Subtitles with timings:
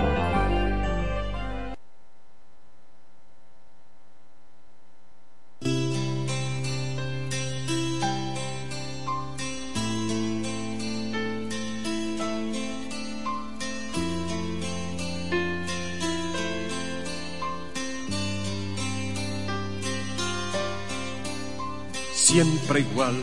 [22.71, 23.15] Siempre igual.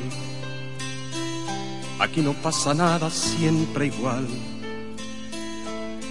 [2.00, 4.26] Aquí no pasa nada, siempre igual.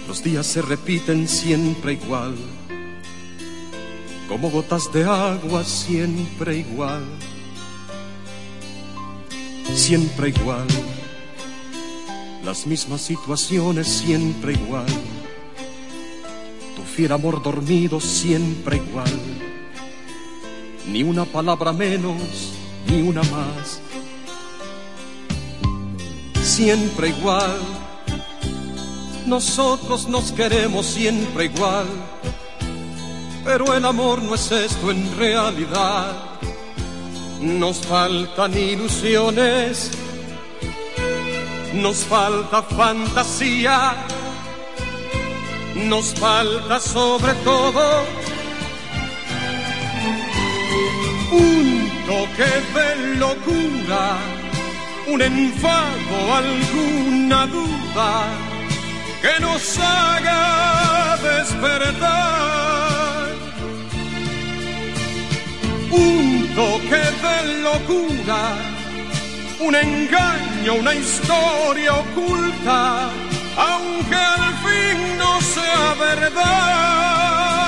[0.08, 2.34] Los días se repiten siempre igual.
[4.28, 7.04] Como gotas de agua, siempre igual.
[9.72, 10.66] Siempre igual.
[12.44, 14.86] Las mismas situaciones, siempre igual.
[16.74, 19.20] Tu fiel amor dormido, siempre igual.
[20.90, 22.57] Ni una palabra menos
[22.88, 23.80] ni una más.
[26.42, 27.58] Siempre igual,
[29.26, 31.86] nosotros nos queremos siempre igual,
[33.44, 36.16] pero el amor no es esto en realidad.
[37.40, 39.90] Nos faltan ilusiones,
[41.74, 43.94] nos falta fantasía,
[45.76, 48.04] nos falta sobre todo
[51.30, 51.77] un
[52.08, 52.88] toque de
[53.18, 54.16] locura,
[55.12, 58.10] un enfado, alguna duda
[59.22, 63.28] que nos haga despertar.
[65.90, 67.36] Un toque de
[67.68, 68.42] locura,
[69.60, 73.10] un engaño, una historia oculta,
[73.70, 77.67] aunque al fin no sea verdad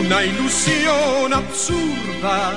[0.00, 2.54] una ilusión absurda,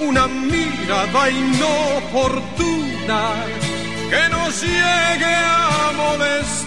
[0.00, 3.22] una mirada inoportuna
[4.10, 6.58] que nos llegue a molestar,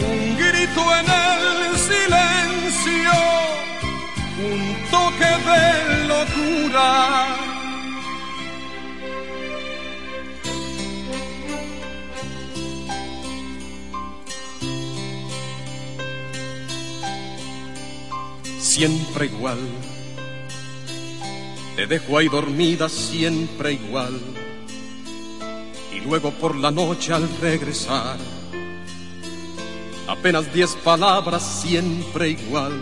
[0.00, 3.14] un grito en el silencio,
[4.48, 4.60] un
[4.90, 5.64] toque de
[6.12, 7.43] locura.
[18.74, 19.58] Siempre igual.
[21.76, 24.20] Te dejo ahí dormida siempre igual.
[25.94, 28.18] Y luego por la noche al regresar,
[30.08, 32.72] apenas diez palabras siempre igual.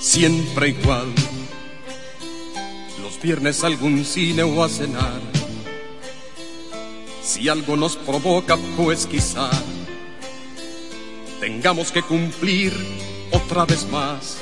[0.00, 1.06] Siempre igual.
[3.00, 5.20] Los viernes algún cine o a cenar.
[7.22, 9.48] Si algo nos provoca, pues quizá
[11.38, 12.74] tengamos que cumplir
[13.32, 14.38] otra vez más.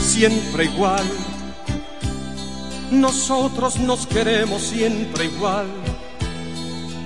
[0.00, 1.04] Siempre igual,
[2.90, 5.66] nosotros nos queremos siempre igual,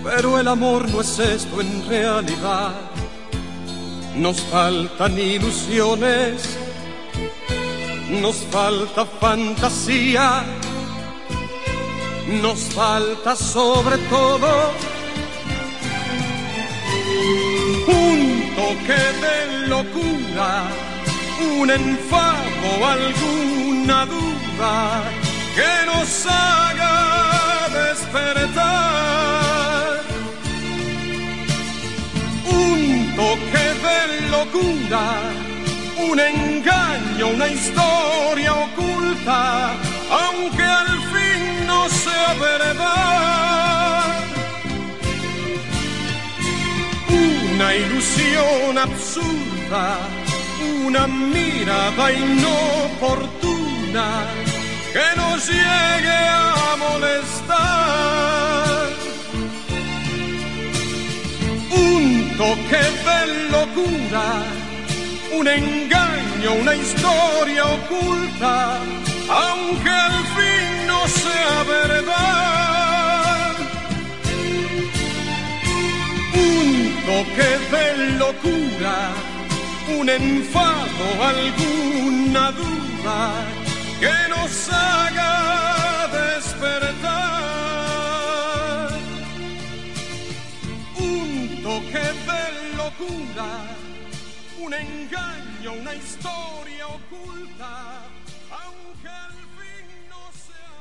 [0.03, 2.73] pero el amor no es esto en realidad.
[4.17, 6.57] Nos faltan ilusiones,
[8.23, 10.45] nos falta fantasía,
[12.43, 14.73] nos falta sobre todo
[17.89, 19.37] un toque de
[19.69, 20.51] locura,
[21.61, 25.03] un enfado, alguna duda
[25.56, 26.97] que nos haga
[27.81, 28.85] despertar.
[32.51, 33.99] Un toque de
[34.37, 35.05] locura,
[36.09, 39.73] un engaño, una historia oculta,
[40.11, 43.44] aunque al fin no sea verdad.
[47.75, 49.99] Una ilusión absurda,
[50.87, 54.06] una mirada inoportuna
[54.93, 57.99] que nos llegue a molestar.
[61.73, 64.27] Un toque de locura,
[65.32, 68.79] un engaño, una historia oculta,
[69.29, 73.55] aunque al fin no sea verdad.
[76.35, 76.74] Un
[77.06, 77.87] toque de
[78.19, 78.97] locura,
[79.99, 83.19] un enfado, alguna duda
[84.01, 87.25] que nos haga despertar.
[90.99, 92.43] Un toque de
[92.77, 93.49] locura,
[94.61, 97.73] un engaño, una historia oculta,
[98.51, 100.81] aunque al fin no sea.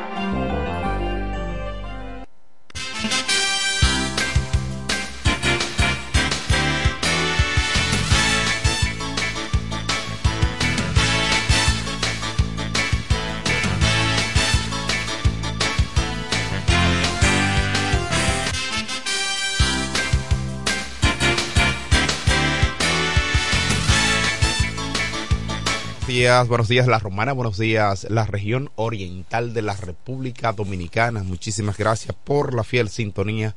[26.21, 31.23] Buenos días La Romana, buenos días la región oriental de la República Dominicana.
[31.23, 33.55] Muchísimas gracias por la fiel sintonía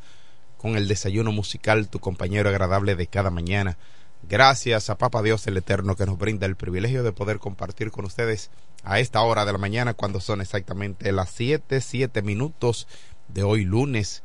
[0.57, 3.77] con el desayuno musical, tu compañero agradable de cada mañana.
[4.23, 8.07] Gracias a Papa Dios el Eterno que nos brinda el privilegio de poder compartir con
[8.07, 8.51] ustedes
[8.83, 12.89] a esta hora de la mañana cuando son exactamente las 7, 7 minutos
[13.29, 14.23] de hoy lunes,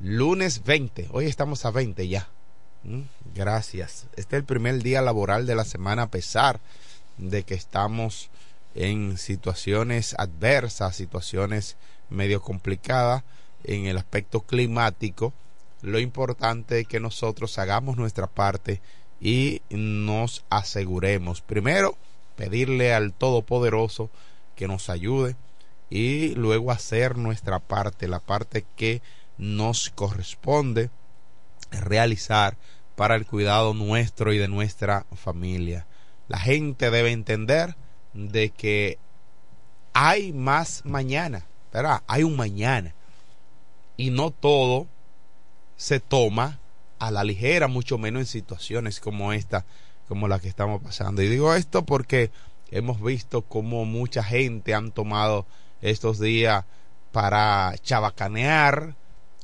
[0.00, 1.08] lunes 20.
[1.12, 2.28] Hoy estamos a 20 ya.
[2.82, 3.02] Mm,
[3.36, 4.06] Gracias.
[4.16, 6.58] Este es el primer día laboral de la semana a pesar
[7.18, 8.30] de que estamos
[8.74, 11.76] en situaciones adversas, situaciones
[12.10, 13.24] medio complicadas
[13.64, 15.32] en el aspecto climático,
[15.82, 18.80] lo importante es que nosotros hagamos nuestra parte
[19.20, 21.40] y nos aseguremos.
[21.40, 21.96] Primero,
[22.36, 24.10] pedirle al Todopoderoso
[24.54, 25.36] que nos ayude
[25.88, 29.00] y luego hacer nuestra parte, la parte que
[29.38, 30.90] nos corresponde
[31.70, 32.56] realizar
[32.94, 35.86] para el cuidado nuestro y de nuestra familia
[36.28, 37.76] la gente debe entender
[38.14, 38.98] de que
[39.92, 42.02] hay más mañana, ¿verdad?
[42.06, 42.94] Hay un mañana.
[43.96, 44.86] Y no todo
[45.76, 46.58] se toma
[46.98, 49.64] a la ligera, mucho menos en situaciones como esta,
[50.08, 51.22] como la que estamos pasando.
[51.22, 52.30] Y digo esto porque
[52.70, 55.46] hemos visto cómo mucha gente han tomado
[55.80, 56.64] estos días
[57.12, 58.94] para chabacanear,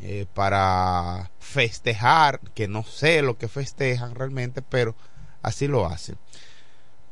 [0.00, 4.94] eh, para festejar, que no sé lo que festejan realmente, pero
[5.42, 6.16] así lo hacen.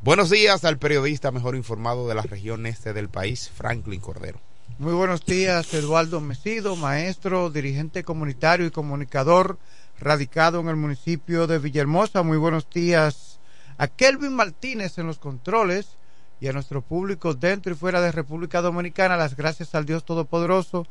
[0.02, 4.40] Buenos días al periodista mejor informado de la región este del país, Franklin Cordero.
[4.78, 9.58] Muy buenos días, Eduardo Mesido, maestro, dirigente comunitario y comunicador
[9.98, 12.22] radicado en el municipio de Villahermosa.
[12.22, 13.40] Muy buenos días
[13.76, 15.98] a Kelvin Martínez en los controles
[16.40, 19.18] y a nuestro público dentro y fuera de República Dominicana.
[19.18, 20.86] Las gracias al Dios Todopoderoso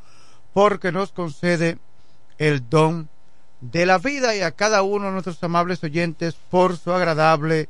[0.54, 1.80] porque nos concede
[2.38, 3.10] el don
[3.60, 7.70] de la vida y a cada uno de nuestros amables oyentes por su agradable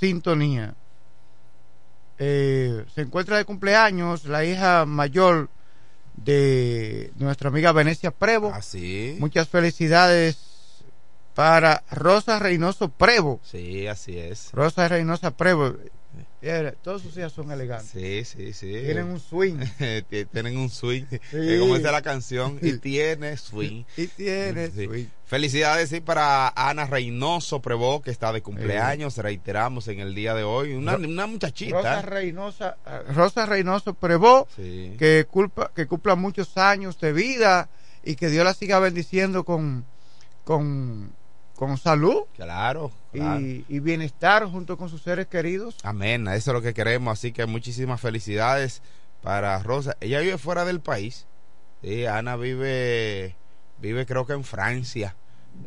[0.00, 0.74] sintonía.
[2.18, 5.48] Eh, se encuentra de cumpleaños la hija mayor
[6.16, 8.52] de nuestra amiga Venecia Prevo.
[8.52, 9.16] Así.
[9.20, 10.38] Muchas felicidades
[11.34, 13.40] para Rosa Reynoso Prevo.
[13.42, 14.50] Sí, así es.
[14.52, 15.74] Rosa Reynosa Prevo.
[16.82, 17.90] Todos sus hijas son elegantes.
[17.90, 18.66] Sí, sí, sí.
[18.72, 19.56] Tienen un swing.
[19.78, 21.04] Tie- tienen un swing.
[21.32, 23.84] Eh, Como dice la canción, y tiene swing.
[23.96, 24.86] Y tiene Sí.
[24.86, 25.06] swing.
[25.26, 30.42] Felicidades sí, para Ana Reynoso Prevó, que está de cumpleaños, reiteramos en el día de
[30.42, 30.72] hoy.
[30.72, 31.76] Una, una muchachita.
[31.76, 32.76] Rosa Reynosa,
[33.14, 37.68] Rosa Reynoso Prevó, que, culpa, que cumpla muchos años de vida
[38.02, 39.84] y que Dios la siga bendiciendo con,
[40.44, 41.12] con,
[41.60, 43.38] con salud Claro, claro.
[43.38, 45.76] y, y bienestar junto con sus seres queridos.
[45.82, 48.80] Amén, eso es lo que queremos, así que muchísimas felicidades
[49.22, 49.94] para Rosa.
[50.00, 51.26] Ella vive fuera del país.
[51.82, 53.36] Sí, Ana vive,
[53.78, 55.14] vive creo que en Francia.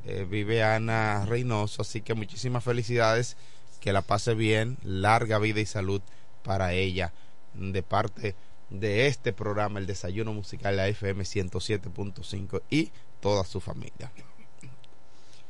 [0.05, 3.37] Eh, vive Ana Reynoso, así que muchísimas felicidades,
[3.79, 6.01] que la pase bien, larga vida y salud
[6.43, 7.13] para ella,
[7.53, 8.35] de parte
[8.71, 14.11] de este programa, el Desayuno Musical, la FM 107.5 y toda su familia.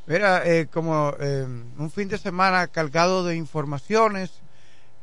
[0.05, 1.45] Mira, eh, como eh,
[1.77, 4.31] un fin de semana cargado de informaciones,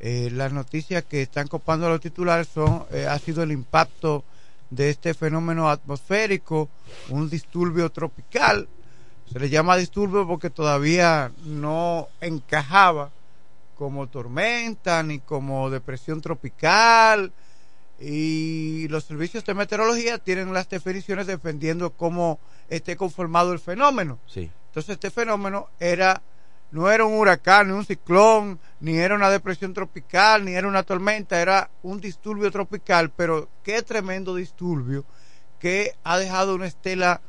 [0.02, 4.24] eh, las noticias que están copando los titulares son eh, ha sido el impacto
[4.70, 6.70] de este fenómeno atmosférico,
[7.10, 8.66] un disturbio tropical.
[9.30, 13.10] Se le llama disturbio porque todavía no encajaba
[13.74, 17.32] como tormenta ni como depresión tropical
[18.00, 22.38] y los servicios de meteorología tienen las definiciones dependiendo cómo
[22.68, 24.18] esté conformado el fenómeno.
[24.26, 26.22] Sí, Entonces este fenómeno era
[26.70, 30.84] no era un huracán, ni un ciclón, ni era una depresión tropical, ni era una
[30.84, 35.04] tormenta, era un disturbio tropical, pero qué tremendo disturbio
[35.58, 37.20] que ha dejado una estela,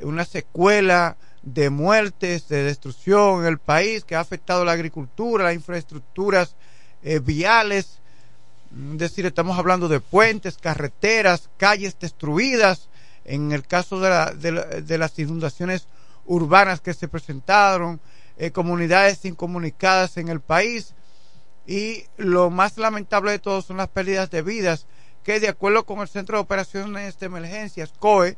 [0.00, 5.54] una secuela de muertes, de destrucción en el país, que ha afectado la agricultura, las
[5.54, 6.56] infraestructuras
[7.02, 7.98] eh, viales,
[8.72, 12.88] es decir, estamos hablando de puentes, carreteras, calles destruidas,
[13.26, 15.86] en el caso de, de la- de las inundaciones
[16.26, 18.00] urbanas que se presentaron,
[18.36, 20.94] eh, comunidades incomunicadas en el país
[21.66, 24.86] y lo más lamentable de todo son las pérdidas de vidas
[25.24, 28.36] que de acuerdo con el Centro de Operaciones de Emergencias, COE,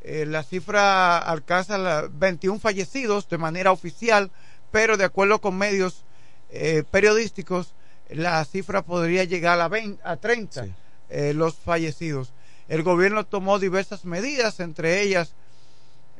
[0.00, 4.32] eh, la cifra alcanza la 21 fallecidos de manera oficial,
[4.72, 6.04] pero de acuerdo con medios
[6.50, 7.74] eh, periodísticos,
[8.08, 10.74] la cifra podría llegar a, 20 a 30 Sí.
[11.10, 12.32] eh, los fallecidos.
[12.68, 15.34] El gobierno tomó diversas medidas, entre ellas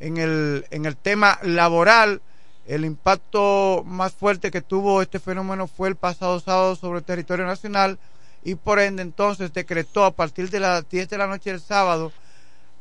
[0.01, 2.23] en el, en el tema laboral,
[2.67, 7.47] el impacto más fuerte que tuvo este fenómeno fue el pasado sábado sobre el territorio
[7.47, 7.99] nacional
[8.45, 12.13] y por ende entonces decretó a partir de las 10 de la noche del sábado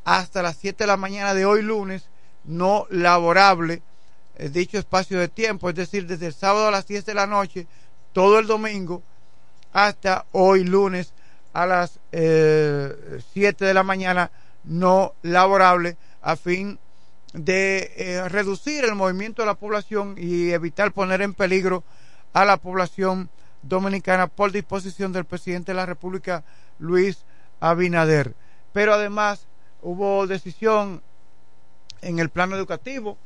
[0.03, 2.09] hasta las 7 de la mañana de hoy lunes
[2.43, 3.81] no laborable
[4.37, 7.25] eh, dicho espacio de tiempo, es decir, desde el sábado a las 10 de la
[7.25, 7.65] noche,
[8.13, 9.01] todo el domingo
[9.73, 11.13] hasta hoy lunes
[11.53, 14.29] a las eh, 7 de la mañana
[14.63, 16.77] no laborable a fin
[17.37, 21.83] de eh, reducir el movimiento de la población y evitar poner en peligro
[22.33, 23.29] a la población
[23.61, 26.43] dominicana por disposición del presidente de la República,
[26.79, 27.25] Luis
[27.59, 28.33] Abinader.
[28.73, 29.47] Pero además
[29.81, 31.01] hubo decisión
[32.01, 33.17] en el plano educativo,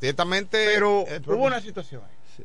[0.00, 0.64] ciertamente.
[0.72, 2.44] pero el hubo una situación ahí.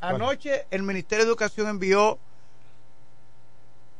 [0.00, 2.18] Anoche el Ministerio de Educación envió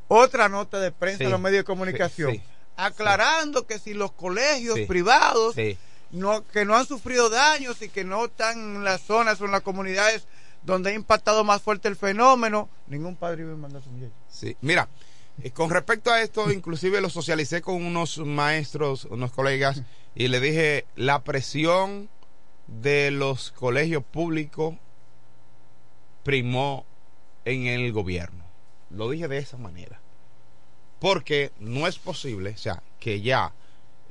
[0.08, 2.42] otra nota de prensa Sí, a los medios de comunicación sí,
[2.76, 4.86] sí, aclarando que si los colegios Sí.
[4.86, 5.76] privados Sí.
[6.10, 9.52] no, que no han sufrido daños y que no están en las zonas o en
[9.52, 10.26] las comunidades
[10.62, 14.12] donde ha impactado más fuerte el fenómeno, ningún padre iba a mandar a su muchacho.
[14.28, 14.88] Sí, mira,
[15.42, 19.82] eh, con respecto a esto, inclusive lo socialicé con unos maestros, unos colegas,
[20.14, 22.08] y le dije, la presión
[22.66, 24.74] de los colegios públicos
[26.24, 26.84] primó
[27.44, 28.44] en el gobierno.
[28.90, 30.00] Lo dije de esa manera.
[31.06, 33.52] Porque no es posible, o sea, que ya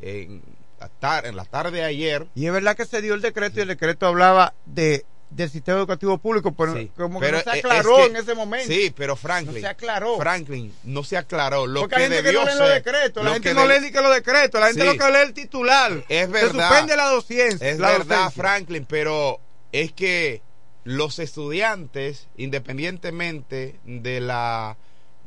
[0.01, 0.41] en
[0.79, 3.59] la, tar- en la tarde de ayer Y es verdad que se dio el decreto
[3.59, 7.51] y el decreto hablaba de del sistema educativo público, pero Sí, como pero que no
[7.51, 8.67] se es aclaró que- en ese momento.
[8.71, 9.55] Sí, pero Franklin.
[9.55, 10.17] No se aclaró.
[10.17, 11.67] Franklin, no se aclaró.
[11.67, 13.79] Lo Porque que hay gente que debió no lee los decretos, la gente no lee
[13.81, 14.87] ni que los decretos, la gente Sí.
[14.87, 15.91] lo que lee el titular.
[16.07, 16.69] Es Se verdad.
[16.69, 17.67] suspende la docencia.
[17.69, 18.41] Es la verdad, docencia.
[18.43, 19.39] Franklin, pero
[19.73, 20.41] es que
[20.85, 24.77] los estudiantes, independientemente de la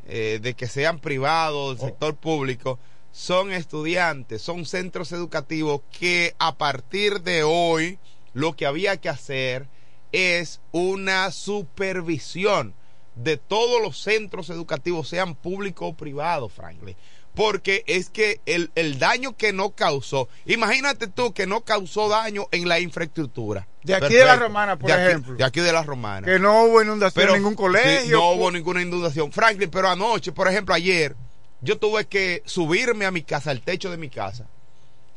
[0.08, 2.78] eh, de que sean privados, del sector público,
[3.12, 7.98] son estudiantes, son centros educativos que a partir de hoy
[8.32, 9.68] lo que había que hacer
[10.12, 12.74] es una supervisión
[13.16, 16.96] de todos los centros educativos, sean públicos o privados, Franklin.
[17.38, 22.48] Porque es que el, el daño que no causó, imagínate tú que no causó daño
[22.50, 23.68] en la infraestructura.
[23.84, 25.36] De aquí de la Romana, por De aquí- ejemplo.
[25.36, 26.26] de aquí de la Romana.
[26.26, 28.16] Que no hubo inundación Pero en ningún sí, colegio.
[28.18, 29.30] no hubo ninguna inundación.
[29.30, 31.14] Franklin, pero anoche, por ejemplo, ayer,
[31.60, 34.46] yo tuve que subirme a mi casa, al techo de mi casa,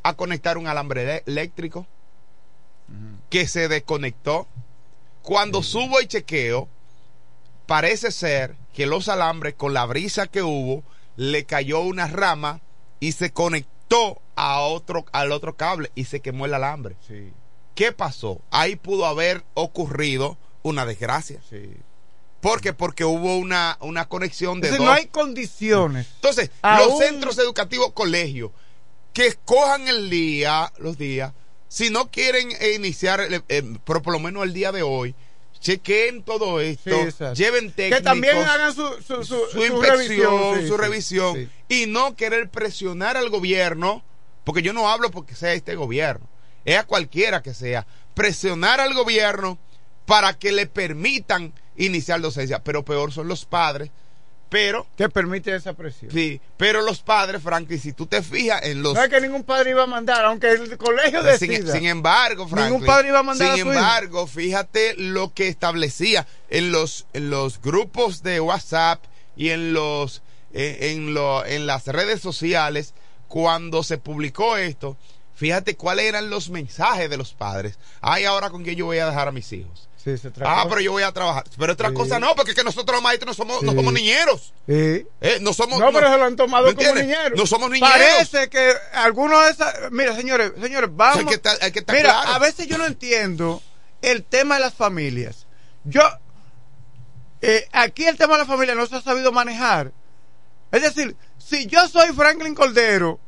[0.04, 1.88] a conectar un alambre eléctrico
[3.32, 4.48] que se desconectó.
[5.24, 6.68] Cuando subo y chequeo,
[7.66, 10.84] parece ser que los alambres, con la brisa que hubo,
[11.16, 12.62] le cayó una rama
[13.00, 16.96] y se conectó a otro, al otro cable y se quemó el alambre.
[17.08, 17.32] Sí,
[17.76, 18.42] ¿Qué pasó?
[18.52, 21.40] Ahí pudo haber ocurrido una desgracia.
[21.50, 21.70] sí.
[22.42, 22.74] ¿Por qué?
[22.74, 24.86] Porque hubo una, una conexión de Entonces, dos.
[24.88, 26.08] no hay condiciones.
[26.16, 28.50] Entonces, Aún- los centros educativos, colegios,
[29.14, 31.34] que escojan el día, los días,
[31.68, 35.14] si no quieren iniciar, eh, eh, pero por lo menos el día de hoy,
[35.62, 40.68] chequen todo esto, Sí, lleven técnicos, Que también hagan su, su, su, su inspección, sí,
[40.68, 41.50] su revisión, sí.
[41.70, 44.04] y no querer presionar al gobierno,
[44.44, 46.28] porque yo no hablo porque sea este gobierno,
[46.66, 49.58] es a cualquiera que sea, presionar al gobierno
[50.06, 53.92] para que le permitan iniciar docencia, pero peor son los padres,
[54.52, 56.12] pero Que permite esa presión.
[56.12, 58.94] Sí, pero los padres, Franklin, si tú te fijas en los...
[58.94, 61.72] No es que ningún padre iba a mandar, aunque el colegio sin, decida.
[61.74, 66.28] sin embargo, Franklin, Ningún padre iba a mandar Sin a embargo, fíjate lo que establecía
[66.50, 69.02] en los, en los grupos de WhatsApp
[69.38, 70.22] y en los
[70.54, 72.94] en, en lo- en las redes sociales
[73.30, 74.98] cuando se publicó esto.
[75.34, 77.80] Fíjate cuáles eran los mensajes de los padres.
[78.02, 79.88] Ay, ahora con qué yo voy a dejar a mis hijos.
[80.04, 81.44] Sí, se trató- Ah, pero yo voy a trabajar.
[81.60, 81.94] Pero otra Sí.
[81.94, 84.52] cosa no, porque es que nosotros los maestros no somos, no somos niñeros.
[84.68, 85.06] Sí.
[85.22, 85.80] Eh, no somos.
[85.80, 87.16] No, pero se lo han tomado ¿me como entiendes?
[87.18, 87.38] niñeros.
[87.40, 87.92] No somos niñeros.
[87.96, 89.92] Parece que algunos de esas.
[89.92, 91.18] Mira, señores, señores, vamos.
[91.20, 92.32] Hay que estar- hay que estar Mira, claro.
[92.32, 93.62] a veces yo no entiendo
[94.02, 95.46] el tema de las familias.
[95.84, 96.02] Yo.
[97.42, 99.92] eh, aquí el tema de la familia no se ha sabido manejar.
[100.72, 103.20] Es decir, si yo soy Franklin Cordero,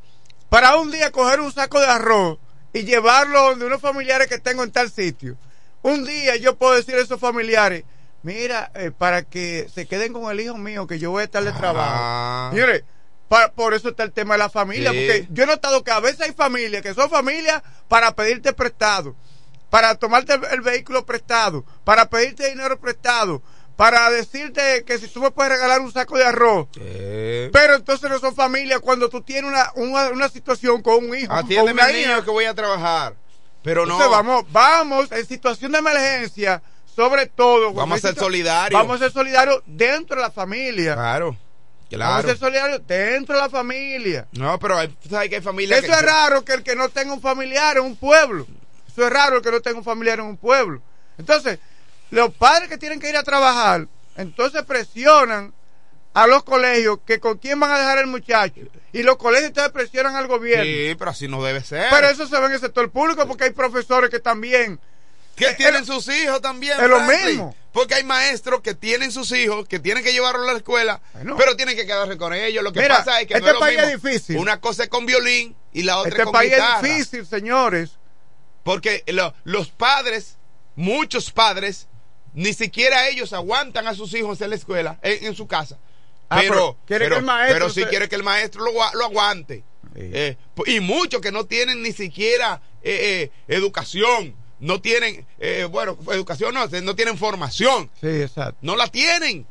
[0.49, 2.37] para un día coger un saco de arroz
[2.73, 5.35] y llevarlo donde unos familiares que tengo en tal sitio,
[5.83, 7.83] un día yo puedo decir a esos familiares,
[8.23, 11.43] mira, eh, para que se queden con el hijo mío, que yo voy a estar
[11.43, 11.91] de trabajo.
[11.93, 12.49] Ah.
[12.51, 12.83] Señores,
[13.27, 14.97] pa- por eso está el tema de la familia, Sí.
[15.05, 19.15] porque yo he notado que a veces hay familias que son familias para pedirte prestado,
[19.69, 23.41] para tomarte el, el vehículo prestado, para pedirte dinero prestado,
[23.75, 26.67] para decirte que si tú me puedes regalar un saco de arroz.
[26.79, 31.17] Eh, Pero entonces no son familias cuando tú tienes una, una, una situación con un
[31.17, 31.33] hijo.
[31.33, 33.15] Atiéndeme niño que voy a trabajar.
[33.63, 33.97] Pero no.
[34.09, 36.61] Vamos, vamos, en situación de emergencia,
[36.95, 37.73] sobre todo.
[37.73, 38.79] Vamos a ser solidarios.
[38.79, 40.93] Vamos a ser solidarios dentro de la familia.
[40.95, 41.25] Claro.
[41.27, 42.27] Vamos a Claro.
[42.27, 44.27] ser solidarios dentro de la familia.
[44.31, 45.99] No, pero hay, sabes que hay familias Eso que.
[45.99, 48.47] es raro que el que no tenga un familiar en un pueblo.
[48.91, 50.81] Eso es raro el que no tenga un familiar en un pueblo.
[51.19, 51.59] Entonces,
[52.09, 55.53] los padres que tienen que ir a trabajar, entonces presionan
[56.13, 58.61] a los colegios que con quién van a dejar el muchacho.
[58.91, 60.63] Y los colegios entonces presionan al gobierno.
[60.63, 61.87] Sí, pero así no debe ser.
[61.89, 64.79] Pero eso se ve en el sector público porque hay profesores que también.
[65.35, 66.79] que eh, tienen eh, sus hijos también.
[66.79, 67.55] es lo mismo.
[67.71, 71.35] Porque hay maestros que tienen sus hijos, que tienen que llevarlos a la escuela, Bueno.
[71.37, 72.63] pero tienen que quedarse con ellos.
[72.63, 73.91] Lo que Mira, pasa es que este no es lo país mismo.
[73.95, 74.37] es difícil.
[74.37, 76.75] Una cosa es con violín y la otra Este es con país guitarra.
[76.75, 77.89] es difícil, señores.
[78.63, 80.37] Porque lo- los padres,
[80.75, 81.87] muchos padres,
[82.35, 85.77] ni siquiera ellos aguantan a sus hijos en la escuela, en, en su casa.
[86.35, 89.63] Ah, pero, pero maestro pero sí se- quiere que el maestro lo, lo aguante.
[89.95, 89.99] Sí.
[90.13, 95.67] Eh, po- y muchos que no tienen ni siquiera eh, eh, educación, no tienen, eh,
[95.69, 98.57] bueno, educación no, no tienen formación, Sí, exacto.
[98.61, 99.45] no la tienen,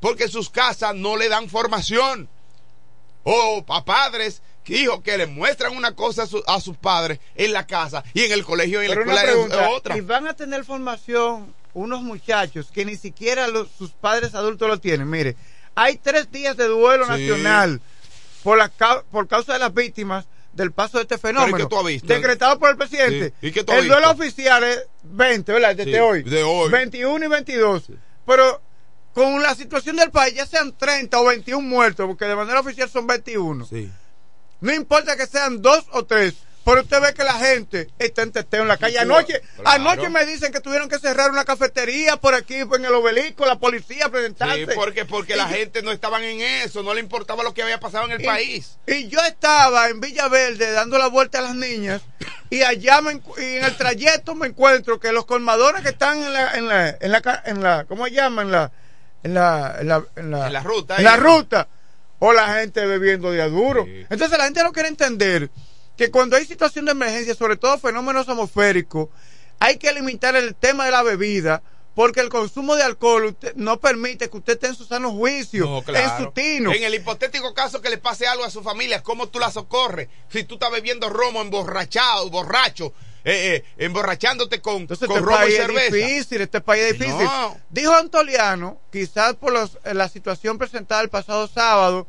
[0.00, 2.28] porque sus casas no le dan formación.
[3.24, 7.52] O a padres, hijos que le muestran una cosa a, su- a sus padres en
[7.52, 9.76] la casa y en el colegio y en la Pero una escuela es- pregunta, es
[9.76, 9.96] otra.
[9.96, 14.78] y van a tener formación unos muchachos que ni siquiera los- sus padres adultos lo
[14.78, 15.08] tienen.
[15.08, 15.36] Mire,
[15.74, 17.10] hay tres días de duelo Sí.
[17.10, 17.80] nacional
[18.42, 18.70] por, la,
[19.10, 21.56] por causa de las víctimas del paso de este fenómeno.
[21.58, 22.06] ¿y qué tú has visto?
[22.06, 23.34] Decretado por el presidente.
[23.40, 23.48] Sí.
[23.48, 24.22] ¿Y qué tú has el duelo visto?
[24.22, 25.74] oficial es 20, ¿verdad?
[25.76, 26.22] Desde Sí, hoy.
[26.22, 26.70] de hoy.
[26.70, 27.82] 21 y 22.
[28.26, 28.60] Pero
[29.14, 32.88] con la situación del país, ya sean 30 o 21 muertos, porque de manera oficial
[32.88, 33.66] son 21.
[33.66, 33.90] Sí.
[34.60, 38.32] No importa que sean dos o tres, pero usted ve que la gente está en
[38.32, 38.94] teteo en la calle.
[38.94, 39.70] Sí, Anoche, claro.
[39.70, 43.58] anoche me dicen que tuvieron que cerrar una cafetería por aquí, en el obelisco, la
[43.58, 44.66] policía Sí, presentarse.
[44.74, 47.62] porque, porque Y la yo- gente no estaban en eso, no le importaba lo que
[47.62, 48.78] había pasado en el y- país.
[48.86, 52.02] Y yo estaba en Villaverde dando la vuelta a las niñas
[52.50, 56.32] y allá me y en el trayecto me encuentro que los colmadores que están en
[56.32, 58.42] la, en la, en la, en la ¿cómo se llama?
[58.42, 58.72] En la,
[59.22, 61.68] en la, en la, en la, En la ruta, en la ruta.
[62.20, 63.84] O la gente bebiendo de a duro.
[63.84, 64.06] Sí.
[64.08, 65.50] Entonces la gente no quiere entender
[65.96, 69.08] que cuando hay situación de emergencia, sobre todo fenómenos atmosféricos,
[69.60, 71.62] hay que limitar el tema de la bebida.
[71.94, 75.64] Porque el consumo de alcohol usted- no permite que usted esté en su sano juicio,
[75.64, 76.16] No, claro.
[76.18, 76.72] en su tino.
[76.72, 80.08] En el hipotético caso que le pase algo a su familia, ¿cómo tú la socorres?
[80.28, 82.92] Si tú estás bebiendo romo emborrachado, borracho,
[83.24, 85.94] eh, eh, emborrachándote con, Entonces con este romo y país es cerveza.
[85.96, 87.22] difícil, este país es difícil.
[87.26, 87.60] No.
[87.70, 92.08] Dijo Antoliano, quizás por los- eh, la situación presentada el pasado sábado,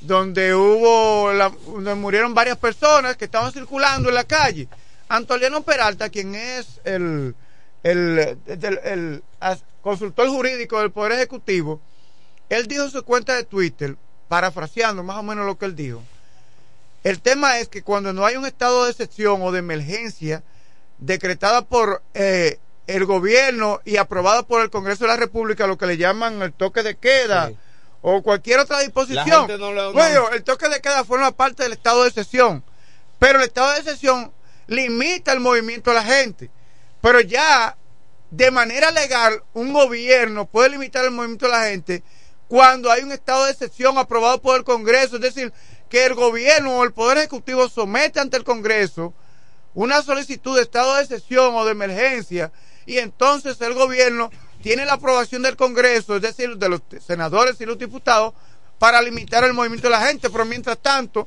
[0.00, 4.68] donde hubo, la- donde murieron varias personas que estaban circulando en la calle.
[5.08, 7.34] Antoliano Peralta, quien es el,
[7.82, 9.22] el, el-
[9.80, 11.80] consultor jurídico del Poder Ejecutivo,
[12.48, 13.96] él dijo en su cuenta de Twitter,
[14.28, 16.02] parafraseando más o menos lo que él dijo,
[17.04, 20.42] el tema es que cuando no hay un estado de excepción o de emergencia
[20.98, 25.86] decretada por eh, el gobierno y aprobada por el Congreso de la República, lo que
[25.86, 27.52] le llaman el toque de queda.
[28.02, 29.48] O cualquier otra disposición.
[29.48, 32.64] No Bueno, el toque de queda forma parte del estado de excepción,
[33.18, 34.32] pero el estado de excepción
[34.66, 36.50] limita el movimiento de la gente.
[37.00, 37.76] Pero ya
[38.30, 42.02] de manera legal un gobierno puede limitar el movimiento de la gente
[42.46, 45.52] cuando hay un estado de excepción aprobado por el Congreso, es decir,
[45.88, 49.12] que el gobierno o el Poder Ejecutivo somete ante el Congreso
[49.74, 52.50] una solicitud de estado de excepción o de emergencia
[52.86, 54.30] y entonces el gobierno
[54.62, 58.34] tiene la aprobación del Congreso, es decir, de los senadores y los diputados,
[58.78, 61.26] para limitar el movimiento de la gente, pero mientras tanto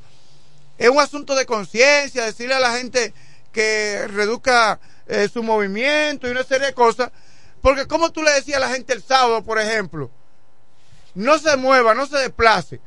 [0.78, 3.14] es un asunto de conciencia, decirle a la gente
[3.52, 7.12] que reduzca eh, su movimiento y una serie de cosas,
[7.62, 10.10] porque como tú le decías a la gente el sábado, por ejemplo,
[11.14, 12.80] no se mueva, no se desplace,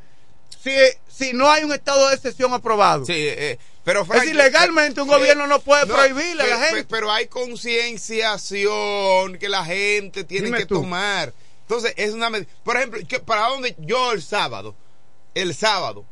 [0.63, 0.71] si,
[1.15, 3.05] si no hay un estado de excepción aprobado.
[3.07, 6.87] Sí, eh, pero Es decir, legalmente un gobierno no puede prohibirle a la gente.
[6.89, 10.77] Pero hay concienciación que la gente tiene Dime que tú.
[10.77, 11.33] tomar.
[11.63, 12.51] Entonces, es una medida.
[12.63, 14.75] Por ejemplo, ¿para dónde yo el sábado?
[15.35, 16.05] El sábado,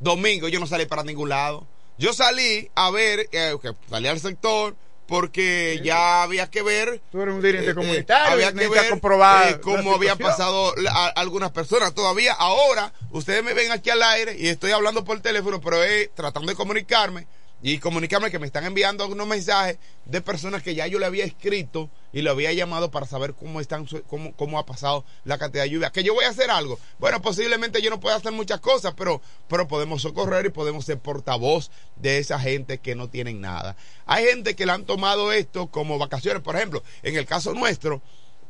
[0.00, 1.66] domingo, yo no salí para ningún lado.
[1.98, 4.76] Yo salí a ver, eh, que salí al sector
[5.08, 8.90] porque ya había que ver Tú eres un dirigente eh, eh, comunitario, había que ver
[8.90, 11.94] comprobar eh, cómo habían pasado a- algunas personas.
[11.94, 16.14] Todavía ahora, ustedes me ven aquí al aire y estoy hablando por teléfono, pero es
[16.14, 17.26] tratando de comunicarme
[17.60, 21.24] y comunicarme que me están enviando algunos mensajes de personas que ya yo le había
[21.24, 25.64] escrito y le había llamado para saber cómo están cómo, cómo ha pasado la cantidad
[25.64, 25.90] de lluvia.
[25.90, 26.78] Que yo voy a hacer algo.
[26.98, 30.98] Bueno, posiblemente yo no pueda hacer muchas cosas, pero, pero podemos socorrer y podemos ser
[30.98, 33.76] portavoz de esa gente que no tienen nada.
[34.06, 36.42] Hay gente que le han tomado esto como vacaciones.
[36.42, 38.02] Por ejemplo, en el caso nuestro,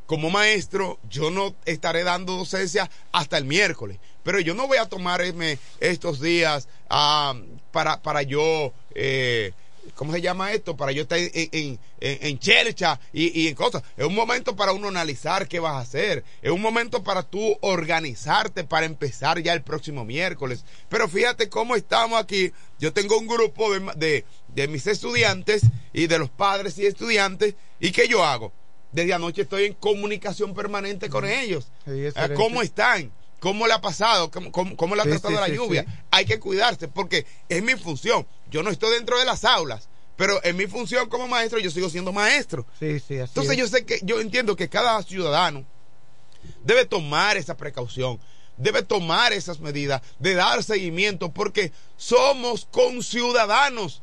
[0.08, 4.86] como maestro, yo no estaré dando docencia hasta el miércoles, pero yo no voy a
[4.86, 7.34] tomarme estos días ah,
[7.72, 9.52] para, para yo, eh,
[9.94, 10.76] ¿cómo se llama esto?
[10.76, 11.78] Para yo estar en, en, en-
[12.26, 13.82] en chercha y, y en cosas.
[13.96, 16.24] Es un momento para uno analizar qué vas a hacer.
[16.42, 20.64] Es un momento para tú organizarte para empezar ya el próximo miércoles.
[20.88, 22.52] Pero fíjate cómo estamos aquí.
[22.78, 27.54] Yo tengo un grupo de, de, de mis estudiantes y de los padres y estudiantes.
[27.80, 28.52] ¿Y qué yo hago?
[28.92, 31.66] Desde anoche estoy en comunicación permanente con ellos.
[31.84, 32.28] Sí, Ah.
[32.34, 33.10] ¿Cómo están?
[33.40, 34.30] ¿Cómo le ha pasado?
[34.30, 35.86] ¿Cómo, cómo, cómo le ha Sí, tratado sí, la sí, lluvia?
[36.10, 38.26] Hay que cuidarse porque es mi función.
[38.50, 41.88] Yo no estoy dentro de las aulas, pero en mi función como maestro yo sigo
[41.88, 42.66] siendo maestro.
[42.78, 43.58] Sí, sí, así Entonces es.
[43.58, 45.64] yo sé que yo entiendo que cada ciudadano
[46.64, 48.18] debe tomar esa precaución,
[48.56, 54.02] debe tomar esas medidas, de dar seguimiento, porque somos conciudadanos.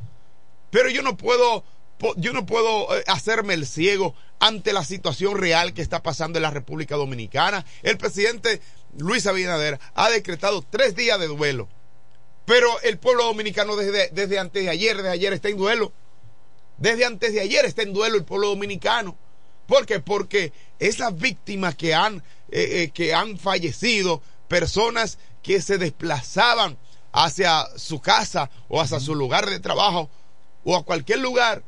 [0.71, 1.63] Pero yo no puedo,
[2.17, 6.43] yo no puedo eh, hacerme el ciego ante la situación real que está pasando en
[6.43, 7.65] la República Dominicana.
[7.83, 8.61] El presidente
[8.97, 11.67] Luis Abinader ha decretado tres días de duelo.
[12.45, 15.91] Pero el pueblo dominicano desde, desde antes de ayer, desde ayer está en duelo.
[16.77, 19.17] Desde antes de ayer está en duelo el pueblo dominicano.
[19.67, 19.99] ¿Por qué?
[19.99, 22.17] Porque esas víctimas que han,
[22.51, 26.77] eh, eh, que han fallecido, personas que se desplazaban
[27.11, 30.09] hacia su casa o hacia su lugar de trabajo
[30.63, 31.63] o a cualquier lugar,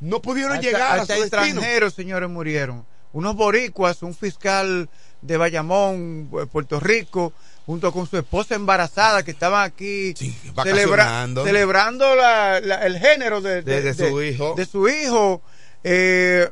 [0.00, 1.24] no pudieron Hasta- llegar a su destino.
[1.24, 2.84] extranjeros, señores, murieron.
[3.12, 4.90] Unos boricuas, un fiscal
[5.24, 7.32] de Bayamón, eh, Puerto Rico,
[7.66, 11.44] junto con su esposa embarazada, que estaban aquí Sí, celebra- vacacionando.
[11.44, 14.54] celebrando la- la- el género de, De- de su hijo.
[14.54, 15.40] de su hijo.
[15.82, 16.48] Eh,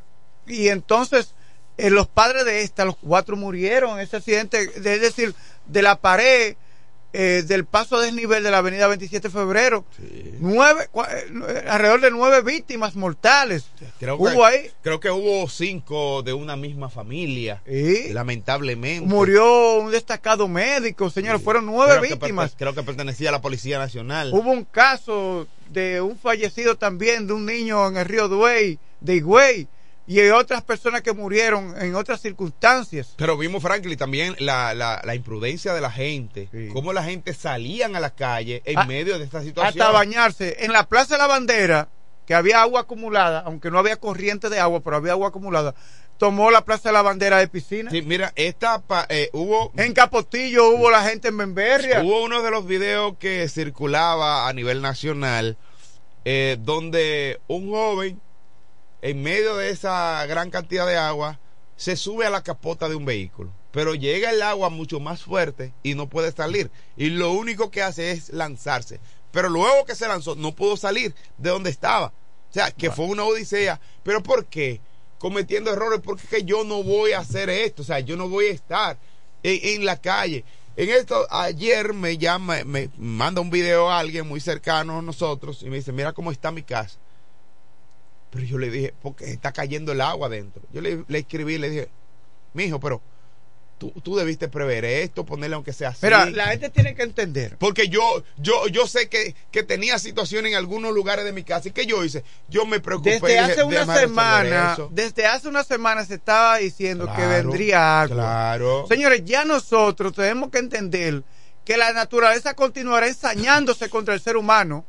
[0.46, 1.34] y entonces,
[1.76, 5.34] eh, los padres de esta, los cuatro murieron en ese accidente, de- es decir,
[5.66, 6.56] de la pared.
[7.14, 9.84] Eh, del paso a desnivel de la avenida 27 de febrero,
[10.40, 13.64] nueve, cua- eh, alrededor de nueve víctimas mortales.
[13.98, 17.62] Creo que, Hubo ahí, creo que hubo cinco de una misma familia.
[17.66, 18.12] Sí.
[18.12, 19.06] Lamentablemente.
[19.06, 22.54] murió un destacado médico, señores, fueron nueve Creo víctimas.
[22.56, 24.30] creo que pertenecía a la Policía Nacional.
[24.32, 29.16] Hubo un caso de un fallecido también de un niño en el río Duey, de
[29.16, 29.68] Higüey,
[30.06, 33.14] y hay otras personas que murieron en otras circunstancias.
[33.16, 36.48] Pero vimos, Franklin, también la, la, la imprudencia de la gente.
[36.52, 36.68] Sí.
[36.72, 39.80] Cómo la gente salían a la calle en Ah, medio de esta situación.
[39.82, 40.56] Hasta bañarse.
[40.64, 41.88] En la Plaza de la Bandera,
[42.26, 45.74] que había agua acumulada, aunque no había corriente de agua, pero había agua acumulada,
[46.18, 47.90] tomó la Plaza de la Bandera de piscina.
[47.90, 52.02] Sí, mira, esta pa- eh, hubo, En Capotillo hubo la gente en Benberria.
[52.02, 55.56] hubo uno de los videos que circulaba a nivel nacional
[56.24, 58.20] eh, donde un joven
[59.02, 61.38] en medio de esa gran cantidad de agua
[61.76, 63.52] se sube a la capota de un vehículo.
[63.72, 66.70] Pero llega el agua mucho más fuerte y no puede salir.
[66.96, 69.00] Y lo único que hace es lanzarse.
[69.30, 72.14] Pero luego que se lanzó no pudo salir de donde estaba.
[72.50, 73.80] O sea que fue una odisea.
[74.02, 74.80] Pero ¿por qué?
[75.22, 78.46] cometiendo errores porque que yo no voy a hacer esto, o sea, yo no voy
[78.46, 78.98] a estar
[79.44, 80.44] en, en la calle.
[80.76, 85.62] En esto, ayer me llama, me manda un video a alguien muy cercano a nosotros
[85.62, 86.98] y me dice, mira cómo está mi casa.
[88.32, 90.62] Pero yo le dije, porque está cayendo el agua adentro.
[90.72, 91.88] Yo le, le escribí, le dije,
[92.54, 93.02] mijo, pero
[93.76, 96.06] tú, tú debiste prever esto, ponerle aunque sea así.
[96.06, 97.58] Mira, la gente tiene que entender.
[97.58, 101.68] Porque yo, yo, yo sé que, que tenía situaciones en algunos lugares de mi casa.
[101.68, 102.24] ¿Y qué yo hice?
[102.48, 103.20] Yo me preocupé.
[103.20, 104.88] Desde hace una "Déjame resolver semana, eso".
[104.92, 108.16] desde hace una semana se estaba diciendo que vendría agua.
[108.16, 108.86] Claro.
[108.88, 111.22] Señores, ya nosotros tenemos que entender
[111.66, 114.86] que la naturaleza continuará ensañándose contra el ser humano.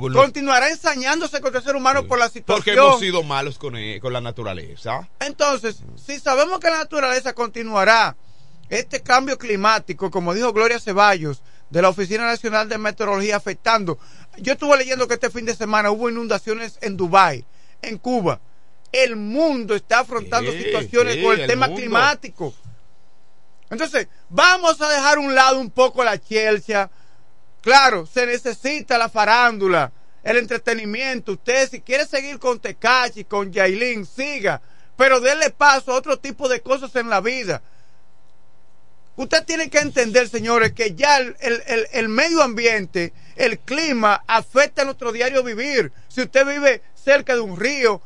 [0.00, 2.56] Por Continuará ensañándose contra el ser humano por la situación.
[2.56, 5.08] porque hemos sido malos con, eh, con la naturaleza.
[5.20, 8.16] Entonces, si sabemos que la naturaleza continuará
[8.68, 13.98] este cambio climático, como dijo Gloria Ceballos, de la Oficina Nacional de Meteorología afectando.
[14.38, 17.44] Yo estuve leyendo que este fin de semana hubo inundaciones en Dubái,
[17.82, 18.40] en Cuba.
[18.92, 21.80] El mundo está afrontando Sí, situaciones sí, con el, el tema mundo.
[21.80, 22.54] climático.
[23.70, 26.90] Entonces, vamos a dejar un lado un poco la chelcha.
[27.60, 29.92] Claro, se necesita la farándula,
[30.22, 31.32] el entretenimiento.
[31.32, 34.60] Usted, si quiere seguir con Tecachi, con Yailin, siga.
[34.96, 37.62] Pero déle paso a otro tipo de cosas en la vida.
[39.16, 44.82] Usted tiene que entender, señores, que ya el, el- el- medio ambiente, el clima, afecta
[44.82, 45.92] a nuestro diario vivir.
[46.08, 48.00] Si usted vive cerca de un río,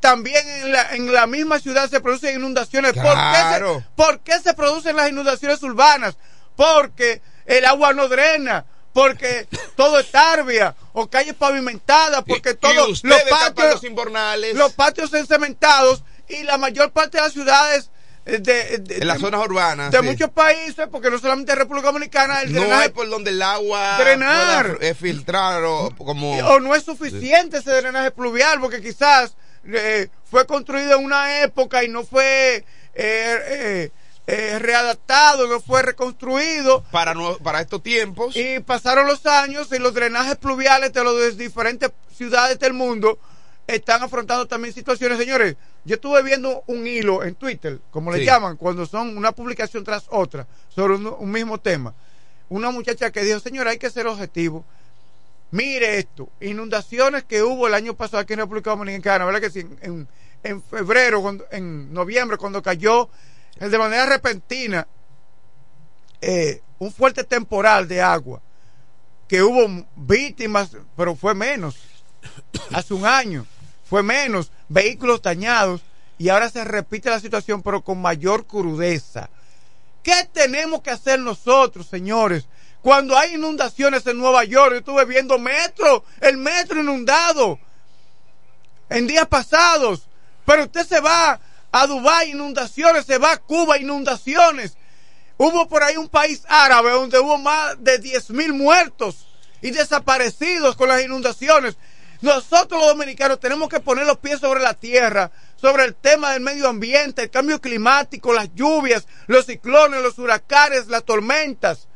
[0.00, 2.92] también en la, en la misma ciudad se producen inundaciones.
[2.92, 3.58] ¿Por qué se-
[3.96, 6.16] ¿Por qué se producen las inundaciones urbanas?
[6.56, 13.22] Porque el agua no drena, porque todo es tarbia, o calles pavimentadas, porque todos los
[13.28, 17.90] patios, invernales los patios encementados y la mayor parte de las ciudades
[18.26, 19.90] eh, de, de- en las de- zonas urbanas.
[19.90, 20.04] de sí.
[20.04, 23.96] muchos países, porque no solamente República Dominicana, el no drenaje hay por donde el agua
[23.98, 24.76] Drenar.
[24.76, 29.34] pueda, eh, filtrar o como o no es suficiente ese drenaje pluvial, porque quizás
[29.64, 33.90] eh, fue construido en una época y no fue eh,
[34.30, 36.84] eh, readaptado, no fue reconstruido.
[36.90, 38.36] para no- para estos tiempos.
[38.36, 43.18] Y pasaron los años y los drenajes pluviales de las diferentes ciudades del mundo
[43.66, 45.18] están afrontando también situaciones.
[45.18, 48.24] Señores, yo estuve viendo un hilo en Twitter, como le Sí.
[48.26, 51.94] llaman, cuando son una publicación tras otra sobre un, un mismo tema.
[52.50, 54.62] Una muchacha que dijo, señora, hay que ser objetivo.
[55.50, 59.60] Mire esto, inundaciones que hubo el año pasado aquí en República Dominicana, ¿verdad que sí?
[59.80, 60.06] En,
[60.42, 63.08] en- febrero, cuando- en noviembre, cuando cayó
[63.58, 64.86] de manera repentina
[66.20, 68.40] eh, un fuerte temporal de agua,
[69.26, 71.76] que hubo víctimas, pero fue menos.
[72.72, 73.46] Hace un año
[73.88, 75.82] fue menos, vehículos dañados,
[76.18, 79.30] y ahora se repite la situación, pero con mayor crudeza.
[80.02, 82.46] ¿Qué tenemos que hacer nosotros, señores?
[82.82, 87.58] Cuando hay inundaciones en Nueva York, yo estuve viendo metro, el metro inundado
[88.88, 90.08] en días pasados.
[90.44, 91.40] Pero usted se va
[91.72, 94.76] a Dubái, inundaciones, se va a Cuba, inundaciones.
[95.36, 99.26] Hubo por ahí un país árabe donde hubo más de 10 mil muertos
[99.60, 101.76] y desaparecidos con las inundaciones.
[102.20, 106.40] Nosotros los dominicanos tenemos que poner los pies sobre la tierra, sobre el tema del
[106.40, 111.86] medio ambiente, el cambio climático, las lluvias, los ciclones, los huracanes, las tormentas.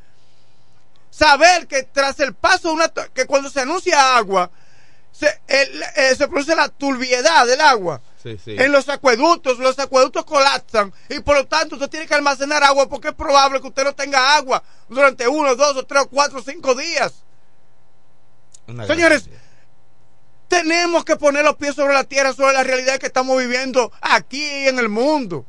[1.11, 4.51] Saber que tras el paso de una, que cuando se anuncia agua,
[5.11, 8.01] se, eh, se produce la turbiedad del agua.
[8.23, 8.55] Sí, sí.
[8.57, 12.89] En los acueductos, los acueductos colapsan y por lo tanto usted tiene que almacenar agua
[12.89, 16.41] porque es probable que usted no tenga agua durante uno, dos o tres o cuatro
[16.41, 17.25] cinco días.
[18.69, 19.43] Una Señores, gracia.
[20.47, 24.43] tenemos que poner los pies sobre la tierra, sobre la realidad que estamos viviendo aquí
[24.43, 25.45] y en el mundo.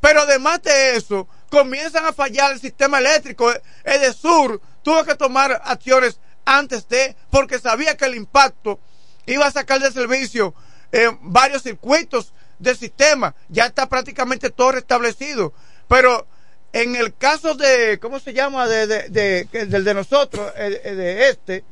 [0.00, 3.50] Pero además de eso, comienzan a fallar el sistema eléctrico.
[3.84, 8.80] Edesur tuvo que tomar acciones antes de, porque sabía que el impacto
[9.26, 10.54] iba a sacar de servicio
[10.92, 13.34] eh, varios circuitos del sistema.
[13.48, 15.52] Ya está prácticamente todo restablecido.
[15.88, 16.26] Pero
[16.72, 18.66] en el caso de, ¿cómo se llama?
[18.66, 21.64] De, de, del de nosotros, de este,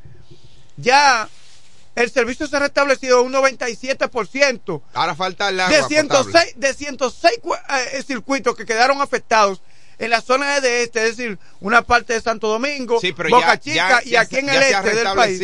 [0.76, 1.28] ya
[1.94, 4.82] el servicio se ha restablecido un 97%.
[4.94, 6.32] Ahora falta el agua De potable.
[6.32, 9.62] 106, de 106 cu- eh, circuitos que quedaron afectados
[9.98, 13.58] en la zona de este, es decir, una parte de Santo Domingo, Sí, Boca ya,
[13.60, 15.40] Chica ya- y ya aquí en ya el se ha este del país.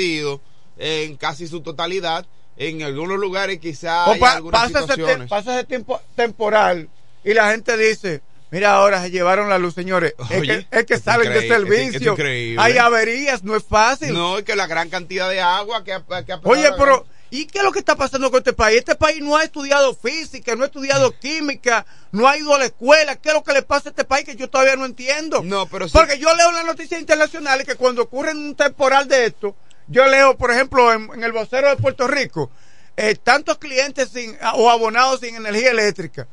[0.79, 2.27] en casi su totalidad.
[2.57, 6.89] En algunos lugares quizá O hay pa- algunas pasa, ese pasa tiempo temporal
[7.25, 10.15] y la gente dice, mira ahora se llevaron la luz, señores.
[10.31, 12.17] es Oye, que, es que es salen de es- servicio.
[12.59, 14.13] Hay averías, no es fácil.
[14.13, 17.47] No, es que la gran cantidad de agua que ha, que ha Oye, pero ¿y
[17.47, 18.79] qué es lo que está pasando con este país?
[18.81, 22.67] Este país no ha estudiado física, no ha estudiado química, no ha ido a la
[22.67, 23.17] escuela.
[23.17, 25.43] ¿Qué es lo que le pasa a este país que yo todavía no entiendo?
[25.43, 29.25] No, pero sí- Porque yo leo las noticias internacionales que cuando ocurre un temporal de
[29.27, 29.57] esto,
[29.93, 32.51] yo leo, por ejemplo, en, en el vocero de Puerto Rico,
[32.97, 36.27] eh, tantos clientes sin, o abonados sin energía eléctrica.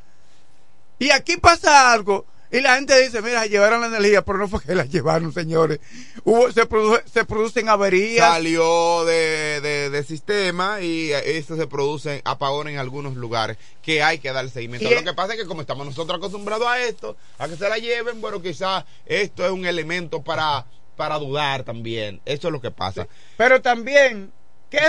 [0.98, 4.60] Y aquí pasa algo y la gente dice, mira, llevaron la energía, pero no fue
[4.62, 5.80] que la llevaron, señores.
[6.24, 8.28] Hubo, se, produce, se producen averías.
[8.28, 14.18] Salió de, de, de sistema y esto se produce apagón en algunos lugares que hay
[14.18, 14.88] que dar seguimiento.
[14.88, 17.56] Y Lo es- que pasa es que como estamos nosotros acostumbrados a esto, a que
[17.56, 20.66] se la lleven, bueno, quizás esto es un elemento para,
[21.00, 22.20] para dudar también.
[22.26, 23.08] Eso es lo que pasa.
[23.38, 24.34] Pero también,
[24.70, 24.80] ¿qué,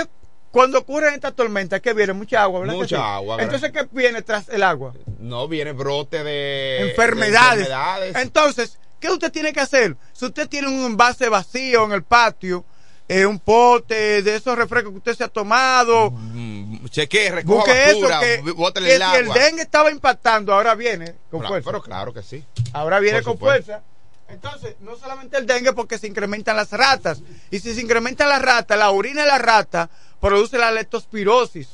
[0.51, 2.11] cuando ocurren estas tormentas, que viene?
[2.11, 2.75] Mucha agua, ¿verdad?
[2.75, 3.01] Mucha sí?
[3.01, 3.53] agua, ¿verdad?
[3.55, 4.93] Entonces, ¿qué viene tras el agua?
[5.19, 7.59] No viene brote de enfermedades.
[7.59, 8.15] de enfermedades.
[8.17, 9.95] Entonces, ¿qué usted tiene que hacer?
[10.11, 12.65] Si usted tiene un envase vacío en el patio,
[13.07, 18.07] eh, un pote de esos refrescos que usted se ha tomado, Mm, Cheque, recoja eso,
[18.19, 21.69] que, el si el dengue estaba impactando, ahora viene con Claro, fuerza.
[21.71, 22.43] pero claro que sí.
[22.73, 23.65] Ahora viene Por con supuesto.
[23.71, 23.90] fuerza.
[24.31, 27.21] Entonces, no solamente el dengue porque se incrementan las ratas.
[27.49, 29.89] Y si se incrementan las ratas, la orina de la rata
[30.19, 31.67] produce la leptospirosis,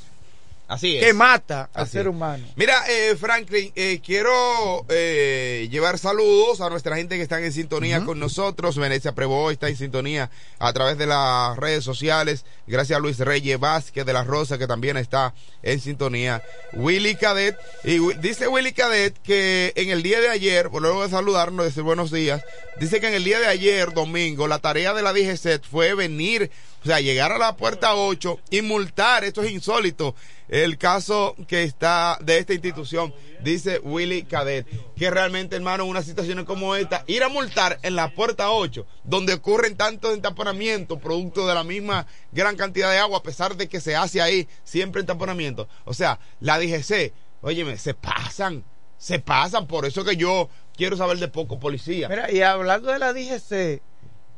[0.67, 1.05] Así es.
[1.05, 2.07] que mata al Así ser es.
[2.07, 2.45] humano.
[2.55, 8.03] Mira, eh, Franklin, eh, quiero eh, llevar saludos a nuestra gente que están en sintonía
[8.03, 8.77] con nosotros.
[8.77, 12.45] Venecia Prevó está en sintonía a través de las redes sociales.
[12.67, 16.43] Gracias a Luis Reyes Vázquez de la Rosa, que también está en sintonía.
[16.73, 21.09] Willy Cadet, y dice Willy Cadet que en el día de ayer, por luego de
[21.09, 22.43] saludarnos, decir buenos días,
[22.79, 26.51] dice que en el día de ayer, domingo, la tarea de la DGCET fue venir,
[26.83, 30.15] o sea, llegar a la puerta 8 y multar, esto es insólito,
[30.47, 36.45] el caso que está de esta institución, dice Willy Cadet, que realmente, hermano, una situación
[36.45, 41.55] como esta, ir a multar en la puerta 8, donde ocurren tantos entaponamientos, producto de
[41.55, 45.67] la misma gran cantidad de agua, a pesar de que se hace ahí siempre entaponamiento.
[45.83, 47.11] O sea, la DGC,
[47.41, 48.63] óyeme, se pasan,
[48.97, 52.07] se pasan, por eso que yo quiero saber de poco policía.
[52.07, 53.81] Mira, y hablando de la DGC,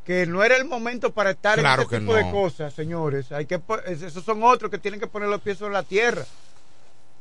[0.10, 2.18] que no era el momento para estar Claro en ese tipo no.
[2.18, 3.32] de cosas, señores.
[3.32, 6.24] Hay que, esos son otros que tienen que poner los pies sobre la tierra.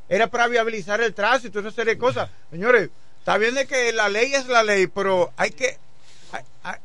[0.09, 2.31] Era para viabilizar el tránsito, una serie de cosas.
[2.51, 5.77] Señores, está bien de que la ley es la ley, pero hay que,
[6.33, 6.79] hay, hay-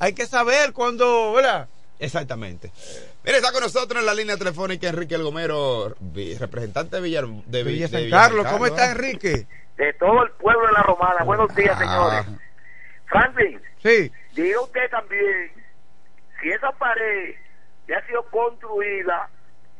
[0.00, 1.68] hay que saber cuándo, ¿verdad?
[2.00, 2.72] Exactamente.
[3.24, 5.94] Mire, está con nosotros en la línea telefónica Enrique El Gomero,
[6.40, 9.46] representante de Villar, de, Vi- Villa de San Villa Carlos, ¿cómo está Enrique?
[9.76, 11.22] de todo el pueblo de la Romana.
[11.22, 12.24] Buenos días, Ah.
[12.24, 12.40] señores.
[13.06, 15.52] Franklin, Sí, diga usted también,
[16.40, 17.34] si esa pared
[17.88, 19.28] ya ha sido construida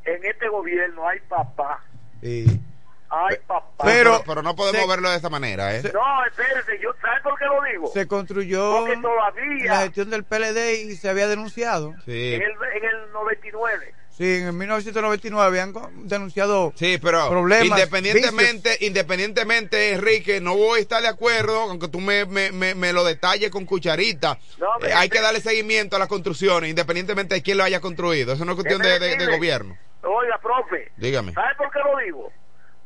[0.04, 1.82] en este gobierno, hay papá,
[2.20, 2.60] sí.
[3.08, 3.84] hay papá.
[3.84, 5.82] Pero- Pero, no podemos se- verlo de esta manera, ¿eh?
[5.82, 7.86] se- no, espérese, yo, ¿sabe por qué lo digo?
[7.88, 11.94] Se construyó Porque todavía- la gestión del PLD y se había denunciado.
[12.04, 12.34] Sí.
[12.34, 13.94] En el, en el 99.
[14.16, 15.74] Sí, en 1999 habían
[16.09, 21.98] denunciado Sí, pero problemas, independientemente, independientemente, Enrique, no voy a estar de acuerdo, aunque tú
[22.00, 24.38] me, me, me, me lo detalles con cucharita.
[24.59, 28.33] No, Eh, hay que darle seguimiento a las construcciones, independientemente de quién lo haya construido.
[28.35, 29.79] Eso no es cuestión de, de- de Déjeme gobierno.
[30.03, 30.92] Oiga, profe.
[30.96, 31.33] Dígame.
[31.33, 32.33] ¿Sabe por qué lo digo?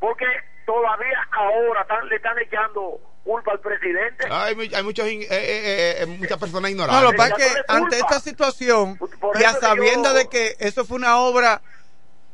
[0.00, 0.24] Porque
[0.64, 4.26] todavía ahora están- le están echando culpa al presidente.
[4.30, 7.02] Hay, mu- hay muchos, eh, eh, eh, muchas personas No, ignorantes.
[7.02, 7.84] lo que pasa es que Echándole culpa.
[7.84, 11.60] ante esta situación Por y a sabienda yo- de que eso fue una obra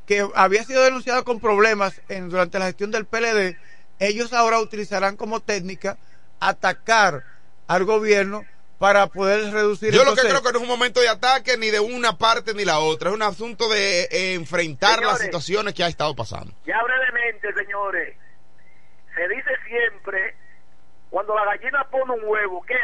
[0.06, 3.56] que había sido denunciada con problemas en, durante la gestión del PLD,
[3.98, 5.96] ellos ahora utilizarán como técnica
[6.38, 7.24] atacar
[7.66, 8.44] al gobierno
[8.78, 11.70] para poder reducir Yo lo que creo que no es un momento de ataque ni
[11.70, 15.82] de una parte ni la otra, es un asunto de eh, enfrentar las situaciones que
[15.82, 16.52] ha estado pasando.
[16.66, 18.16] Ya brevemente, señores.
[19.14, 20.33] Se dice siempre,
[21.14, 22.74] cuando la gallina pone un huevo, ¿qué?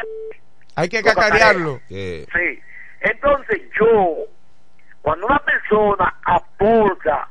[0.77, 1.81] hay que Lo cacarearlo.
[1.89, 2.25] Sí.
[3.01, 4.19] Entonces yo,
[5.01, 7.27] cuando una persona aporta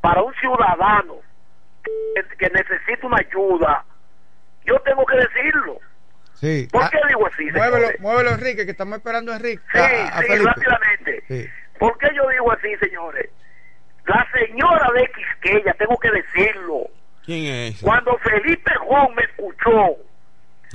[0.00, 1.18] para un ciudadano
[1.84, 3.84] que, que necesita una ayuda,
[4.64, 5.78] yo tengo que decirlo.
[6.34, 6.66] Sí.
[6.72, 8.00] ¿Por Ah, qué digo así, muévelo, señores?
[8.00, 9.62] muévelo, Enrique, que estamos esperando a Enrique.
[9.72, 10.50] Sí, a- a sí, Felipe.
[10.50, 11.22] rápidamente.
[11.28, 11.48] Sí.
[11.78, 13.30] ¿Por qué yo digo así, señores?
[14.06, 16.88] La señora de Quisqueya, tengo que decirlo,
[17.24, 17.80] ¿Quién es?
[17.82, 19.96] cuando Felipe Juan me escuchó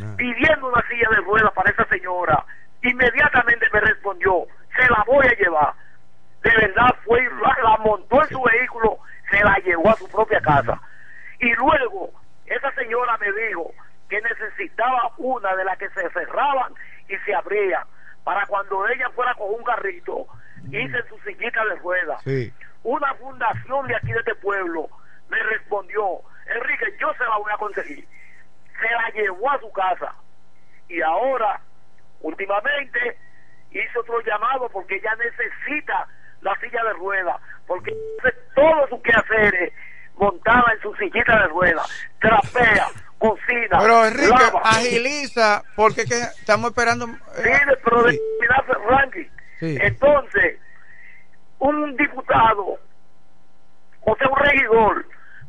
[0.01, 0.13] Ah.
[0.17, 2.43] pidiendo una silla de ruedas para esa señora,
[2.83, 5.73] inmediatamente me respondió, se la voy a llevar.
[6.43, 8.97] De verdad fue, y la, la montó en su vehículo,
[9.31, 10.79] se la llevó a su propia casa.
[11.39, 12.11] Y luego,
[12.45, 13.71] esa señora me dijo
[14.09, 16.73] que necesitaba una de las que se cerraban
[17.07, 17.83] y se abrían,
[18.25, 20.27] para cuando ella fuera con un carrito,
[20.71, 22.51] hice su sillita de ruedas Sí.
[22.83, 24.89] una fundación de aquí de este pueblo
[25.29, 28.07] me respondió, Enrique, yo se la voy a conseguir.
[28.79, 30.13] Se la llevó a su casa.
[30.89, 31.59] Y ahora,
[32.21, 33.17] últimamente,
[33.71, 36.07] hizo otro llamado porque ella necesita
[36.41, 39.73] la silla de ruedas, porque hace todo su quehaceres
[40.15, 42.87] montada en su sillita de ruedas, trapea,
[43.17, 44.61] cocina, Pero Enrique, lava.
[44.63, 47.07] agiliza, porque es que estamos esperando.
[47.43, 48.21] eh, pero de sí.
[48.41, 49.29] el ranking.
[49.59, 49.77] Sí.
[49.81, 50.59] Entonces,
[51.59, 52.79] un diputado
[54.05, 55.05] o sea, un regidor,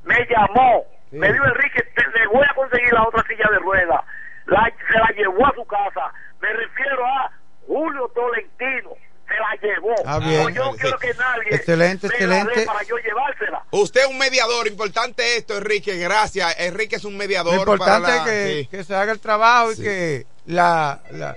[0.07, 4.01] me llamó, me dijo Enrique, te, le voy a conseguir la otra silla de ruedas.
[4.47, 6.13] La, se la llevó a su casa.
[6.41, 7.31] Me refiero a
[7.67, 8.91] Julio Tolentino.
[9.27, 9.95] Se la llevó.
[10.07, 10.55] Ah, bien.
[10.55, 12.67] Yo no quiero que nadie Excelente, me la dé excelente.
[12.67, 13.65] para yo llevársela.
[13.73, 16.55] Usted es un mediador, importante esto, Enrique, gracias.
[16.61, 18.67] Enrique es un mediador Lo importante para es la- que, sí.
[18.69, 19.81] que se haga el trabajo Sí.
[19.81, 21.37] y que la, la-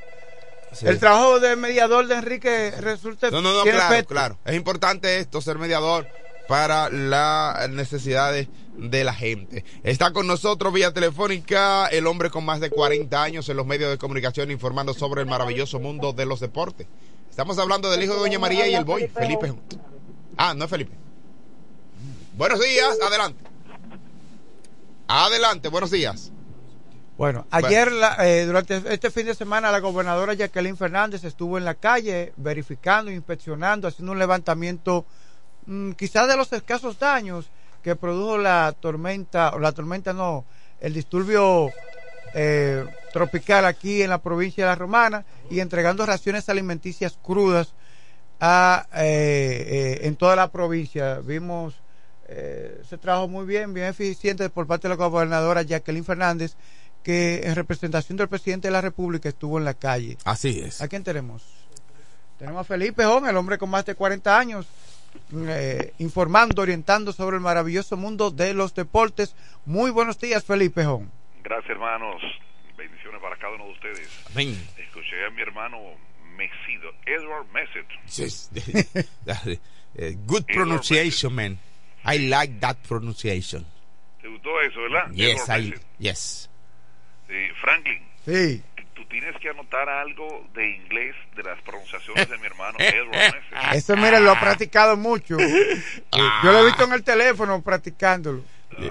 [0.71, 0.85] Sí.
[0.87, 4.13] el trabajo de mediador de Enrique resulte No, no, no, claro, efecto.
[4.13, 4.37] claro.
[4.45, 6.05] Es importante esto, ser mediador
[6.49, 9.63] para las necesidades de la gente.
[9.83, 13.91] Está con nosotros vía telefónica el hombre con más de 40 años en los medios
[13.91, 16.87] de comunicación informando sobre el maravilloso mundo de los deportes.
[17.29, 19.53] Estamos hablando del hijo de Doña María y el boy, Felipe.
[20.37, 20.91] Ah, no es Felipe.
[22.35, 23.43] Buenos días, adelante.
[25.07, 26.31] Adelante, buenos días.
[27.15, 31.65] Bueno, ayer, la- eh, durante este fin de semana, la gobernadora Jacqueline Fernández estuvo en
[31.65, 35.05] la calle verificando, inspeccionando, haciendo un levantamiento
[35.95, 37.49] quizás de los escasos daños
[37.83, 40.45] que produjo la tormenta, o la tormenta no,
[40.79, 41.71] el disturbio
[42.33, 47.73] eh, tropical aquí en la provincia de La Romana y entregando raciones alimenticias crudas
[48.39, 49.65] a, eh,
[50.01, 51.19] eh, en toda la provincia.
[51.19, 51.75] Vimos
[52.31, 56.53] eh, se trabajó muy bien, bien eficiente por parte de la gobernadora Jacqueline Fernández,
[57.01, 60.15] que en representación del presidente de la República estuvo en la calle.
[60.25, 60.79] Así es.
[60.79, 61.43] ¿A quién tenemos?
[62.37, 64.67] Tenemos a Felipe Jón, el hombre con más de 40 años,
[65.47, 69.35] eh, informando, orientando sobre el maravilloso mundo de los deportes.
[69.65, 71.11] Muy buenos días, Felipe Jón.
[71.43, 72.21] Gracias, hermanos.
[72.77, 74.09] Bendiciones para cada uno de ustedes.
[74.31, 74.67] Amén.
[74.77, 75.77] Escuché a mi hermano
[76.35, 77.87] Mesido, Edward Messet.
[78.15, 78.49] Yes.
[79.95, 81.57] Eh, Good pronunciation, man.
[82.05, 83.65] I like that pronunciation.
[84.21, 85.11] ¿Te gustó eso, verdad?
[85.13, 86.49] Yes, I, yes.
[87.27, 88.63] Sí, Franklin, Sí.
[89.09, 93.35] Tienes que anotar algo de inglés de las pronunciaciones de mi hermano Edward.
[93.73, 95.37] Eso, mire, lo ha practicado mucho.
[95.39, 95.81] Eh,
[96.43, 98.43] Yo lo he visto en el teléfono practicándolo.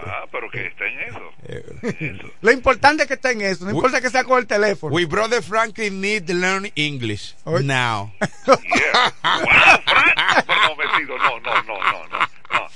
[0.04, 1.32] Ah, pero que está en eso.
[1.46, 2.32] Eso.
[2.42, 4.94] Lo importante es que esté en eso, no We- importa que sea con el teléfono.
[4.94, 8.12] We brother Franklin need to learn English now.
[8.20, 9.12] Yeah.
[9.22, 10.46] Wow, Frank.
[10.48, 12.18] No, Mesido, no, no, no, no, no.
[12.18, 12.66] no.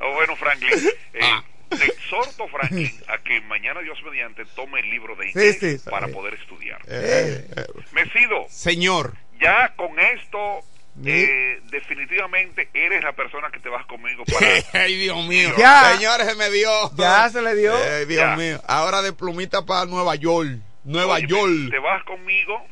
[0.00, 0.70] Oh, bueno, Franklin,
[1.14, 1.42] eh, Ah.
[1.78, 5.90] Te exhorto, Franklin, a que mañana Dios mediante tome el libro de inglés sí, sí.
[5.90, 6.80] para poder estudiar.
[6.86, 10.60] Eh, eh, Mesido, señor, ya con esto
[11.04, 14.24] eh, definitivamente eres la persona que te vas conmigo
[14.72, 15.92] para ay Dios mío, Ya.
[15.96, 17.74] señores se me dio, Ya se le dio.
[17.76, 18.36] Ay, Dios Ya.
[18.36, 21.70] mío, ahora de plumita para Nueva York, Nueva Óyeme, York.
[21.70, 22.64] te vas conmigo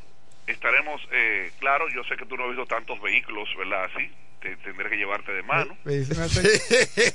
[0.46, 4.11] estaremos eh, claro yo sé que tú no has visto tantos vehículos verdad así
[4.43, 6.43] te, tendré que llevarte de mano Me dice una se-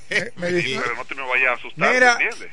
[0.09, 2.11] me- me dice- pero no te me vayas a asustar Mira.
[2.13, 2.49] ¿entiendes?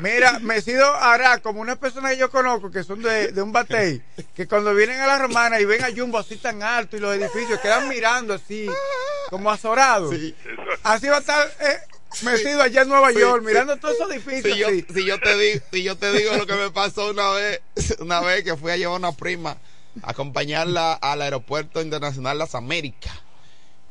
[0.00, 3.42] Mira, me he sido ahora como una persona que yo conozco que son de, de
[3.42, 4.00] un batey,
[4.36, 7.16] que cuando vienen a la romana y ven a Jumbo así tan alto y los
[7.16, 8.68] edificios quedan mirando así,
[9.28, 10.14] como azorados.
[10.14, 10.36] Sí.
[10.84, 11.78] Así va a estar eh,
[12.22, 13.46] metido allá en Nueva Sí, York, sí.
[13.48, 14.54] mirando todos esos edificios.
[14.54, 14.86] Si yo, así.
[14.94, 17.60] si yo te digo, si yo te digo lo que me pasó una vez,
[17.98, 19.56] una vez que fui a llevar a una prima
[20.04, 23.20] a acompañarla al aeropuerto internacional Las Américas.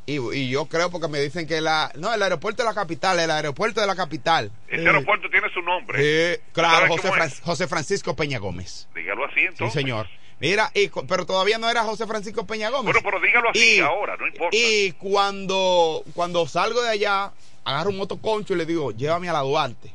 [0.10, 3.20] Y, y yo creo porque me dicen que la no el aeropuerto de la capital,
[3.20, 4.50] el aeropuerto de la capital.
[4.70, 7.70] ese aeropuerto tiene su nombre Eh, claro, ¿Sabes José, es?
[7.70, 8.88] Francisco Peña Gómez.
[8.96, 10.08] dígalo así Sí, entonces señor.
[10.40, 12.94] Mira, y, pero todavía no era José Francisco Peña Gómez.
[12.94, 17.34] bueno pero dígalo así Y- ahora no importa Y cuando, cuando salgo de allá,
[17.66, 19.92] agarro un motoconcho y le digo, llévame a la Duarte.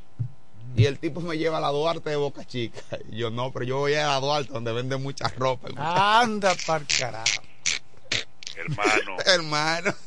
[0.77, 2.81] Y el tipo me lleva a la Duarte de Boca Chica.
[3.11, 5.69] Y yo no, pero yo voy a la Duarte donde venden mucha ropa.
[5.77, 7.43] Anda para carajo.
[8.63, 9.95] Hermano Hermano.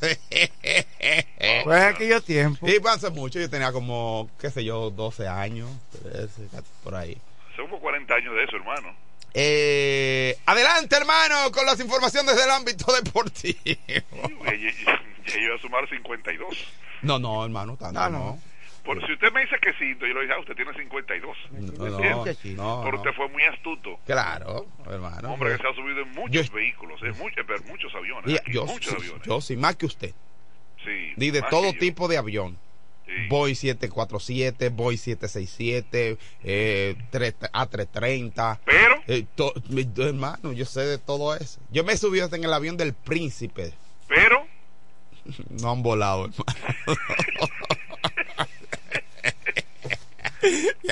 [1.64, 2.68] Pues en aquellos tiempos.
[2.68, 5.68] y hace mucho, yo tenía como, qué sé yo, 12 años,
[6.02, 6.48] 13,
[6.82, 7.16] por ahí.
[7.56, 8.94] somos 40 años de eso hermano
[9.34, 13.58] Eh, adelante, hermano, con las informaciones del ámbito deportivo.
[13.64, 14.02] ya,
[14.46, 16.48] voy a sumar 52
[17.02, 18.18] No, no, hermano, tanto No, no.
[18.18, 18.38] no.
[18.86, 21.36] Por, si usted me dice que sí, entonces yo le dije, ah, usted tiene 52.
[21.50, 22.96] No, no, no, Pero no.
[22.98, 23.98] usted fue muy astuto.
[24.06, 25.32] Claro, hermano.
[25.34, 28.30] Hombre que se ha subido en muchos Yo- vehículos, en muchos, pero muchos aviones.
[28.30, 29.26] Y aquí, yo, muchos sí, aviones.
[29.26, 30.14] yo sí, más que usted.
[30.84, 32.56] sí, Y de todo tipo de avión.
[33.06, 33.12] Sí.
[33.28, 38.58] Boy 747, Boy 767, eh, 3 A330.
[38.64, 41.60] Pero, Eh, to- mi- hermano, yo sé de todo eso.
[41.70, 43.72] Yo me he subido hasta en el avión del príncipe.
[44.08, 44.44] pero,
[45.60, 46.44] No han volado, hermano.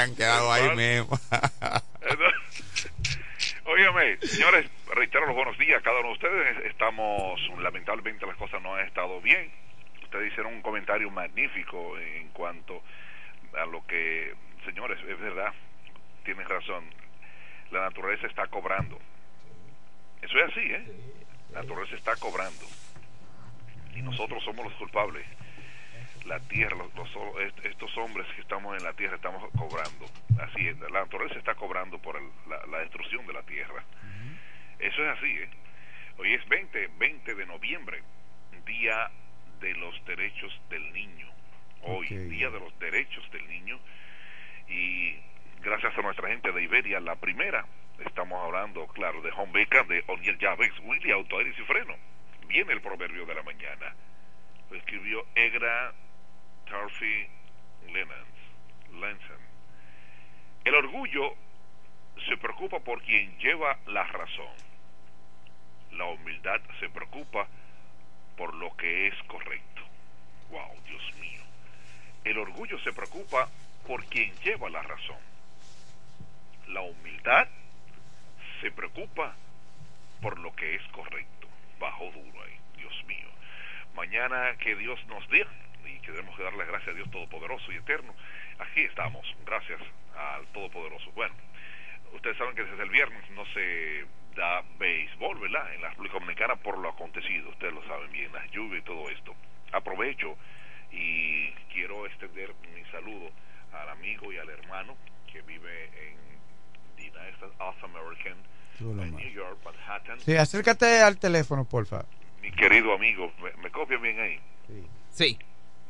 [0.01, 1.19] han quedado ahí mismo.
[3.65, 6.65] óigame, señores, reitero los buenos días a cada uno de ustedes.
[6.67, 9.51] Estamos, lamentablemente las cosas no han estado bien.
[10.03, 12.83] Ustedes hicieron un comentario magnífico en cuanto
[13.57, 14.35] a lo que,
[14.65, 15.53] señores, es verdad,
[16.25, 16.85] tienen razón.
[17.71, 18.99] La naturaleza está cobrando.
[20.23, 20.85] Eso es así, ¿eh?
[21.53, 22.67] La naturaleza está cobrando.
[23.95, 25.27] Y nosotros somos los culpables.
[26.27, 30.07] La tierra, los, los- est- estos hombres que estamos en la tierra estamos cobrando.
[30.41, 33.83] Así es, la naturaleza está cobrando por el- la, la destrucción de la tierra.
[34.79, 35.49] Eso es así, ¿eh?
[36.19, 38.03] Hoy es 20, 20 de noviembre,
[38.67, 39.11] Día
[39.61, 41.29] de los Derechos del Niño.
[41.83, 42.07] Hoy.
[42.07, 43.79] Día de los Derechos del Niño.
[44.69, 45.17] Y
[45.61, 47.67] gracias a nuestra gente de Iberia, la primera,
[48.05, 51.95] estamos hablando, claro, de Home Baker, de O'Neill Llaves, Willy Auto, Aires y Freno.
[52.49, 53.95] Viene el proverbio de la mañana.
[54.71, 55.93] Lo escribió Egra
[59.01, 59.37] Lensen.
[60.65, 61.35] El orgullo
[62.29, 64.55] se preocupa por quien lleva la razón.
[65.93, 67.47] La humildad se preocupa
[68.37, 69.83] por lo que es correcto.
[70.51, 71.43] Wow, Dios mío.
[72.25, 73.49] El orgullo se preocupa
[73.87, 75.19] por quien lleva la razón.
[76.69, 77.49] La humildad
[78.61, 79.37] se preocupa
[80.23, 81.49] por lo que es correcto.
[81.79, 83.29] Bajo duro ahí, Dios mío.
[83.95, 85.47] Mañana que Dios nos dé,
[86.05, 88.15] y queremos darle gracias a Dios Todopoderoso y Eterno,
[88.59, 89.81] aquí estamos, gracias
[90.17, 91.11] al Todopoderoso.
[91.13, 91.35] Bueno,
[92.13, 94.05] ustedes saben que desde el viernes no se
[94.37, 95.75] da béisbol, ¿verdad?
[95.75, 99.09] En la República Dominicana por lo acontecido, ustedes lo saben bien, las lluvias y todo
[99.09, 99.35] esto.
[99.73, 100.37] Aprovecho
[100.91, 103.31] y quiero extender mi saludo
[103.73, 104.97] al amigo y al hermano
[105.33, 106.17] que vive en
[106.97, 108.37] the United of American,
[108.81, 109.17] en.
[109.17, 110.21] New York, Manhattan.
[110.21, 112.05] Sí, acércate al teléfono, porfa.
[112.43, 114.41] Mi querido amigo, ¿me, me copian bien ahí?
[115.11, 115.39] Sí.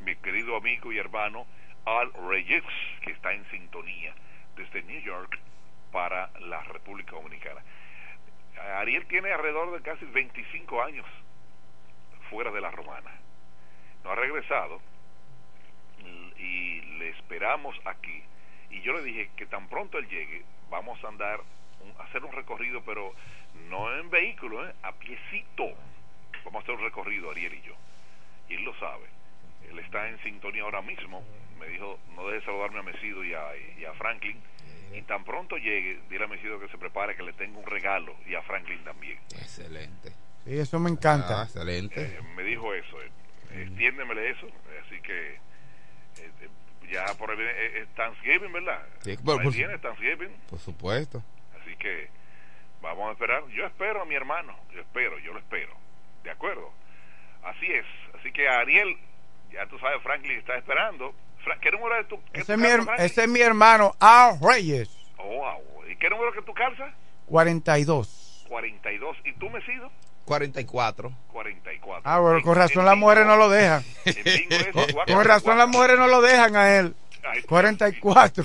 [0.04, 1.46] Mi querido amigo y hermano
[1.86, 2.62] Al Reyes,
[3.02, 4.14] que está en sintonía
[4.56, 5.38] desde New York
[5.92, 7.60] para la República Dominicana.
[8.78, 11.06] Ariel tiene alrededor de casi 25 años
[12.30, 13.10] fuera de la romana.
[14.04, 14.80] No ha regresado
[16.38, 18.22] y le esperamos aquí.
[18.70, 21.40] Y yo le dije que tan pronto él llegue, vamos a andar,
[21.80, 23.14] un- a hacer un recorrido, pero
[23.68, 24.74] no en vehículo, ¿eh?
[24.82, 25.64] a piecito.
[26.44, 27.74] Vamos a hacer un recorrido, Ariel y yo.
[28.48, 29.06] Y él lo sabe.
[29.70, 31.22] Él está en sintonía ahora mismo.
[31.58, 33.42] Me dijo, no deje de saludarme a Mesido y a,
[33.78, 34.40] y a Franklin.
[34.92, 38.14] Y tan pronto llegue, dile a Mesido que se prepare, que le tengo un regalo.
[38.26, 39.18] Y a Franklin también.
[39.36, 40.10] Excelente.
[40.44, 41.42] Sí, eso me Ah, encanta.
[41.44, 42.00] excelente.
[42.02, 43.00] Eh, me dijo eso.
[43.02, 43.10] eh.
[43.62, 44.46] Extiéndemele eso.
[44.84, 45.38] Así que eh,
[46.42, 46.48] eh,
[46.92, 48.86] ya por ahí viene eh, eh, Thanksgiving, ¿verdad?
[49.02, 50.30] Sí, Por por- viene Thanksgiving.
[50.50, 51.22] Por supuesto.
[51.60, 52.08] Así que
[52.82, 53.46] vamos a esperar.
[53.48, 54.56] Yo espero a mi hermano.
[54.74, 55.74] Yo espero, yo lo espero.
[56.22, 56.72] ¿De acuerdo?
[57.42, 57.86] Así es.
[58.18, 58.96] Así que Ariel,
[59.54, 61.14] ya tú sabes, Franklin está esperando.
[61.42, 62.66] Fra- ¿Qué número es tu, Ese es, mi,
[62.98, 64.88] ese es mi hermano, Al Reyes,
[65.18, 65.84] Oh, wow.
[65.90, 66.92] ¿Y qué número que tú calzas?
[67.26, 68.44] 42.
[68.48, 69.16] 42.
[69.24, 69.90] ¿Y tú, Mesido?
[70.26, 71.12] 44.
[71.32, 72.02] 44.
[72.04, 73.82] Ah, bueno, con razón las mujeres no lo dejan.
[75.06, 76.94] Con razón las mujeres no lo dejan a él.
[77.26, 78.44] Ay, 44.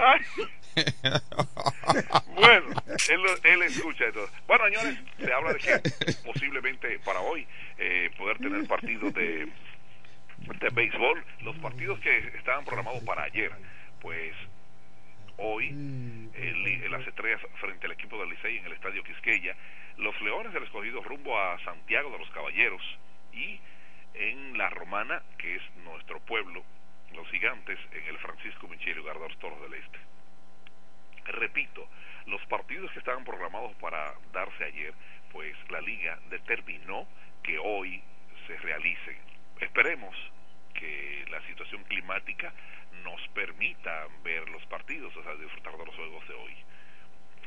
[0.00, 0.20] Ay.
[2.34, 2.66] bueno,
[3.10, 4.26] él, lo- él escucha esto.
[4.46, 5.80] Bueno, señores, se habla de que
[6.24, 7.46] posiblemente para hoy
[7.78, 9.46] eh, poder tener partidos de,
[10.38, 13.52] de béisbol, los partidos que estaban programados para ayer,
[14.00, 14.34] pues
[15.38, 15.68] hoy
[16.34, 19.56] el las estrellas frente al equipo del Licey en el estadio Quisqueya,
[19.96, 22.82] los Leones del Escogido rumbo a Santiago de los Caballeros
[23.32, 23.58] y
[24.14, 26.62] en la Romana, que es nuestro pueblo,
[27.14, 29.98] los gigantes en el Francisco Micheli Gardos Toros del Este.
[31.24, 31.88] Repito,
[32.26, 34.92] los partidos que estaban programados para darse ayer,
[35.32, 37.06] pues la liga determinó
[37.42, 38.02] que hoy
[38.46, 39.16] se realicen.
[39.60, 40.14] Esperemos
[40.74, 42.52] que la situación climática
[43.04, 46.56] nos permita ver los partidos, o sea, disfrutar de los juegos de hoy.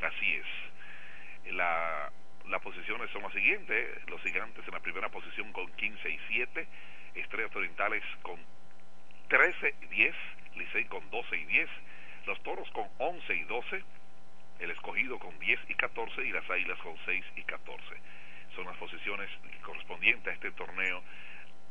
[0.02, 1.52] Así es.
[1.54, 2.10] La,
[2.48, 4.08] las posiciones son las siguientes.
[4.08, 6.68] Los gigantes en la primera posición con 15 y 7.
[7.14, 8.38] Estrellas Orientales con
[9.28, 10.14] 13 y 10.
[10.56, 11.68] Licey con 12 y 10.
[12.26, 13.84] Los Toros con 11 y 12.
[14.60, 16.24] El Escogido con 10 y 14.
[16.24, 17.82] Y las Águilas con 6 y 14.
[18.56, 19.30] Son las posiciones
[19.62, 21.02] correspondientes a este torneo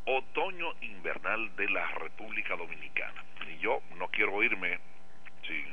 [0.05, 3.23] otoño invernal de la República Dominicana.
[3.51, 4.79] Y yo no quiero irme
[5.47, 5.65] sin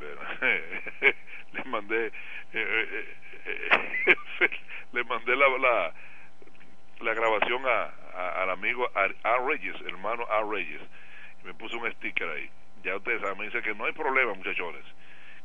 [1.52, 2.12] le mandé eh,
[2.54, 4.48] eh, eh,
[5.04, 5.94] mandé la, la,
[7.00, 9.38] la grabación a, a- al amigo A, A.
[9.46, 10.42] Reyes, hermano A.
[10.50, 10.82] Reyes,
[11.42, 12.50] y me puso un sticker ahí.
[12.84, 14.84] Ya ustedes saben, me dice que no hay problema, muchachones,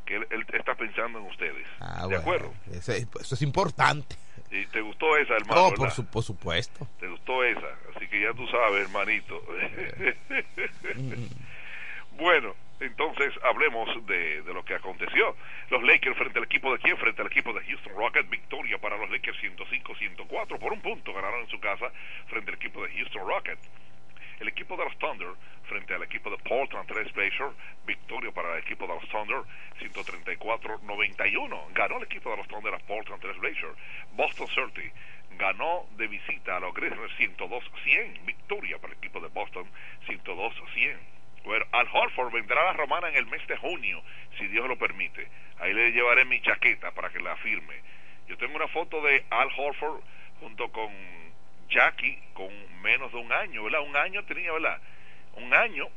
[0.06, 1.68] que él, él está pensando en ustedes.
[1.80, 2.20] Ah, ¿De bueno.
[2.22, 2.54] acuerdo?
[2.72, 4.16] Eso es, eso es importante.
[4.52, 5.70] ¿Y te gustó esa, hermano?
[5.70, 6.88] No, por, su- por supuesto.
[7.00, 7.68] ¿Te gustó esa?
[7.96, 9.42] Así que ya tú sabes, hermanito.
[12.18, 15.36] bueno, entonces hablemos de, de lo que aconteció.
[15.70, 16.98] Los Lakers frente al equipo de quién?
[16.98, 18.30] Frente al equipo de Houston Rockets.
[18.30, 21.14] Victoria para los Lakers 105-104 por un punto.
[21.14, 21.92] Ganaron en su casa
[22.28, 23.62] frente al equipo de Houston Rockets.
[24.42, 25.36] El equipo de los Thunder
[25.70, 27.54] frente al equipo de Portland Trail Blazers,
[27.86, 29.44] victoria para el equipo de los Thunder
[29.80, 31.74] 134-91.
[31.74, 33.78] Ganó el equipo de los Thunder a Portland Trail Blazers.
[34.14, 34.96] Boston Celtics
[35.38, 38.26] ganó de visita a los Grizzlies 102-100.
[38.26, 39.68] Victoria para el equipo de Boston
[40.08, 40.98] 102-100.
[41.44, 44.02] Bueno, Al Horford vendrá a la Romana en el mes de junio,
[44.40, 45.28] si Dios lo permite.
[45.60, 47.76] Ahí le llevaré mi chaqueta para que la firme.
[48.28, 50.02] Yo tengo una foto de Al Horford
[50.40, 51.21] junto con
[51.72, 52.50] Jackie con
[52.82, 53.82] menos de un año, ¿verdad?
[53.82, 54.80] Un año tenía, ¿verdad?
[55.36, 55.88] Un año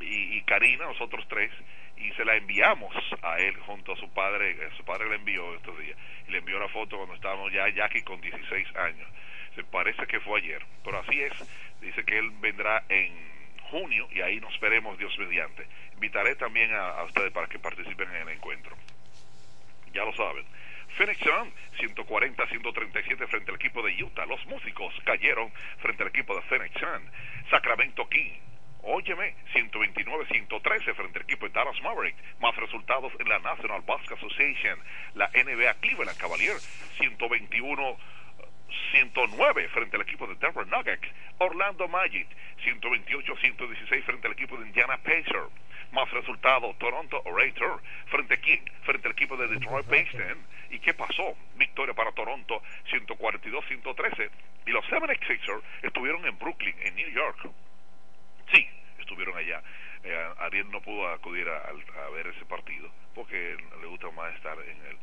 [0.00, 1.50] y, Karina, nosotros tres,
[1.96, 5.54] y se la enviamos a él junto a su padre, eh, su padre le envió
[5.54, 9.08] estos días, y le envió una foto cuando estábamos ya Jackie con 16 años.
[9.54, 11.32] Se parece que fue ayer, pero así es,
[11.80, 13.12] dice que él vendrá en
[13.70, 15.66] junio y ahí nos veremos Dios mediante.
[15.94, 18.76] Invitaré también a ustedes para que participen en el encuentro.
[19.92, 20.44] Ya lo saben.
[20.98, 24.26] Phoenix Sun 140-137 frente al equipo de Utah.
[24.26, 27.08] Los músicos cayeron frente al equipo de Phoenix Sun.
[27.50, 28.32] Sacramento King.
[28.82, 32.16] Óyeme, 129-113 frente al equipo de Dallas Maverick.
[32.40, 34.76] Más resultados en la National Basketball Association.
[35.14, 36.58] La NBA Cleveland Cavalier
[36.98, 37.96] 121
[38.90, 41.08] 109 frente al equipo de Denver Nuggets.
[41.38, 42.26] Orlando Magic
[42.64, 45.52] 128-116 frente al equipo de Indiana Pacers.
[45.92, 48.62] Más resultado, Toronto Raptors frente a quién?
[48.82, 50.38] Frente al equipo de Detroit Pistons.
[50.70, 51.34] ¿Y qué pasó?
[51.56, 54.30] Victoria para Toronto 142-113.
[54.66, 57.48] Y los 76ers estuvieron en Brooklyn, en New York.
[58.52, 58.68] Sí,
[58.98, 59.62] estuvieron allá.
[60.04, 64.56] Eh, Ariel no pudo acudir a, a, ver ese partido porque le gusta más estar
[64.60, 64.96] en el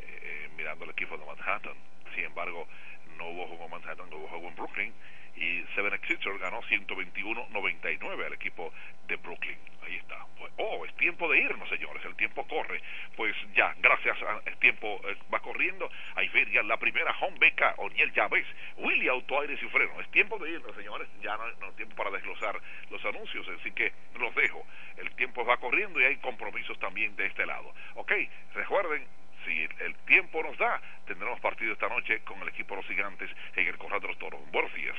[0.00, 1.74] eh, mirando el equipo de Manhattan.
[2.14, 2.68] Sin embargo,
[3.16, 4.94] no hubo juego en Manhattan, no hubo juego en Brooklyn
[5.40, 8.72] y Seven Sixers ganó 121-99 al equipo
[9.06, 9.58] de Brooklyn.
[9.86, 10.26] Ahí está.
[10.38, 12.04] Pues, oh, es tiempo de irnos, señores.
[12.04, 12.82] El tiempo corre.
[13.16, 15.90] Pues ya, gracias al tiempo eh, va corriendo.
[16.14, 20.00] Ahí vería la primera home beca, Oniel Llaves, Willy Auto Aires y Freno.
[20.00, 21.08] Es tiempo de irnos, señores.
[21.22, 22.60] Ya no hay tiempo para desglosar
[22.90, 24.64] los anuncios, así que los dejo.
[24.96, 27.72] El tiempo va corriendo y hay compromisos también de este lado.
[27.94, 28.12] Ok,
[28.54, 29.06] recuerden,
[29.48, 33.30] si el tiempo nos da, tendremos partido esta noche con el equipo de los gigantes
[33.56, 34.40] en el Corral de los Toros.
[34.52, 34.94] Buenos días.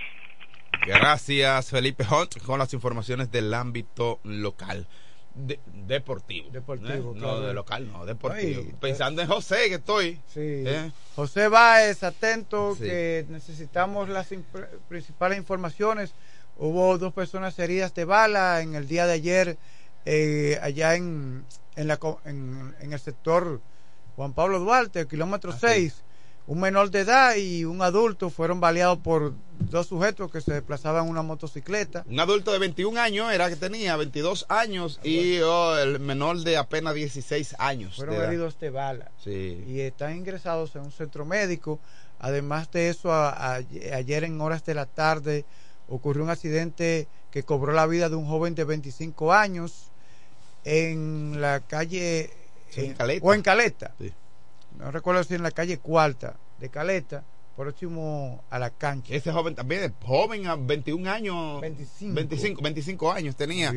[0.85, 4.87] Gracias, Felipe Hunt, con las informaciones del ámbito local.
[5.35, 6.49] De, deportivo.
[6.49, 7.17] Deportivo, ¿eh?
[7.19, 7.35] claro.
[7.35, 8.61] No de local, no, deportivo.
[8.65, 10.15] Ay, Pensando en José, que estoy.
[10.27, 10.39] Sí.
[10.65, 10.91] ¿eh?
[11.15, 12.83] José Báez, atento, Sí.
[12.83, 16.13] que necesitamos las imp- principales informaciones.
[16.57, 19.57] Hubo dos personas heridas de bala en el día de ayer,
[20.05, 21.45] eh, allá en,
[21.75, 23.61] en, la, co- en, en el sector
[24.19, 25.67] Juan Pablo Duarte, kilómetro Ah, sí.
[25.67, 26.03] 6.
[26.47, 31.05] Un menor de edad y un adulto fueron baleados por dos sujetos que se desplazaban
[31.05, 32.03] en una motocicleta.
[32.05, 36.57] Un adulto de 21 años era que tenía 22 años y oh, el menor de
[36.57, 37.95] apenas 16 años.
[37.95, 39.09] Fueron de heridos de bala.
[39.23, 39.63] Sí.
[39.65, 41.79] y están ingresados en un centro médico.
[42.19, 43.61] Además de eso, a- a-
[43.93, 45.45] ayer en horas de la tarde
[45.87, 49.91] ocurrió un accidente que cobró la vida de un joven de 25 años
[50.65, 52.31] en la calle
[52.69, 53.25] Sí, en eh, Caleta.
[53.25, 53.95] o en Caleta.
[53.99, 54.13] Sí.
[54.77, 57.23] No recuerdo si en la calle Cuarta de Caleta,
[57.55, 59.13] próximo a la cancha.
[59.13, 61.61] Ese joven también, es joven a 21 años.
[61.61, 62.15] 25.
[62.15, 63.73] 25, 25 años tenía.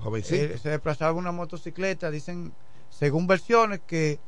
[0.00, 0.54] Jovencito.
[0.54, 2.52] Él se desplazaba en una motocicleta, dicen,
[2.90, 4.18] según versiones, que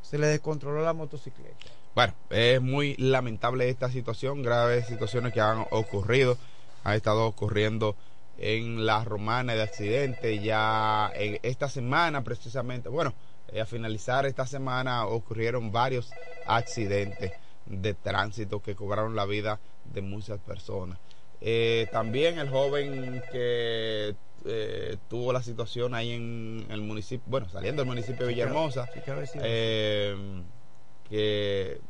[0.00, 1.66] se le descontroló la motocicleta.
[1.94, 6.38] Bueno, es muy lamentable esta situación, graves situaciones que han ocurrido,
[6.84, 7.96] han estado ocurriendo
[8.38, 13.14] en la romana de accidentes, ya en esta semana precisamente, bueno,
[13.52, 16.10] eh, a finalizar esta semana ocurrieron varios
[16.46, 17.32] accidentes
[17.66, 20.98] de tránsito que cobraron la vida de muchas personas.
[21.40, 27.82] Eh, también el joven que eh, tuvo la situación ahí en el municipio, bueno, saliendo
[27.82, 28.88] del municipio de Villahermosa,
[29.42, 30.16] eh,
[31.08, 31.80] que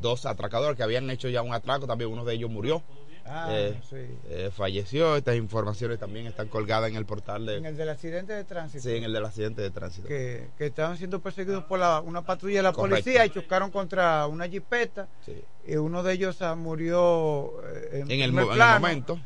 [0.00, 2.82] dos atracadores que habían hecho ya un atraco, también uno de ellos murió,
[3.26, 3.96] Ah, eh, sí.
[4.28, 5.16] eh, falleció.
[5.16, 8.82] Estas informaciones también están colgadas en el portal En de, el del accidente de tránsito.
[8.82, 10.08] sí, en el del accidente de tránsito.
[10.08, 13.02] que, que estaban siendo perseguidos por la, una patrulla de la Correcto.
[13.04, 15.08] policía y chocaron contra una jipeta.
[15.24, 15.42] Sí.
[15.66, 19.20] Y uno de ellos ah, murió eh, en, En, el, en el momento,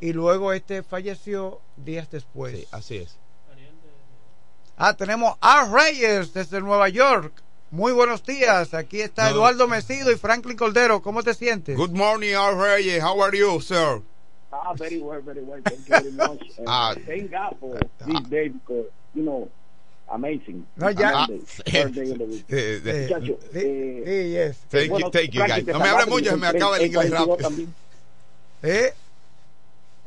[0.00, 2.56] Y luego este falleció días después.
[2.56, 3.18] sí, así es.
[4.76, 7.32] Ah, tenemos a Reyes desde Nueva York.
[7.70, 8.72] Muy buenos días.
[8.74, 9.36] Aquí está No.
[9.36, 11.02] Eduardo Mesido y Franklin Cordero.
[11.02, 11.76] ¿Cómo te sientes?
[11.76, 13.02] Good morning, Reyes.
[13.02, 14.00] How are you, sir?
[14.50, 15.60] Ah, very well, very well.
[15.62, 16.40] Thank you very much.
[16.66, 16.94] Ah.
[17.06, 19.48] thank God for this day because, you know,
[20.10, 20.66] amazing.
[20.76, 21.44] No, ya- Amazing.
[21.66, 22.48] Third day of the week.
[22.48, 24.56] Muchacho, sí, sí, yes.
[24.70, 25.66] thank you, thank you, guys.
[25.66, 27.36] No me hable mucho, se me acaba el inglés 42 rápido.
[27.36, 27.74] también.
[28.62, 28.94] ¿Eh?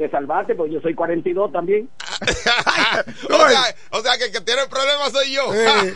[0.02, 1.88] Te salvaste, porque yo soy 42 también.
[3.30, 5.54] o, sea, o sea que el que tiene el problema soy yo.
[5.54, 5.94] Eh,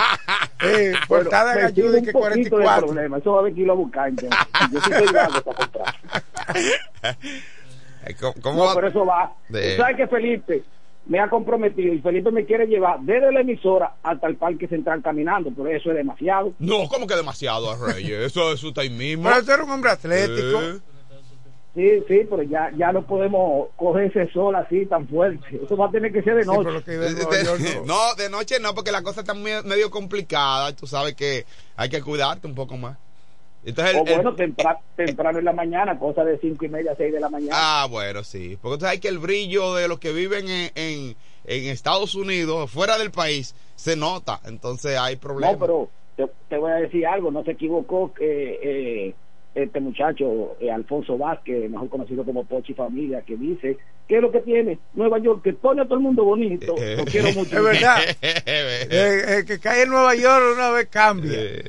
[0.62, 2.86] eh, por Bueno, me sirve de que un poquito de 44.
[2.86, 3.18] problema.
[3.18, 4.40] Eso va a haber que irlo a buscar, entonces.
[4.72, 5.96] Yo sí soy vago para comprar.
[8.20, 8.76] ¿Cómo, cómo No, va?
[8.76, 9.34] pero eso va.
[9.50, 10.64] De- sabes que Felipe
[11.08, 15.02] me ha comprometido y Felipe me quiere llevar desde la emisora hasta el parque central
[15.02, 16.54] caminando, pero eso es demasiado.
[16.60, 18.20] No, como que demasiado, Reyes.
[18.28, 19.28] Eso, eso está ahí mismo.
[19.28, 20.62] Pero tú eres un hombre atlético.
[20.62, 20.80] Eh,
[21.76, 25.60] Sí, sí, pero ya, ya no podemos coger ese sol así tan fuerte.
[25.62, 27.82] Eso va a tener que ser de Sí, noche.
[27.86, 28.16] no.
[28.16, 30.74] De noche no, porque la cosa está muy- medio complicada.
[30.74, 31.46] Tú sabes que
[31.76, 32.98] hay que cuidarte un poco más.
[33.66, 36.94] Entonces, o el- el- bueno, tempra- temprano en la mañana, cosa de cinco y media,
[36.96, 37.52] seis de la mañana.
[37.54, 38.58] Ah, bueno, sí.
[38.62, 41.16] Porque tú sabes que el brillo de los que viven en, en,
[41.46, 44.40] en Estados Unidos, fuera del país, se nota.
[44.46, 45.58] Entonces hay problemas.
[45.60, 48.60] no, pero te, te voy a decir algo, no se equivocó que
[49.10, 49.16] eh,
[49.56, 53.78] este muchacho, eh, Alfonso Vázquez, mejor conocido como Pochi Familia, que dice,
[54.08, 55.42] ¿qué es lo que tiene Nueva York?
[55.44, 56.76] Que pone a todo el mundo bonito.
[56.98, 57.58] Lo quiero mucho.
[57.58, 57.98] Es verdad.
[58.22, 61.32] Eh, el que cae en Nueva York una vez cambia.
[61.34, 61.64] Eh,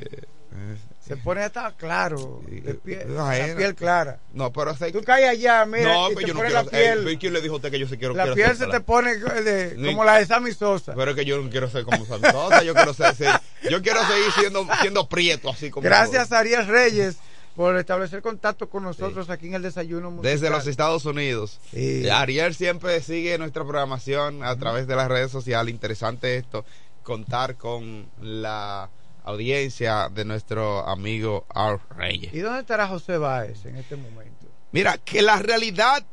[0.99, 4.19] Se pone hasta claro, de piel, No, la piel clara.
[4.33, 6.63] No, pero sé Tú caes allá, mira, No, y pero te yo no pone quiero.
[6.65, 6.99] la piel.
[6.99, 8.57] eh, pero ¿Quién le dijo a usted que yo sí quiero la quiero piel ser
[8.57, 10.93] se te pone de- como la de Sammy Sosa.
[10.95, 14.01] Pero es que yo no quiero ser como Santosa, yo quiero ser, ser- yo quiero
[14.03, 17.17] seguir siendo siendo prieto así como Gracias a Ariel Reyes
[17.57, 20.31] por establecer contacto con nosotros aquí en el desayuno musical.
[20.31, 21.59] desde los Estados Unidos.
[21.71, 22.07] Sí.
[22.07, 25.73] Ariel siempre sigue nuestra programación a través de las redes sociales.
[25.73, 26.65] Interesante esto,
[27.01, 28.91] contar con la
[29.23, 32.31] audiencia de nuestro amigo Al Reyes.
[32.31, 34.45] ¿Y dónde estará José Báez en este momento?
[34.71, 36.05] Mira, que la realidad,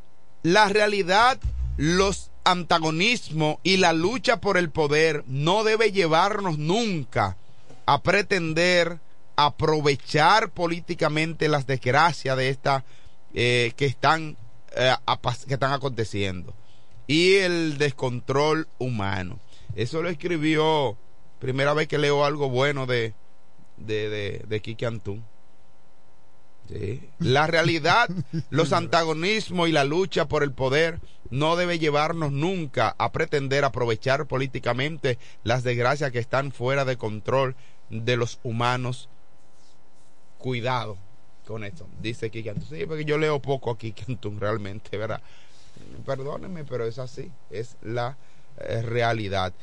[0.43, 1.39] la realidad,
[1.77, 7.37] los antagonismos y la lucha por el poder no debe llevarnos nunca
[7.85, 8.99] a pretender
[9.37, 12.85] aprovechar políticamente las desgracias de esta
[13.35, 14.37] eh, que están
[14.76, 14.95] eh,
[15.47, 16.55] que están aconteciendo
[17.07, 19.39] y el descontrol humano.
[19.74, 20.97] Eso lo escribió
[21.41, 23.14] primera vez que leo algo bueno de
[23.76, 25.24] de de, de Kiki Antún.
[26.68, 27.03] Sí.
[27.18, 28.09] La realidad,
[28.51, 34.26] los antagonismos y la lucha por el poder no debe llevarnos nunca a pretender aprovechar
[34.26, 37.57] políticamente las desgracias que están fuera de control
[37.91, 39.09] de los humanos.
[40.45, 40.99] Cuidado
[41.47, 42.69] con esto, dice Kiki Antún.
[42.69, 45.23] Sí, porque yo leo poco a Kiki realmente, ¿verdad?
[46.05, 48.19] Perdónenme, pero es así, es la
[48.61, 49.55] eh, realidad.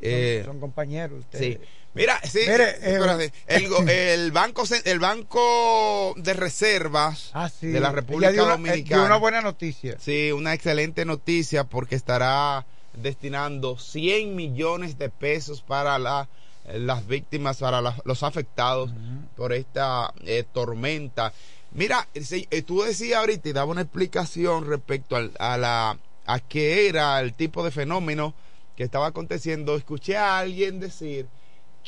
[0.00, 1.58] Eh, son, son compañeros ustedes.
[1.58, 1.64] Sí.
[1.94, 3.32] Mira, sí, Mire, eh,
[4.14, 7.66] el, banco el banco de reservas Ah, sí.
[7.66, 8.96] de la República dio una- Dominicana.
[9.02, 9.98] dio una buena noticia.
[9.98, 12.64] Sí, una excelente noticia porque estará
[12.94, 16.28] destinando 100 millones de pesos para la-
[16.74, 18.90] las víctimas, para la- los afectados
[19.36, 21.32] por esta eh, tormenta.
[21.72, 26.40] Mira, sí, eh, tú decías ahorita y daba una explicación respecto al- a la a
[26.40, 28.34] qué era el tipo de fenómeno
[28.76, 29.76] que estaba aconteciendo.
[29.76, 31.26] Escuché a alguien decir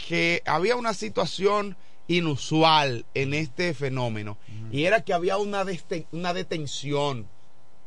[0.09, 1.77] que había una situación
[2.09, 4.37] inusual en este fenómeno
[4.73, 5.65] y era que había una,
[6.13, 7.27] una detención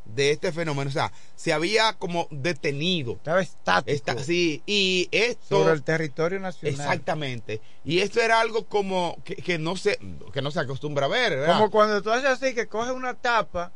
[0.04, 3.12] de este fenómeno, o sea, se había como detenido.
[3.14, 6.78] Estaba estático Esta- sí, y esto sobre el territorio nacional.
[6.80, 7.60] exactamente.
[7.84, 9.98] Y esto era algo como que, que no se
[10.32, 11.54] que no se acostumbra a ver, ¿verdad?
[11.58, 13.72] Como cuando tú haces así, que coges una tapa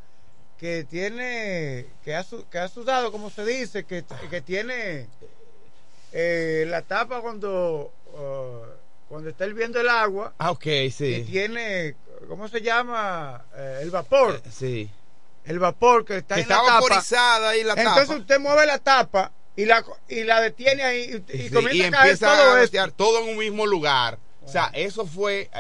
[0.59, 5.07] que tiene, que ha, que ha sudado, como se dice, que, que tiene
[6.13, 8.67] eh, la tapa cuando, uh,
[9.09, 11.25] cuando está hirviendo el agua, Ah, ok, sí.
[11.31, 11.95] tiene,
[12.29, 13.45] ¿cómo se llama?
[13.57, 14.43] Eh, el vapor.
[14.45, 14.91] Eh, Sí.
[15.45, 16.75] El vapor que está Que en está la tapa.
[16.81, 18.21] vaporizada ahí la Entonces tapa.
[18.21, 21.83] usted mueve la tapa y la, y la detiene ahí y, y Sí, comienza y
[21.87, 22.93] a caer empieza todo a esto.
[22.97, 24.19] todo en un mismo lugar.
[24.45, 25.51] O sea, eso fue,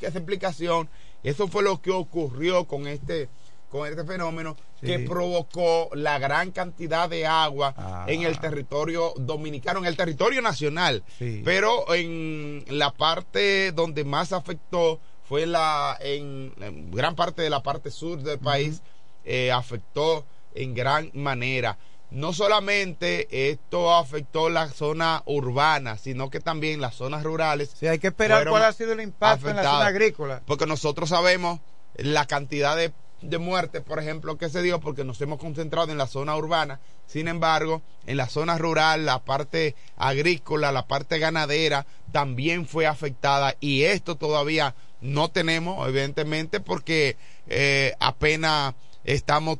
[0.00, 0.88] esa explicación,
[1.22, 3.28] eso fue lo que ocurrió con este
[3.70, 4.86] con este fenómeno Sí.
[4.86, 8.04] que provocó la gran cantidad de agua Ah.
[8.06, 11.02] en el territorio dominicano, en el territorio nacional.
[11.18, 11.42] Sí.
[11.44, 17.62] Pero en la parte donde más afectó fue la en, en gran parte de la
[17.64, 18.80] parte sur del país
[19.24, 21.78] eh, afectó en gran manera.
[22.10, 27.74] No solamente esto afectó la zona urbana, sino que también las zonas rurales.
[27.76, 30.42] Sí, hay que esperar cuál ha sido el impacto en la zona agrícola.
[30.46, 31.60] Porque nosotros sabemos
[31.96, 35.98] la cantidad de, de muertes, por ejemplo, que se dio porque nos hemos concentrado en
[35.98, 36.78] la zona urbana.
[37.06, 43.56] Sin embargo, en la zona rural, la parte agrícola, la parte ganadera también fue afectada
[43.58, 47.16] y esto todavía no tenemos, evidentemente, porque
[47.48, 48.74] eh, apenas
[49.04, 49.58] estamos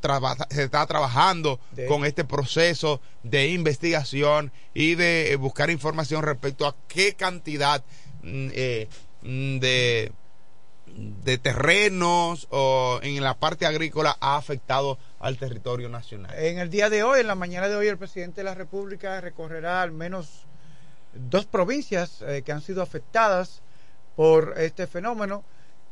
[0.50, 6.66] se está trabajando De- con este proceso de investigación y de eh, buscar información respecto
[6.66, 7.84] a qué cantidad
[8.22, 8.88] mm, eh,
[9.22, 10.12] mm, de
[10.96, 16.32] de terrenos o en la parte agrícola ha afectado al territorio nacional.
[16.38, 19.20] En el día de hoy, en la mañana de hoy, el presidente de la República
[19.20, 20.44] recorrerá al menos
[21.14, 23.62] dos provincias eh, que han sido afectadas
[24.14, 25.42] por este fenómeno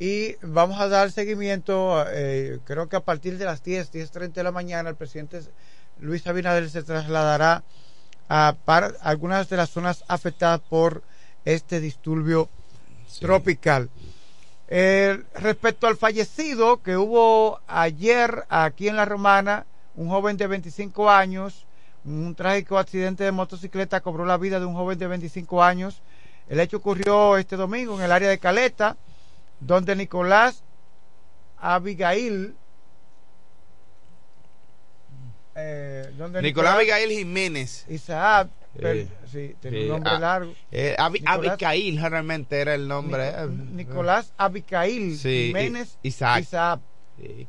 [0.03, 4.43] y vamos a dar seguimiento, eh, creo que a partir de las 10, 10.30 de
[4.43, 5.41] la mañana, el presidente
[6.01, 7.63] Luis Abinader se trasladará
[8.29, 8.57] a
[9.03, 11.05] algunas de las zonas afectadas por
[11.45, 12.49] este disturbio
[13.07, 13.21] Sí.
[13.21, 13.91] tropical.
[14.67, 21.11] Eh, respecto al fallecido que hubo ayer aquí en La Romana, un joven de 25
[21.11, 21.65] años,
[22.05, 26.03] un trágico accidente de motocicleta cobró la vida de un joven de 25 años.
[26.49, 28.97] El hecho ocurrió este domingo en el área de Caleta,
[29.65, 30.63] donde Nicolás
[31.59, 32.57] Abigail
[35.55, 37.85] eh, donde Nicolás Abigail Jiménez.
[37.89, 38.49] Isaac,
[38.79, 40.55] Eh, sí, tenía sí, un nombre ah, largo.
[40.71, 43.29] Eh, Abi- Nicolás- Abicail realmente era el nombre.
[43.29, 43.47] eh.
[43.49, 46.41] Nicolás Abicail Sí, Jiménez Isaac.
[46.41, 46.81] Isaac.
[47.19, 47.47] Eh,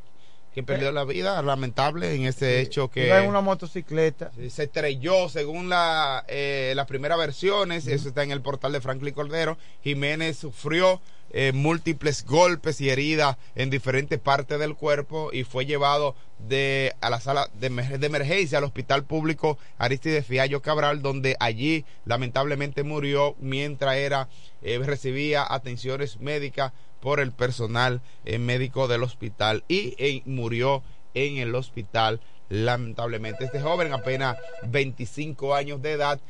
[0.54, 4.32] que perdió la vida, lamentable, en ese hecho que Iba en una motocicleta.
[4.36, 8.80] Sí, se estrelló según la, eh, las primeras versiones, eso está en el portal de
[8.82, 11.02] Franklin Cordero, Jiménez sufrió
[11.36, 17.10] eh, múltiples golpes y heridas en diferentes partes del cuerpo y fue llevado de, a
[17.10, 23.36] la sala de, de emergencia al hospital público Aristides Fiallo Cabral, donde allí lamentablemente murió
[23.40, 24.30] mientras era
[24.62, 30.84] eh, recibía atenciones médicas por el personal eh, médico del hospital y murió
[31.16, 33.46] en el hospital lamentablemente.
[33.46, 36.22] Este joven apenas 25 años de edad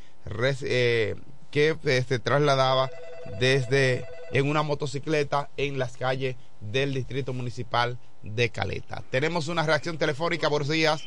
[1.50, 1.76] que
[2.08, 2.90] se trasladaba
[3.38, 9.02] desde en una motocicleta en las calles del distrito municipal de Caleta.
[9.08, 11.04] Tenemos una reacción telefónica, buenos días.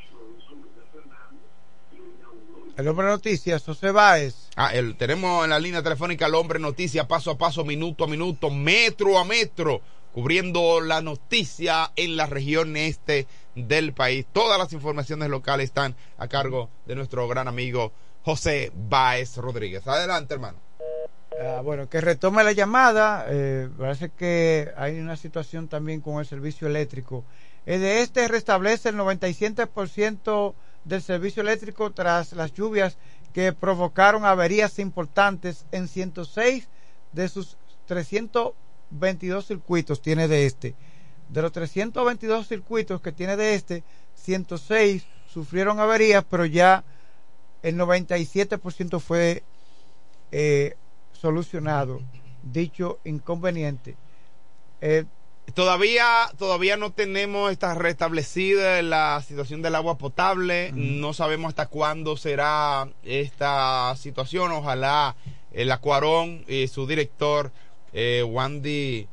[2.78, 4.50] El hombre noticias, José Báez.
[4.56, 8.08] Ah, el, tenemos en la línea telefónica al hombre noticia paso a paso, minuto a
[8.08, 9.82] minuto, metro a metro,
[10.14, 14.26] cubriendo la noticia en la región este del país.
[14.32, 17.92] Todas las informaciones locales están a cargo de nuestro gran amigo
[18.24, 19.86] José Báez Rodríguez.
[19.86, 20.67] Adelante, hermano.
[21.40, 23.26] Ah, bueno, que retome la llamada.
[23.30, 27.24] eh, parece que hay una situación también con el servicio eléctrico.
[27.66, 30.54] Eh, de este restablece el 97%
[30.86, 32.98] del servicio eléctrico tras las lluvias
[33.34, 36.68] que provocaron averías importantes en 106
[37.12, 40.76] de sus 322 circuitos tiene de este.
[41.30, 43.84] De los 322 circuitos que tiene de este,
[44.16, 46.84] 106 sufrieron averías, pero ya
[47.62, 49.44] el 97% fue
[50.32, 50.76] eh,
[51.20, 52.02] solucionado
[52.44, 53.98] dicho inconveniente.
[54.82, 55.06] Eh,
[55.54, 60.72] Todavía, todavía no tenemos esta restablecida la situación del agua potable.
[60.74, 64.52] No sabemos hasta cuándo será esta situación.
[64.52, 65.16] Ojalá
[65.54, 67.52] el Acuarón y su director,
[67.94, 69.08] eh, Wandy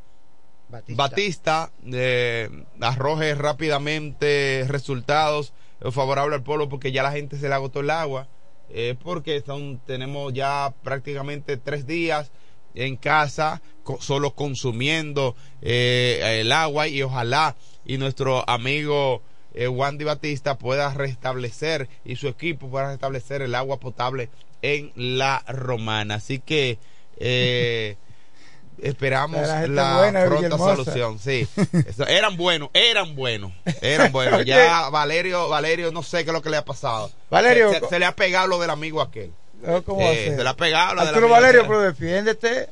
[0.68, 1.02] Batista.
[1.02, 2.50] Batista, eh,
[2.80, 5.52] arroje rápidamente resultados
[5.92, 8.26] favorables al pueblo porque ya la gente se le agotó el agua.
[8.70, 12.32] Eh, porque son, tenemos ya prácticamente tres días
[12.74, 13.62] en casa
[14.00, 19.22] solo consumiendo eh, el agua y ojalá y nuestro amigo
[19.54, 24.28] eh, Wandy Batista pueda restablecer y su equipo pueda restablecer el agua potable
[24.62, 26.16] en la romana.
[26.16, 26.78] Así que
[27.18, 27.96] eh,
[28.82, 31.46] esperamos La buena pronta solución sí
[31.86, 36.42] Eso- eran buenos eran buenos eran buenos ya Valerio Valerio no sé qué es lo
[36.42, 39.32] que le ha pasado Valerio, se, se- se le ha pegado lo del amigo aquel
[39.64, 41.68] ¿eh, ¿cómo Eh, se le ha pegado lo del Arturo amigo Valerio, aquel.
[41.70, 42.68] pero defiéndete.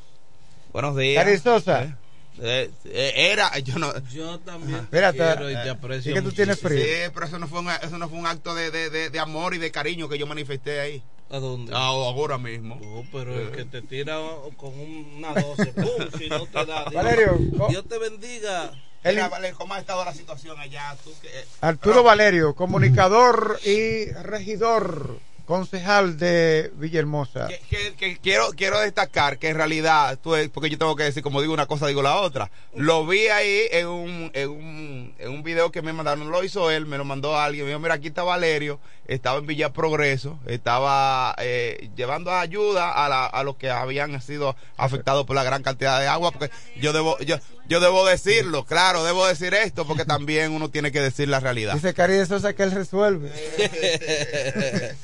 [0.72, 1.24] Buenos días.
[1.24, 1.82] Cari Sosa.
[1.82, 1.96] Eh,
[2.40, 3.92] eh, eh, era, yo no.
[4.10, 6.82] Yo también te Espérate, quiero y eh, te aprecio sí que tú tienes frío.
[6.82, 9.18] Sí, pero eso no fue un, eso no fue un acto de, de, de, de
[9.20, 11.02] amor y de cariño que yo manifesté ahí.
[11.32, 11.72] ¿A dónde?
[11.74, 12.78] Ah, ahora mismo.
[12.80, 14.18] No, pero el que te tira
[14.56, 15.86] con una 12, ¡pum!
[16.18, 16.84] si no te da.
[16.84, 17.38] digo, Valerio,
[17.70, 18.70] Dios te bendiga.
[19.02, 19.18] El-
[19.54, 20.94] ¿cómo ha estado la situación allá?
[21.02, 27.48] Tú que- eh, Arturo Valerio, comunicador y regidor, concejal de Villahermosa.
[27.48, 31.22] que, que- que quiero quiero destacar que en realidad tú, porque yo tengo que decir
[31.22, 35.30] como digo una cosa digo la otra lo vi ahí en un en un, en
[35.30, 37.94] un video que me mandaron lo hizo él me lo mandó alguien me dijo mira
[37.94, 38.78] aquí está Valerio
[39.12, 44.56] estaba en Villa Progreso estaba eh, llevando ayuda a, la, a los que habían sido
[44.76, 46.50] afectados por la gran cantidad de agua porque
[46.80, 47.36] yo debo yo
[47.68, 51.74] yo debo decirlo claro debo decir esto porque también uno tiene que decir la realidad
[51.74, 53.30] Dice Cari de Sosa que él resuelve.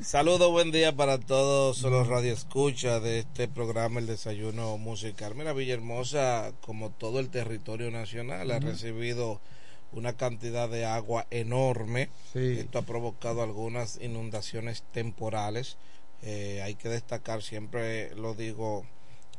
[0.00, 5.34] Saludos, buen día para todos los radioescuchas de este programa El Desayuno Musical.
[5.34, 9.40] Mira, Villahermosa, como todo el territorio nacional, ha recibido
[9.92, 12.08] una cantidad de agua enorme.
[12.32, 12.58] Sí.
[12.58, 15.76] Esto ha provocado algunas inundaciones temporales.
[16.22, 18.84] Eh, hay que destacar, siempre lo digo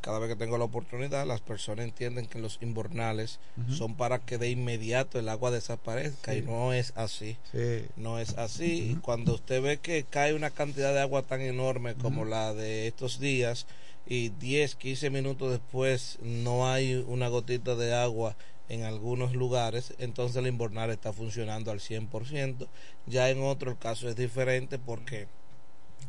[0.02, 3.39] cada vez que tengo la oportunidad, las personas entienden que los invernales
[3.70, 7.38] son para que de inmediato el agua desaparezca y no es así.
[7.52, 7.86] Sí.
[7.97, 8.91] No es así.
[8.91, 12.88] Y cuando usted ve que cae una cantidad de agua tan enorme como la de
[12.88, 13.66] estos días
[14.08, 18.36] y 10, 15 minutos después no hay una gotita de agua
[18.70, 22.68] en algunos lugares, entonces el invernal está funcionando al 100%.
[23.08, 25.28] Ya en otro el caso es diferente porque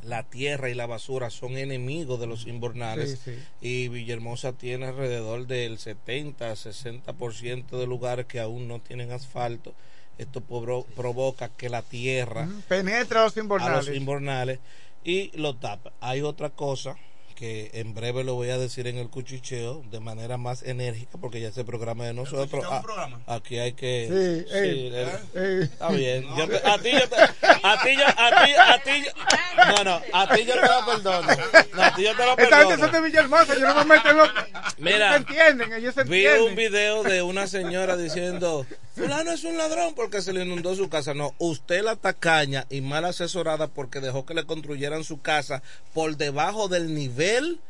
[0.05, 3.43] la tierra y la basura son enemigos de los invernales Sí, sí.
[3.61, 9.75] y Villahermosa tiene alrededor del 70 60% de lugares que aún no tienen asfalto
[10.17, 13.41] esto provo- provoca que la tierra Penetra los a
[13.77, 14.59] los invernales
[15.03, 15.93] y lo tapa.
[16.01, 16.97] Hay otra cosa
[17.41, 21.41] que en breve lo voy a decir en el cuchicheo de manera más enérgica porque
[21.41, 22.62] ya ese programa de nosotros.
[22.68, 22.82] Ah,
[23.28, 25.62] aquí hay que Sí, ey, el- ey.
[25.62, 26.26] está bien.
[26.36, 29.84] Yo te- a ti yo te, a ti yo a ti a ti yo- no
[29.84, 31.28] no a ti yo te lo perdono.
[31.74, 33.84] No, a ti yo te lo Esta gente son perdono de Villahermosa, yo no me
[33.97, 34.24] meto en lo
[34.76, 36.43] Mira, ellos se entienden, ellos se Vi entienden.
[36.51, 38.66] un video de una señora diciendo,
[39.01, 41.14] fulano es un ladrón porque se le inundó su casa.
[41.14, 45.62] No, usted la tacaña y mal asesorada porque dejó que le construyeran su casa
[45.94, 47.61] por debajo del nivel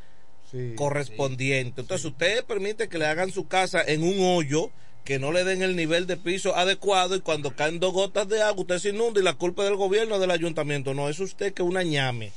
[0.76, 1.82] correspondiente.
[1.82, 4.70] Entonces usted permite que le hagan su casa en un hoyo
[5.04, 8.42] que no le den el nivel de piso adecuado y cuando caen dos gotas de
[8.42, 10.94] agua usted se inunda y la culpa es del gobierno o del ayuntamiento.
[10.94, 12.32] No, es usted que una ñame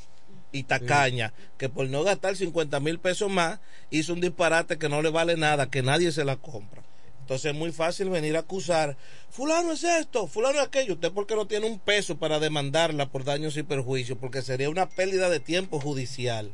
[0.51, 5.01] y tacaña que por no gastar 50 mil pesos más hizo un disparate que no
[5.01, 6.83] le vale nada, que nadie se la compra.
[7.23, 8.97] Entonces es muy fácil venir a acusar,
[9.31, 13.23] fulano es esto, fulano es aquello, usted porque no tiene un peso para demandarla por
[13.23, 16.53] daños y perjuicios, porque sería una pérdida de tiempo judicial.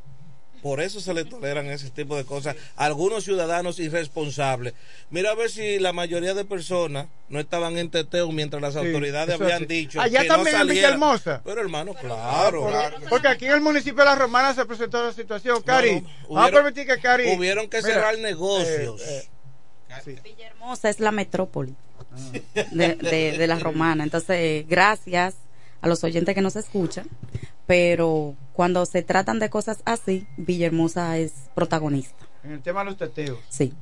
[0.61, 4.74] Por eso se le toleran ese tipo de cosas a algunos ciudadanos irresponsables.
[5.09, 8.80] Mira a ver si la mayoría de personas no estaban en teteo mientras las Sí,
[8.80, 9.65] autoridades habían sí.
[9.67, 10.67] dicho Allá que también no en.
[10.67, 11.41] Villahermosa.
[11.45, 12.70] Pero hermano, claro.
[13.09, 15.61] Porque aquí en el municipio de La Romana se presentó la situación.
[15.61, 17.32] Cari, no, vamos a hubieron- permitir que Cari.
[17.38, 19.01] hubieron que Mira, cerrar negocios.
[19.01, 19.30] eh, eh,
[20.39, 21.75] Hermosa es la metrópoli
[22.71, 24.03] de, de, de la romana.
[24.03, 25.35] Entonces, gracias
[25.81, 27.07] a los oyentes que nos escuchan,
[27.65, 32.25] pero cuando se tratan de cosas así, Villahermosa es protagonista.
[32.43, 33.39] en el tema de los teteos.
[33.49, 33.73] Sí.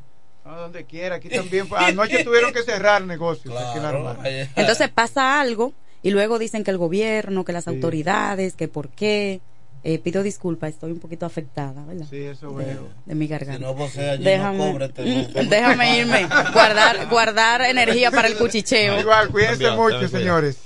[0.46, 1.68] No, donde quiera, aquí también.
[1.76, 4.20] Anoche tuvieron que cerrar negocios aquí en La Romana.
[4.56, 9.42] Entonces pasa algo y luego dicen que el gobierno, que las autoridades, que por qué.
[9.84, 12.06] Eh, pido disculpas, estoy un poquito afectada, ¿verdad?
[12.10, 12.90] Sí, eso de, veo.
[13.06, 13.58] de mi garganta.
[13.58, 19.00] Si no vocea allí, déjame, mm, déjame irme, guardar, guardar energía para el cuchicheo.
[19.00, 20.58] Igual, cuídense También, mucho, también, señores.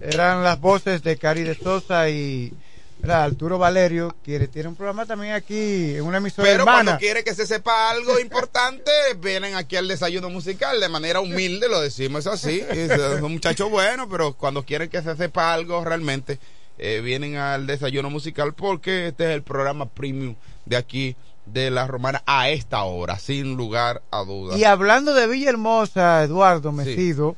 [0.00, 2.52] Eran las voces de Cari de Sosa y
[2.98, 3.24] ¿verdad?
[3.24, 6.82] Arturo Valerio, que tiene un programa también aquí en una emisora Pero hermana.
[6.84, 11.68] cuando quiere que se sepa algo importante, vienen aquí al desayuno musical de manera humilde,
[11.68, 12.62] lo decimos así.
[12.68, 12.90] Es
[13.22, 16.38] un muchacho bueno, pero cuando quieren que se sepa algo realmente,
[16.78, 21.16] eh, vienen al desayuno musical porque este es el programa premium de aquí
[21.46, 24.58] de la romana a esta hora, sin lugar a dudas.
[24.58, 27.36] Y hablando de Villahermosa, Eduardo Mesido,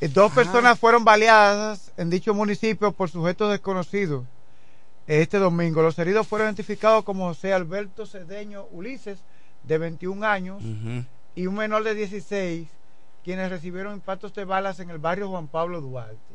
[0.00, 4.24] eh, dos personas fueron baleadas en dicho municipio por sujetos desconocidos
[5.06, 5.82] este domingo.
[5.82, 9.18] Los heridos fueron identificados como José Alberto Cedeño Ulises,
[9.64, 10.62] de 21 años,
[11.34, 12.68] y un menor de 16,
[13.24, 16.31] quienes recibieron impactos de balas en el barrio Juan Pablo Duarte.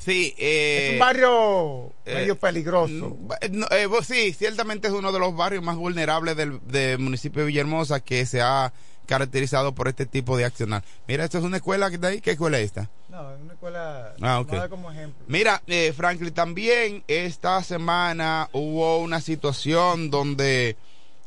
[0.00, 3.16] Sí, eh, es un barrio eh, medio peligroso.
[3.50, 7.48] No, eh, sí, ciertamente es uno de los barrios más vulnerables del, del municipio de
[7.48, 8.72] Villahermosa que se ha
[9.06, 10.82] caracterizado por este tipo de accionar.
[11.06, 12.20] Mira, esta es una escuela que está ahí.
[12.20, 12.90] ¿Qué escuela es esta?
[13.08, 14.48] No, es una escuela Ah, ok.
[14.48, 15.24] tomada como ejemplo.
[15.28, 20.76] Mira, eh, Franklin, también esta semana hubo una situación donde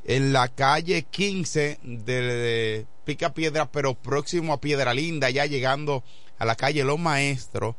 [0.03, 6.03] en la calle 15 de, de Pica Piedra, pero próximo a Piedra Linda, ya llegando
[6.37, 7.75] a la calle Los Maestros,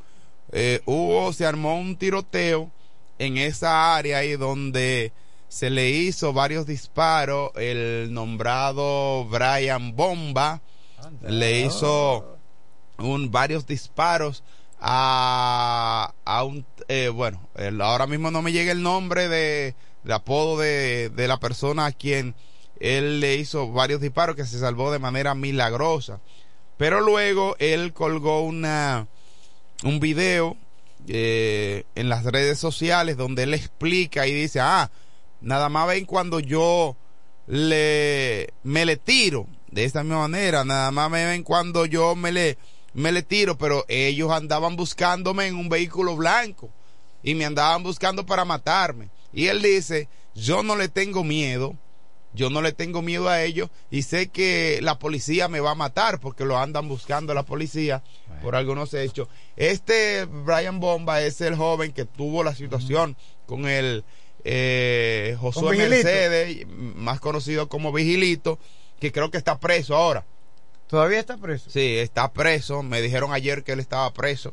[0.53, 2.71] eh, hubo, se armó un tiroteo
[3.19, 5.13] en esa área ahí donde
[5.49, 7.51] se le hizo varios disparos.
[7.57, 10.61] El nombrado Brian Bomba
[11.23, 12.39] le hizo
[12.99, 14.43] un, varios disparos
[14.81, 19.75] a, a un, eh, bueno, el- ahora mismo no me llega el nombre de,
[20.05, 22.35] de apodo de, de la persona a quien
[22.79, 26.21] él le hizo varios disparos que se salvó de manera milagrosa.
[26.79, 29.07] Pero luego él colgó una,
[29.83, 30.57] un video
[31.09, 34.91] eh, en las redes sociales donde él explica y dice, ah,
[35.41, 36.97] nada más ven cuando yo
[37.47, 42.33] le, me le tiro de esta misma manera, nada más me ven cuando yo me
[42.33, 42.59] le,
[42.93, 46.71] me le tiro, pero ellos andaban buscándome en un vehículo blanco
[47.23, 49.11] y me andaban buscando para matarme.
[49.33, 51.77] Y él dice, yo no le tengo miedo,
[52.33, 55.75] yo no le tengo miedo a ellos y sé que la policía me va a
[55.75, 58.03] matar porque lo andan buscando la policía
[58.43, 59.29] por algunos hechos.
[59.57, 63.17] Este Brian Bomba es el joven que tuvo la situación
[63.47, 64.05] con el
[64.45, 65.77] eh, Josué.
[65.77, 68.59] Mercedes, más conocido como Vigilito,
[69.01, 70.25] que creo que está preso ahora.
[70.91, 71.71] ¿Todavía está preso?
[71.71, 72.83] Sí, está preso.
[72.83, 74.53] Me dijeron ayer que él estaba preso.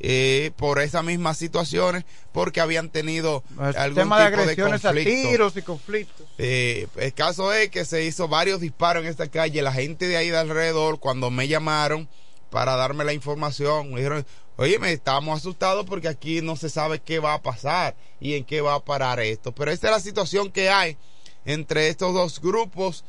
[0.00, 4.88] eh, por esas mismas situaciones, porque habían tenido El algún tema de tipo agresiones a
[4.88, 5.28] conflicto.
[5.30, 6.26] tiros y conflictos.
[6.38, 9.62] Eh, el caso es que se hizo varios disparos en esta calle.
[9.62, 12.08] La gente de ahí de alrededor, cuando me llamaron
[12.50, 14.26] para darme la información, me dijeron,
[14.56, 18.44] Oye, me estamos asustados porque aquí no se sabe qué va a pasar y en
[18.44, 19.52] qué va a parar esto.
[19.52, 20.96] Pero esta es la situación que hay
[21.44, 23.04] entre estos dos grupos.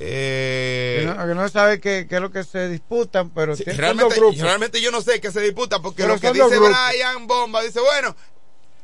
[0.00, 4.80] Eh, Que no, que no sabe qué, es lo que se disputan, pero sí, realmente,
[4.80, 6.58] yo no sé qué se disputa porque Pero lo que dice.
[6.58, 8.14] Brian Bomba dice, bueno,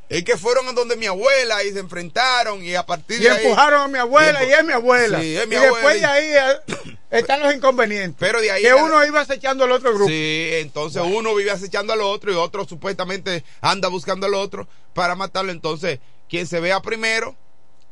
[0.09, 3.31] es que fueron a donde mi abuela y se enfrentaron y a partir Y de
[3.31, 3.45] ahí...
[3.45, 5.21] empujaron a mi abuela y y es mi abuela.
[5.21, 6.27] Sí, es mi y abuela después y- de ahí
[6.69, 6.77] eh,
[7.11, 8.17] están los inconvenientes.
[8.19, 10.09] Pero de ahí que uno iba acechando al otro grupo.
[10.09, 15.15] Sí, entonces uno vive acechando al otro y otro supuestamente anda buscando al otro para
[15.15, 15.53] matarlo.
[15.53, 17.37] Entonces, quien se vea primero,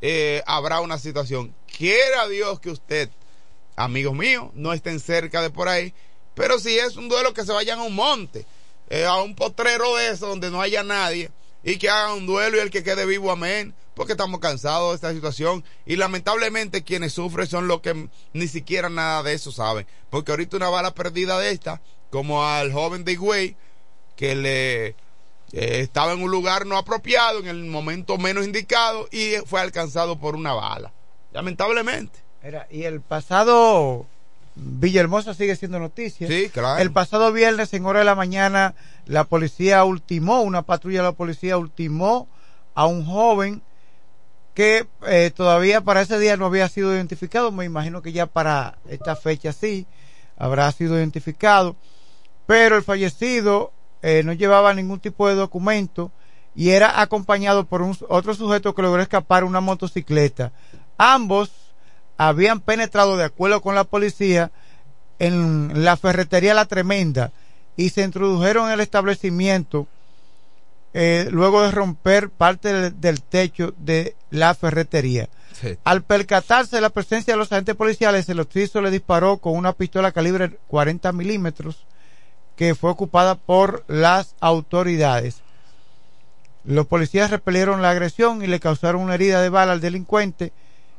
[0.03, 1.55] eh, habrá una situación.
[1.67, 3.09] Quiera Dios que usted,
[3.77, 5.95] amigos míos, no estén cerca de por ahí,
[6.35, 8.45] pero si es un duelo que se vayan a un monte,
[8.91, 11.31] eh, a un potrero de eso donde no haya nadie
[11.63, 14.95] y que hagan un duelo y el que quede vivo, amén, porque estamos cansados de
[14.97, 19.87] esta situación y lamentablemente quienes sufren son los que ni siquiera nada de eso saben,
[20.11, 21.81] porque ahorita una bala perdida de esta,
[22.11, 23.57] como al joven de Higüey,
[24.17, 24.97] que le
[25.53, 30.19] eh, estaba en un lugar no apropiado, en el momento menos indicado y fue alcanzado
[30.19, 30.93] por una bala,
[31.33, 32.21] lamentablemente.
[32.43, 34.07] Mira, y el pasado
[34.55, 36.27] Villahermosa sigue siendo noticia.
[36.27, 36.81] Sí, claro.
[36.81, 38.75] El pasado viernes en hora de la mañana
[39.07, 42.29] la policía ultimó, una patrulla de la policía ultimó
[42.75, 43.63] a un joven
[44.55, 47.53] que eh, todavía para ese día no había sido identificado.
[47.53, 49.87] Me imagino que ya para esta fecha sí
[50.37, 51.77] habrá sido identificado.
[52.47, 53.73] Pero el fallecido
[54.03, 56.11] eh, no llevaba ningún tipo de documento
[56.55, 60.53] y era acompañado por un, otro sujeto que logró escapar una motocicleta.
[60.99, 61.51] Ambos
[62.17, 64.51] habían penetrado de acuerdo con la policía
[65.19, 67.33] en la ferretería La Tremenda
[67.77, 69.87] y se introdujeron en el establecimiento
[70.95, 75.29] eh, luego de romper parte del, del techo de la ferretería.
[75.59, 75.79] Sí.
[75.85, 79.73] Al percatarse de la presencia de los agentes policiales, el occiso le disparó con una
[79.73, 81.87] pistola calibre 40 milímetros
[82.57, 85.43] que fue ocupada por las autoridades.
[86.65, 90.53] Los policías repelieron la agresión y le causaron una herida de bala al delincuente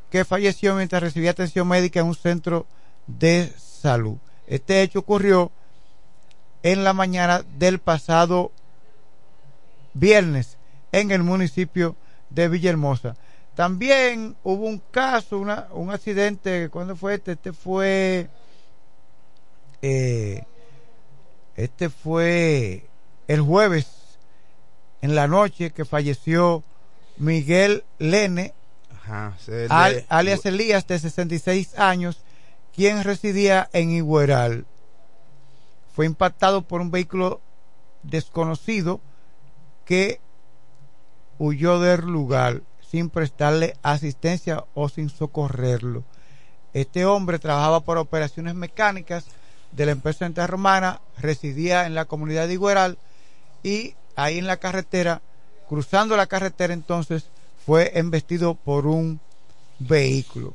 [0.10, 2.66] que falleció mientras recibía atención médica en un centro
[3.08, 4.18] de salud.
[4.48, 5.52] Este hecho ocurrió
[6.64, 8.52] en la mañana del pasado
[9.94, 10.58] viernes
[10.92, 11.96] en el municipio
[12.30, 13.16] de Villahermosa.
[13.56, 17.34] También hubo un caso, un accidente, ¿cuándo fue este?
[17.34, 18.28] Este fue,
[19.82, 20.44] eh,
[21.56, 22.88] este fue
[23.28, 23.88] el jueves
[25.02, 26.64] en la noche que falleció
[27.18, 28.54] Miguel Lene,
[28.92, 29.38] Ajá,
[29.70, 32.22] al- alias Elías, de 66 años,
[32.74, 34.66] quien residía en Igueral.
[35.94, 37.40] Fue impactado por un vehículo
[38.02, 39.00] desconocido
[39.86, 40.20] que
[41.38, 46.04] huyó del lugar sin prestarle asistencia o sin socorrerlo.
[46.74, 49.26] Este hombre trabajaba por operaciones mecánicas
[49.76, 52.98] de la empresa romana, residía en la comunidad de Igueral
[53.64, 55.22] y ahí en la carretera,
[55.68, 57.26] cruzando la carretera entonces,
[57.66, 59.20] fue embestido por un
[59.80, 60.54] vehículo.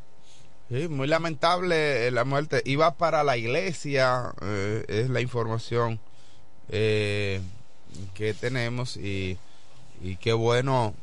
[0.70, 2.60] Muy lamentable eh, la muerte.
[2.66, 5.98] Iba para la iglesia, eh, es la información
[6.68, 7.40] eh,
[8.12, 9.38] que tenemos y,
[10.02, 10.94] y qué bueno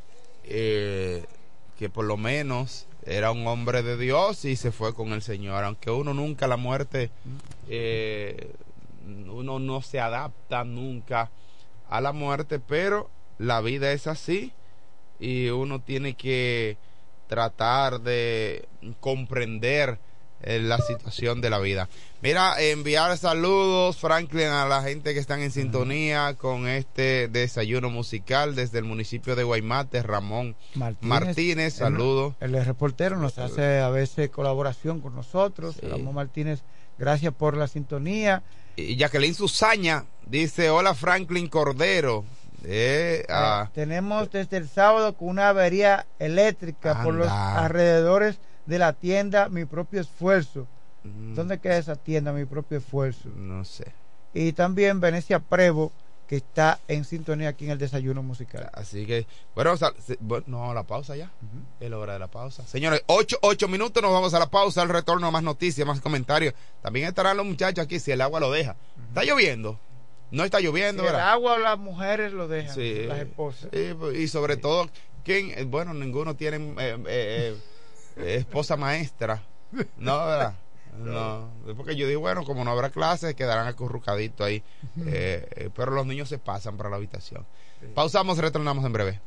[0.48, 5.64] que por lo menos era un hombre de Dios y se fue con el Señor.
[5.64, 7.12] Aunque uno nunca la muerte,
[7.70, 8.52] eh,
[9.28, 11.30] uno no se adapta nunca
[11.90, 14.52] a la muerte, pero la vida es así
[15.20, 16.78] y uno tiene que
[17.28, 18.68] tratar de
[19.00, 20.00] comprender
[20.46, 21.90] la situación de la vida.
[22.22, 28.56] Mira, enviar saludos, Franklin, a la gente que están en sintonía con este desayuno musical
[28.56, 30.56] desde el municipio de Guaymate, Ramón
[31.02, 32.34] Martínez, el- saludos.
[32.40, 35.76] El, reportero nos hace a veces colaboración con nosotros.
[35.80, 35.88] Sí.
[35.88, 36.62] Ramón Martínez,
[36.98, 38.44] gracias por la sintonía.
[38.76, 42.24] Y Jacqueline Susaña dice, hola Franklin Cordero.
[42.64, 48.80] Eh, ah, Eh, tenemos desde el sábado con una avería eléctrica por los alrededores de
[48.80, 50.68] la tienda Mi Propio Esfuerzo.
[51.04, 53.30] mm, ¿Dónde queda esa tienda Mi Propio Esfuerzo?
[53.36, 53.86] no sé.
[54.34, 55.92] Y también Venecia Prevo,
[56.28, 58.70] que está en sintonía aquí en el desayuno musical.
[58.74, 61.30] Así que, bueno, sal- se- bueno, no, la pausa ya.
[61.80, 62.66] Es la hora de la pausa.
[62.66, 66.54] Señores, ocho, ocho minutos, nos vamos a la pausa, al retorno, más noticias, más comentarios.
[66.82, 68.76] También estarán los muchachos aquí si el agua lo deja.
[69.10, 69.80] ¿Está lloviendo?
[70.32, 71.32] No está lloviendo, Si el ¿verdad?
[71.32, 73.04] agua las mujeres lo dejan, Sí.
[73.08, 73.70] las esposas.
[73.72, 74.90] Sí, y sobre todo,
[75.24, 75.52] ¿quién?
[75.56, 77.56] Eh, Bueno, ninguno tiene eh, eh, eh,
[78.18, 79.44] esposa maestra.
[79.98, 80.54] No, ¿verdad?
[80.98, 84.64] No, porque yo digo, bueno, como no habrá clases, quedarán acurrucaditos ahí.
[85.06, 87.46] Eh, eh, pero los niños se pasan para la habitación.
[87.94, 89.22] Pausamos, retornamos en breve.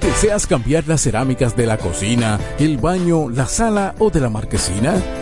[0.00, 5.21] ¿Deseas cambiar las cerámicas de la cocina, el baño, la sala o de la marquesina?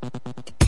[0.00, 0.67] Thank you.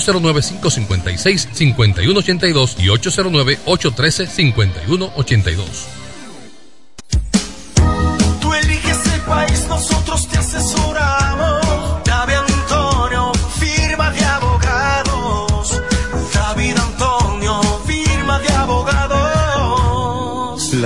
[0.00, 5.56] 809-556-5182 y 809-813-5182.
[8.40, 10.09] Tú eliges el país, nosotros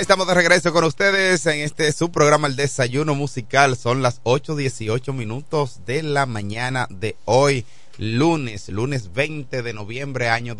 [0.00, 3.76] Estamos de regreso con ustedes en este subprograma El Desayuno Musical.
[3.76, 7.64] Son las 8.18 minutos de la mañana de hoy,
[7.98, 10.56] lunes, lunes 20 de noviembre, año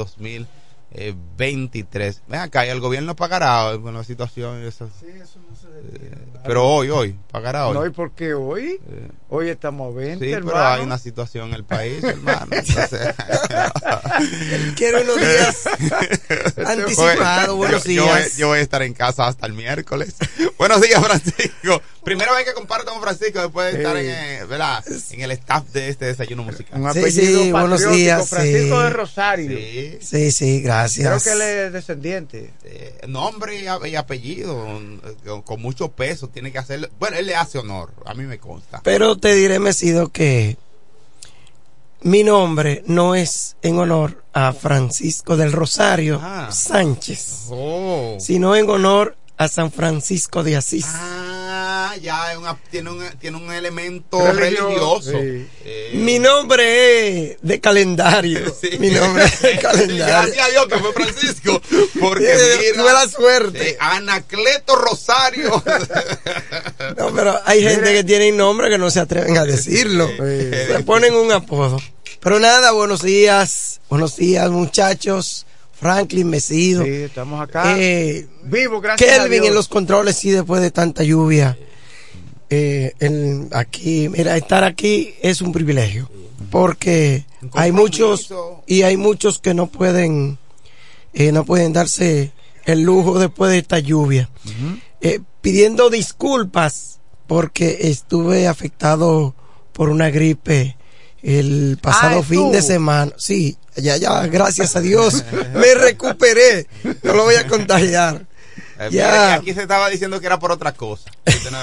[0.94, 2.22] 2023.
[2.28, 4.64] Ven acá, ¿y el gobierno pagará con la situación?
[4.64, 4.88] Eso?
[5.00, 6.10] Sí, eso no se Eh,
[6.46, 7.74] Pero hoy, hoy, pagará hoy.
[7.74, 8.80] No, ¿y por qué hoy?
[9.28, 10.52] Hoy estamos a 20, Sí, hermano.
[10.52, 12.46] pero hay una situación en el país, hermano.
[12.50, 13.14] Entonces,
[14.76, 15.64] Quiero unos días
[16.66, 17.56] anticipados.
[17.56, 18.36] Buenos yo, yo voy, días.
[18.36, 20.14] yo voy a estar en casa hasta el miércoles.
[20.58, 21.82] Buenos días, Francisco.
[22.04, 24.84] Primero hay que comparto con Francisco después de estar en, eh, ¿verdad?
[25.10, 26.80] en el staff de este desayuno musical.
[26.80, 28.82] Un Sí, apellido sí, buenos días, Francisco sí.
[28.84, 29.58] de Rosario.
[29.58, 29.98] Sí.
[30.02, 31.22] Sí, sí, Creo gracias.
[31.24, 32.52] que él es descendiente.
[32.64, 34.54] Eh, nombre y, apellido
[35.24, 36.88] con, con mucho peso tiene que hacerlo.
[36.98, 38.80] Bueno, él le hace honor, a mí me consta.
[38.84, 40.56] Pero te diré, Mesido, que
[42.02, 46.50] mi nombre no es en honor a Francisco del Rosario Ah.
[46.52, 48.16] Sánchez, Oh.
[48.20, 50.86] sino en honor a San Francisco de Asís.
[50.88, 55.10] Ah, ya una- tiene, un, tiene un elemento Religioso, religioso.
[55.10, 55.48] sí.
[55.64, 58.54] Eh, Mi nombre es de calendario.
[58.60, 58.78] sí.
[58.78, 60.06] Mi nombre es de calendario.
[60.06, 61.60] gracias a Dios que fue Francisco.
[62.00, 63.58] Porque Sí, mira, tuve la suerte.
[63.58, 65.62] de Anacleto Rosario.
[66.96, 70.08] No, pero hay gente que tiene nombre que no se atreven a decirlo.
[70.16, 71.80] Se ponen un apodo.
[72.20, 73.80] Pero nada, buenos días.
[73.88, 75.46] Buenos días, muchachos.
[75.78, 76.84] Franklin Mesido.
[76.84, 77.74] Sí, estamos acá.
[77.78, 79.48] Eh, Vivo, gracias a Kelvin Dios.
[79.48, 81.58] en los controles, sí, después de tanta lluvia.
[82.50, 86.10] Eh, el- aquí, mira, estar aquí es un privilegio.
[86.50, 88.32] Porque hay muchos,
[88.66, 90.38] y hay muchos que no pueden,
[91.12, 92.32] eh, no pueden darse
[92.64, 94.30] el lujo después de esta lluvia.
[95.40, 99.34] Pidiendo disculpas porque estuve afectado
[99.72, 100.76] por una gripe
[101.22, 103.12] el pasado Ah, fin de semana.
[103.18, 105.24] Sí, ya, ya, gracias a Dios,
[105.54, 106.66] me recuperé.
[107.02, 108.26] No lo voy a contagiar.
[108.78, 109.34] Eh, Ya.
[109.34, 111.10] aquí se estaba diciendo que era por otra cosa.
[111.50, 111.58] no.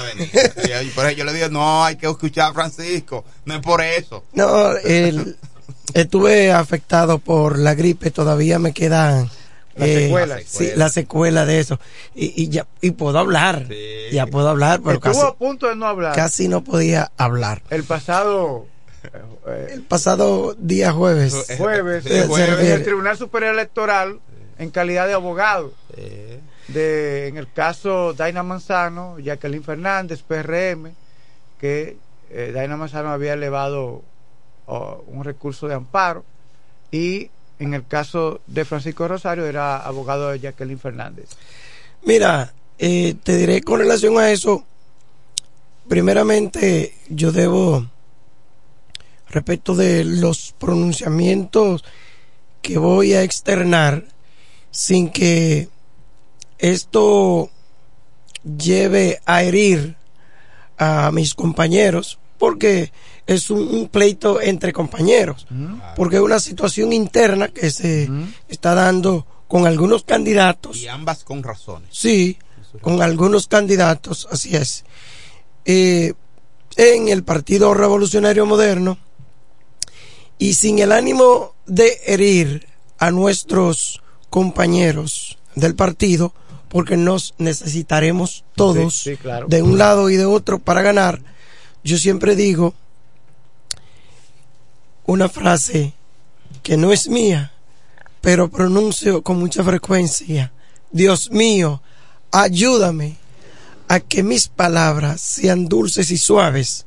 [0.82, 3.24] Y por eso yo le digo, no, hay que escuchar a Francisco.
[3.44, 4.24] No es por eso.
[4.32, 5.36] No, el-
[5.94, 9.30] estuve afectado por la gripe, todavía me quedan
[9.76, 10.42] eh, secuelas.
[10.46, 11.78] sí, la secuela de eso.
[12.14, 13.66] Y, y ya y puedo hablar,
[14.10, 16.14] ya puedo hablar, pero Estuvo casi, a punto de no hablar.
[16.14, 17.62] casi no podía hablar.
[17.70, 18.66] El pasado
[19.70, 21.46] El pasado día jueves.
[21.58, 22.72] jueves, Sí, se en refiere.
[22.74, 24.20] el Tribunal Superior Electoral,
[24.58, 25.72] en calidad de abogado,
[26.68, 30.92] de, en el caso Daina Manzano, Jacqueline Fernández, PRM,
[31.60, 31.96] que
[32.30, 34.02] eh, Daina Manzano había elevado
[34.66, 36.24] oh, un recurso de amparo,
[36.90, 41.30] y en el caso de Francisco Rosario era abogado de Jacqueline Fernández.
[42.04, 44.64] Mira, eh, te diré con relación a eso,
[45.88, 47.86] primeramente yo debo,
[49.32, 51.84] respecto de los pronunciamientos
[52.60, 54.04] que voy a externar,
[54.70, 55.68] sin que
[56.58, 57.50] esto
[58.44, 59.96] lleve a herir
[60.78, 62.92] a mis compañeros, porque
[63.26, 65.46] es un, un pleito entre compañeros,
[65.96, 68.08] porque es una situación interna que se
[68.48, 70.76] está dando con algunos candidatos.
[70.76, 71.88] Y ambas con razones.
[71.92, 72.38] Sí,
[72.80, 74.84] con algunos candidatos, así es.
[75.64, 76.14] Eh,
[76.76, 78.98] en el Partido Revolucionario Moderno
[80.42, 82.66] y sin el ánimo de herir
[82.98, 86.34] a nuestros compañeros del partido,
[86.68, 89.46] porque nos necesitaremos todos Sí, sí, claro.
[89.46, 91.22] de un lado y de otro para ganar,
[91.84, 92.74] yo siempre digo
[95.06, 95.92] una frase
[96.64, 97.52] que no es mía,
[98.20, 100.50] pero pronuncio con mucha frecuencia.
[100.90, 101.82] Dios mío,
[102.32, 103.16] ayúdame
[103.86, 106.84] a que mis palabras sean dulces y suaves,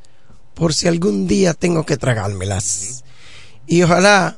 [0.56, 3.05] por si algún día tengo que tragármelas.
[3.68, 4.38] Y ojalá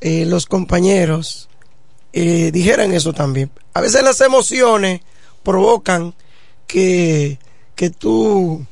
[0.00, 1.48] eh, los compañeros
[2.12, 3.50] eh, dijeran eso también.
[3.74, 5.00] A veces las emociones
[5.42, 6.14] provocan
[6.66, 7.38] que,
[7.74, 8.64] que tú,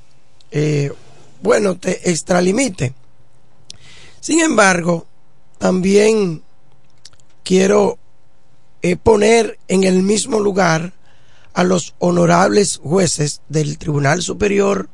[0.51, 0.93] eh,
[1.43, 2.95] bueno, te extralimite.
[4.21, 5.07] Sin embargo,
[5.59, 6.43] también
[7.43, 7.99] quiero
[8.83, 10.93] eh, poner en el mismo lugar
[11.53, 14.89] a los honorables jueces del Tribunal Superior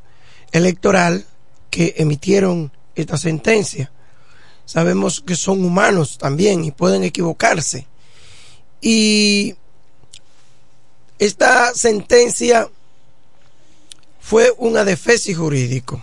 [0.52, 1.24] Electoral
[1.70, 3.90] que emitieron esta sentencia.
[4.70, 7.88] Sabemos que son humanos también y pueden equivocarse.
[8.80, 9.56] Y
[11.18, 12.68] esta sentencia
[14.20, 16.00] fue un adefesio jurídico.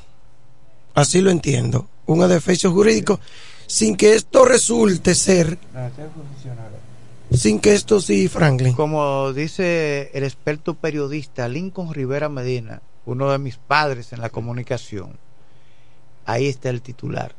[0.94, 1.88] Así lo entiendo.
[2.08, 3.22] Un adefesio jurídico
[3.68, 5.58] sin que esto resulte ser
[7.32, 8.74] sin que esto sí, Franklin.
[8.74, 15.18] Como dice el experto periodista Lincoln Rivera Medina, uno de mis padres en la comunicación,
[16.26, 17.34] ahí está el titular.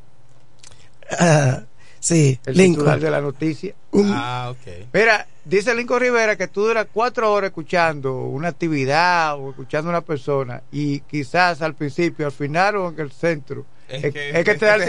[1.10, 1.62] Ah,
[2.00, 2.74] sí, El Lincoln.
[2.84, 3.74] titular de la noticia.
[3.94, 4.88] Ah, ok.
[4.92, 9.92] Mira, dice Lincoln Rivera que tú duras cuatro horas escuchando una actividad o escuchando a
[9.94, 14.12] una persona y quizás al principio, al final o en el centro, es, es
[14.44, 14.84] que, te da el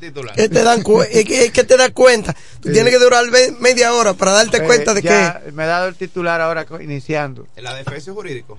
[0.00, 0.34] titular.
[0.34, 0.78] Que te dan
[1.10, 2.32] es, que, es que te das cuenta.
[2.60, 2.72] Tú Sí.
[2.72, 5.88] tienes que durar ve- media hora para darte Eh, cuenta de ya Me ha dado
[5.88, 7.46] el titular ahora iniciando.
[7.56, 8.56] ¿El adefesio jurídico?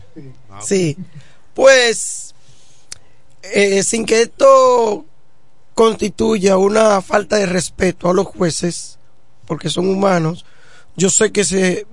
[0.51, 0.59] Ah.
[0.63, 0.95] Sí.
[1.55, 2.35] Pues
[3.41, 5.05] eh, sin que esto
[5.79, 8.99] constituya una falta de respeto a los jueces,
[9.45, 10.43] porque son humanos,
[10.97, 11.87] yo sé que se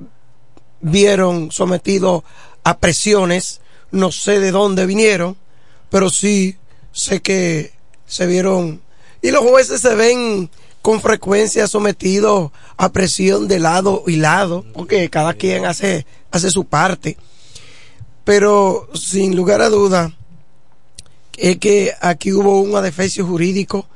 [0.81, 2.25] vieron sometidos
[2.65, 3.61] a presiones,
[3.93, 5.37] no sé de dónde vinieron,
[5.89, 6.57] pero sí
[6.91, 7.75] sé que
[8.07, 8.83] se vieron
[9.23, 10.51] y los jueces se ven
[10.83, 16.65] con frecuencia sometidos a presión de lado y lado, porque cada quien hace, hace su
[16.65, 17.17] parte.
[18.25, 20.13] Pero sin lugar a duda,
[21.37, 23.87] es que aquí hubo un adefesio jurídico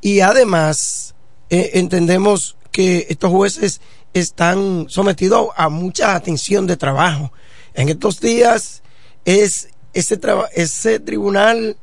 [0.00, 1.14] y además
[1.50, 3.80] eh, entendemos que estos jueces
[4.12, 7.32] están sometidos a mucha atención de trabajo.
[7.74, 8.82] En estos días
[9.24, 10.18] es ese,
[10.54, 11.76] ese tribunal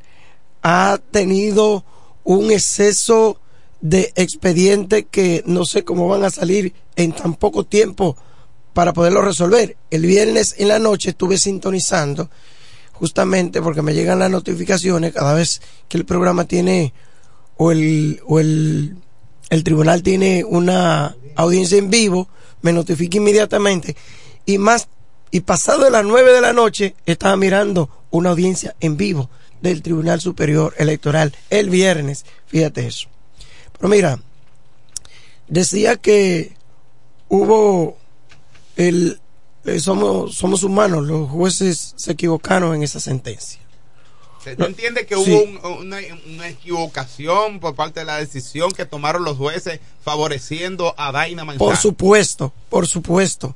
[0.61, 1.85] ha tenido
[2.23, 3.39] un exceso
[3.81, 8.15] de expedientes que no sé cómo van a salir en tan poco tiempo
[8.73, 9.75] para poderlo resolver.
[9.89, 12.29] El viernes en la noche estuve sintonizando
[13.01, 15.59] justamente porque me llegan las notificaciones cada vez
[15.89, 16.93] que el programa tiene
[17.57, 18.95] o el, o el,
[19.49, 22.29] el tribunal tiene una audiencia en vivo,
[22.61, 23.95] me notifica inmediatamente
[24.45, 24.87] y más
[25.31, 29.81] y pasado de las nueve de la noche estaba mirando una audiencia en vivo del
[29.81, 32.23] Tribunal Superior Electoral el viernes.
[32.45, 33.07] Fíjate eso.
[33.79, 34.19] Pero mira,
[35.47, 36.53] decía que
[37.29, 37.97] hubo
[38.75, 39.20] el
[39.65, 43.59] eh, somos somos humanos, los jueces se equivocaron en esa sentencia.
[44.43, 45.43] ¿Se entiende que hubo
[45.77, 51.45] una, una, equivocación por parte de la decisión que tomaron los jueces favoreciendo a Daina
[51.45, 51.69] Manzano?
[51.69, 53.53] Por supuesto, por supuesto.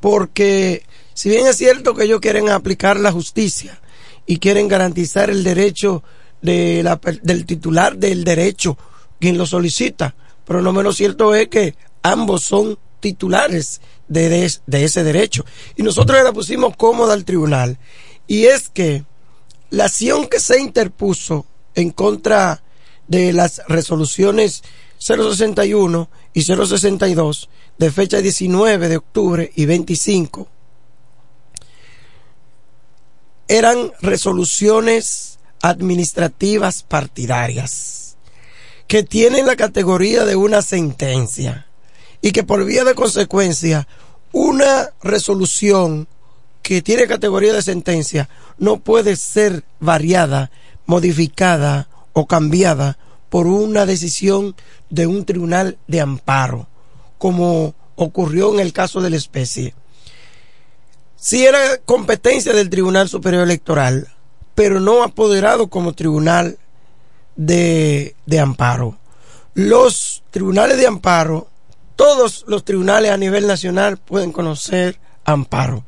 [0.00, 3.80] Porque si bien es cierto que ellos quieren aplicar la justicia,
[4.26, 6.02] y quieren garantizar el derecho
[6.42, 8.76] de la, del titular del derecho,
[9.20, 10.14] quien lo solicita.
[10.44, 12.78] Pero lo menos cierto es que ambos son
[13.12, 15.44] titulares de, de, ese derecho.
[15.76, 17.78] Y nosotros le pusimos cómoda al tribunal.
[18.26, 19.04] Y es que
[19.70, 21.46] la acción que se interpuso
[21.76, 22.64] en contra
[23.06, 24.64] de las resoluciones
[24.98, 30.48] 061 y 062 de fecha 19 de octubre y 25
[33.46, 38.16] eran resoluciones administrativas partidarias
[38.88, 41.66] que tienen la categoría de una sentencia
[42.20, 43.86] y que por vía de consecuencia
[44.32, 46.08] una resolución
[46.62, 48.28] que tiene categoría de sentencia
[48.58, 50.50] no puede ser variada,
[50.86, 52.98] modificada o cambiada
[53.28, 54.56] por una decisión
[54.90, 56.68] de un tribunal de amparo,
[57.18, 59.74] como ocurrió en el caso de la especie
[61.26, 64.06] si era competencia del Tribunal Superior Electoral,
[64.54, 66.56] pero no apoderado como tribunal
[67.34, 68.96] de, de amparo.
[69.52, 71.48] Los tribunales de amparo,
[71.96, 75.84] todos los tribunales a nivel nacional pueden conocer amparo.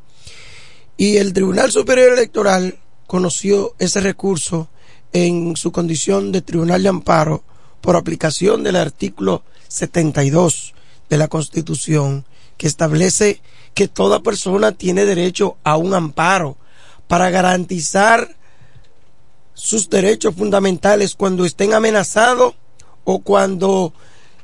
[0.96, 4.68] Y el Tribunal Superior Electoral conoció ese recurso
[5.12, 7.44] en su condición de tribunal de amparo
[7.80, 10.74] por aplicación del artículo 72
[11.08, 12.24] de la Constitución
[12.56, 13.40] que establece
[13.74, 16.56] que toda persona tiene derecho a un amparo
[17.06, 18.36] para garantizar
[19.54, 22.54] sus derechos fundamentales cuando estén amenazados
[23.04, 23.92] o cuando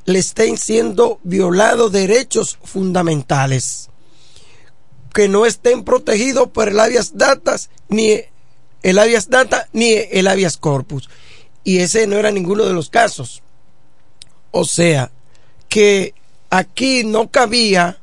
[0.05, 3.89] le estén siendo violados derechos fundamentales.
[5.13, 8.21] Que no estén protegidos por el habeas datas ni
[8.83, 11.09] el habeas data ni el habeas corpus.
[11.63, 13.41] Y ese no era ninguno de los casos.
[14.51, 15.11] O sea
[15.67, 16.13] que
[16.49, 17.99] aquí no cabía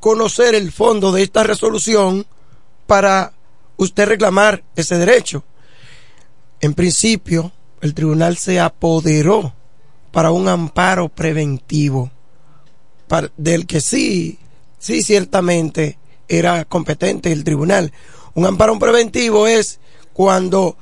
[0.00, 2.26] conocer el fondo de esta resolución
[2.86, 3.32] para
[3.76, 5.44] usted reclamar ese derecho.
[6.60, 9.54] En principio, el tribunal se apoderó
[10.14, 12.12] para un amparo preventivo,
[13.36, 14.38] del que sí,
[14.78, 17.92] sí ciertamente era competente el tribunal.
[18.34, 19.80] Un amparo preventivo es
[20.12, 20.76] cuando,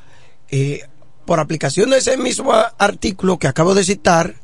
[0.50, 0.82] eh,
[1.24, 4.34] por aplicación de ese mismo artículo que acabo de citar,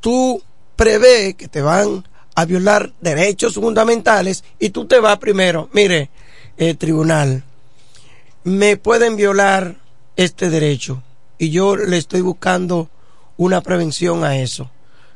[0.00, 0.42] tú
[0.74, 2.04] prevé que te van
[2.34, 6.10] a violar derechos fundamentales y tú te vas primero, mire,
[6.56, 7.44] eh, tribunal,
[8.42, 9.76] me pueden violar
[10.16, 11.04] este derecho
[11.38, 12.90] y yo le estoy buscando
[13.36, 14.70] una prevención a eso.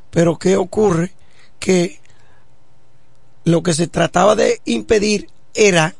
[0.09, 1.13] Pero ¿qué ocurre?
[1.59, 1.99] Que
[3.43, 5.95] lo que se trataba de impedir era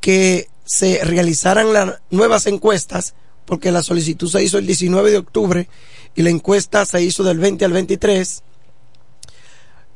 [0.00, 3.14] que se realizaran las nuevas encuestas,
[3.44, 5.68] porque la solicitud se hizo el 19 de octubre
[6.14, 8.42] y la encuesta se hizo del 20 al 23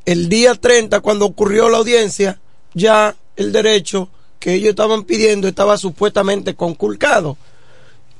[0.04, 2.40] el día 30, cuando ocurrió la audiencia,
[2.74, 4.08] ya el derecho
[4.38, 7.36] que ellos estaban pidiendo estaba supuestamente conculcado.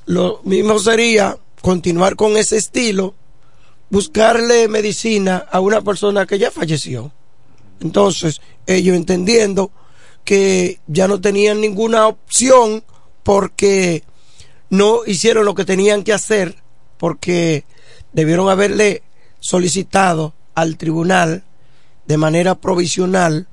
[0.06, 3.14] Lo mismo sería continuar con ese estilo,
[3.90, 7.12] buscarle medicina a una persona que ya falleció.
[7.80, 9.72] Entonces, ellos entendiendo
[10.24, 12.84] que ya no tenían ninguna opción
[13.22, 14.04] porque
[14.68, 16.56] no hicieron lo que tenían que hacer
[16.98, 17.64] porque
[18.12, 19.02] debieron haberle
[19.40, 21.44] solicitado al tribunal
[22.06, 23.48] de manera provisional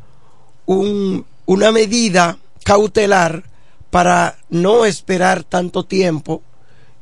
[0.66, 3.44] un, una medida cautelar
[3.90, 6.44] para no esperar tanto tiempo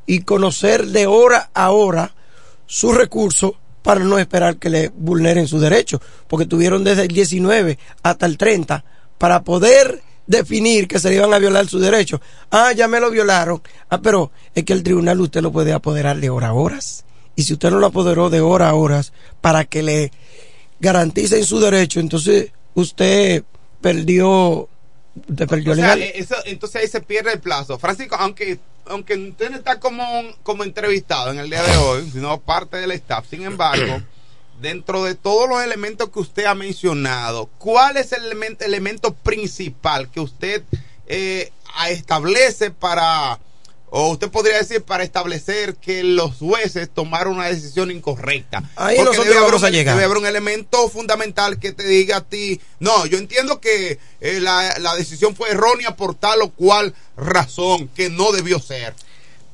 [0.06, 2.14] y conocer de hora a hora
[2.66, 7.78] su recurso para no esperar que le vulneren su derecho, porque tuvieron desde el 19
[8.04, 8.84] hasta el 30
[9.18, 12.20] para poder definir que se le iban a violar su derecho.
[12.50, 13.62] Ah, ya me lo violaron.
[13.90, 17.06] Ah, pero es que el tribunal usted lo puede apoderar de hora a horas.
[17.36, 20.12] Y si usted no lo apoderó de hora a horas para que le
[20.80, 23.44] garanticen su derecho, entonces usted
[23.82, 24.68] perdió,
[25.30, 26.02] usted perdió O sea, legal.
[26.02, 27.78] eh, eso- entonces ahí se pierde el plazo.
[27.78, 30.06] Francisco, aunque aunque usted no está como,
[30.44, 34.02] como entrevistado en el día de hoy, sino parte del staff, sin embargo,
[34.62, 40.10] dentro de todos los elementos que usted ha mencionado, ¿cuál es el elemento, elemento principal
[40.10, 40.64] que usted
[41.08, 41.52] eh,
[41.90, 43.40] establece para,
[43.98, 48.58] o usted podría decir, para establecer que los jueces tomaron una decisión incorrecta?
[48.76, 49.96] Ahí Porque nosotros debe vamos a llegar.
[49.96, 54.40] Debe haber un elemento fundamental que te diga a ti, no, yo entiendo que eh,
[54.42, 58.94] la, la decisión fue errónea por tal o cual razón que no debió ser.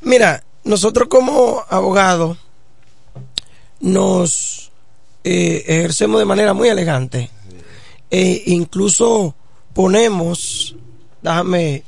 [0.01, 2.39] Mira, nosotros como abogados
[3.79, 4.71] nos
[5.23, 7.29] eh, ejercemos de manera muy elegante.
[8.09, 9.35] E incluso
[9.75, 10.75] ponemos,
[11.21, 11.83] déjame,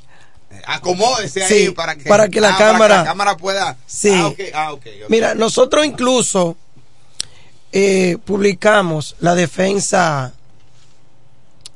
[0.65, 3.77] Acomódese Sí, ahí para que, para que la ah, cámara- la cámara pueda.
[3.85, 4.11] Sí.
[4.53, 4.75] Ah, ah.
[5.09, 6.55] Mira, nosotros incluso
[7.71, 10.33] eh, publicamos la defensa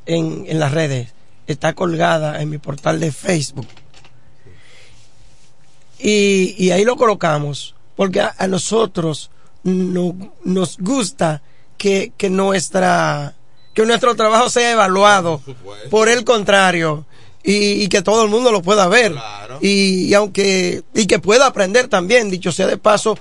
[0.05, 1.09] en, en las redes.
[1.47, 3.67] Está colgada en mi portal de Facebook.
[5.99, 7.73] Y, y ahí lo colocamos.
[7.95, 9.31] Porque a, a nosotros
[9.63, 11.41] no- nos gusta
[11.77, 13.33] que, que nuestra
[13.73, 15.41] que nuestro trabajo sea evaluado.
[15.91, 17.05] Por el contrario.
[17.47, 19.15] Y, y que todo el mundo lo pueda ver.
[19.61, 23.17] Y, y aunque y que pueda aprender también, dicho sea de paso,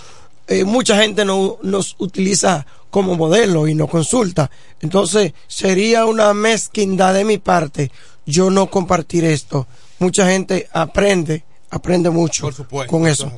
[0.48, 4.50] eh, mucha gente no, nos utiliza como modelo y nos consulta.
[4.80, 7.90] Entonces, sería una mezquindad de mi parte
[8.26, 9.66] yo no compartir esto.
[9.98, 12.50] Mucha gente aprende, aprende mucho
[12.88, 13.32] con eso.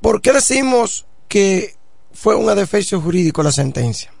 [0.00, 1.76] ¿Por qué decimos que
[2.12, 4.12] fue un adefesio jurídico la sentencia?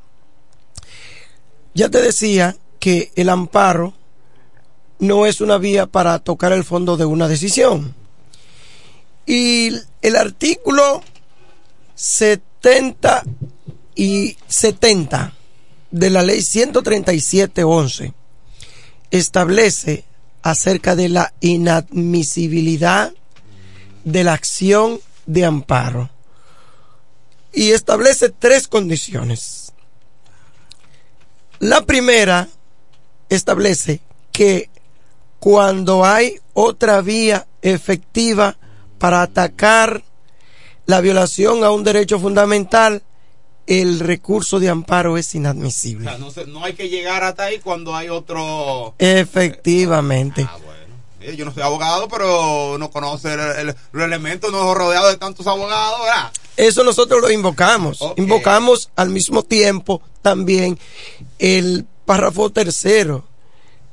[1.74, 3.94] Ya te decía que el amparo
[5.00, 7.94] no es una vía para tocar el fondo de una decisión.
[9.26, 9.72] Y
[10.02, 11.02] el artículo
[11.94, 13.24] 70
[13.94, 15.34] y 70
[15.90, 18.12] de la ley 137.11
[19.10, 20.04] establece
[20.42, 23.12] acerca de la inadmisibilidad
[24.04, 26.10] de la acción de amparo
[27.52, 29.72] y establece tres condiciones.
[31.58, 32.48] La primera
[33.28, 34.00] establece
[34.32, 34.69] que
[35.40, 38.56] cuando hay otra vía efectiva
[38.98, 40.04] para atacar
[40.86, 43.02] la violación a un derecho fundamental,
[43.66, 46.04] el recurso de amparo es O inadmisible.
[46.08, 48.94] sea, no, se- no hay que llegar hasta ahí cuando hay otro.
[48.98, 50.46] Efectivamente.
[51.20, 55.16] Eh, Yo no soy abogado, pero no conoce el, el- los elementos, no rodeado de
[55.18, 56.32] tantos abogados, ¿verdad?
[56.56, 58.00] Eso nosotros lo invocamos.
[58.16, 60.78] Invocamos al mismo tiempo también
[61.38, 63.24] el párrafo tercero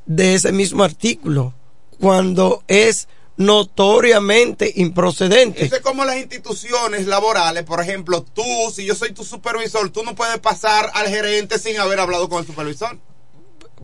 [0.07, 1.53] de ese mismo artículo,
[1.99, 5.65] cuando es notoriamente improcedente.
[5.65, 8.43] Eso es como las instituciones laborales, por ejemplo, tú,
[8.73, 12.39] si yo soy tu supervisor, tú no puedes pasar al gerente sin haber hablado con
[12.39, 12.97] el supervisor.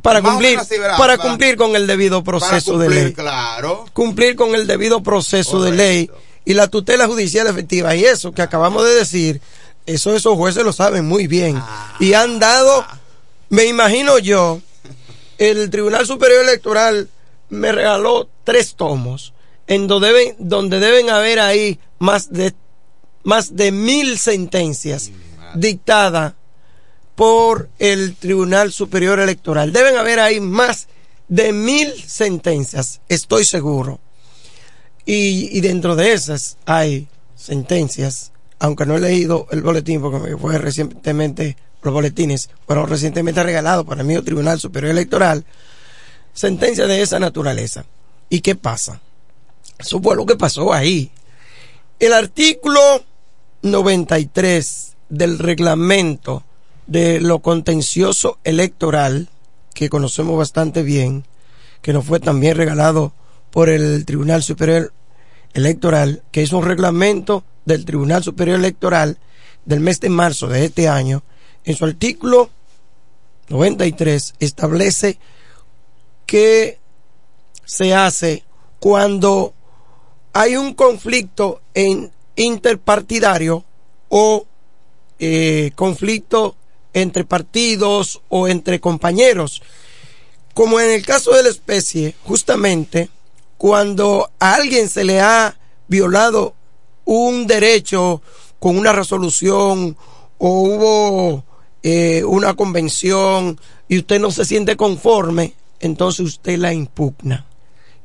[0.01, 0.97] para Más cumplir, menos así, ¿verdad?
[0.97, 3.13] para Para- cumplir con el debido proceso cumplir, de ley.
[3.13, 3.85] claro.
[3.93, 6.09] Cumplir con el debido proceso de ley
[6.45, 7.95] y la tutela judicial efectiva.
[7.95, 9.39] Y eso que acabamos de decir,
[9.85, 11.61] eso esos jueces lo saben muy bien.
[11.99, 12.83] Y han dado,
[13.49, 14.59] me imagino yo,
[15.37, 17.09] el Tribunal Superior Electoral
[17.49, 19.33] me regaló tres tomos
[19.67, 22.53] en donde deben, donde deben haber ahí más de
[23.23, 25.11] más de mil sentencias
[25.55, 26.33] dictadas
[27.15, 29.71] por el Tribunal Superior Electoral.
[29.71, 30.87] Deben haber ahí más
[31.27, 33.99] de mil sentencias, estoy seguro.
[35.05, 40.37] Y, y dentro de esas hay sentencias, aunque no he leído el boletín porque me
[40.37, 45.45] fue recientemente, los boletines fueron recientemente regalados para el mío Tribunal Superior Electoral,
[46.33, 47.85] sentencias de esa naturaleza.
[48.29, 49.01] ¿Y qué pasa?
[49.77, 51.11] Eso fue lo que pasó ahí.
[51.99, 52.79] El artículo
[53.61, 56.43] 93 del reglamento
[56.87, 59.29] de lo contencioso electoral,
[59.73, 61.25] que conocemos bastante bien,
[61.81, 63.13] que nos fue también regalado
[63.51, 64.93] por el Tribunal Superior
[65.53, 69.17] Electoral, que es un reglamento del Tribunal Superior Electoral
[69.65, 71.23] del mes de marzo de este año,
[71.65, 72.49] en su artículo
[73.49, 75.17] 93 establece
[76.25, 76.79] que
[77.65, 78.43] se hace
[78.79, 79.53] cuando
[80.33, 83.63] hay un conflicto en interpartidario
[84.09, 84.45] o
[85.19, 86.55] eh, conflicto
[86.93, 89.61] entre partidos o entre compañeros.
[90.53, 93.09] Como en el caso de la especie, justamente
[93.57, 95.57] cuando a alguien se le ha
[95.87, 96.53] violado
[97.05, 98.21] un derecho
[98.59, 99.97] con una resolución
[100.37, 101.43] o hubo
[101.83, 107.45] eh, una convención y usted no se siente conforme, entonces usted la impugna.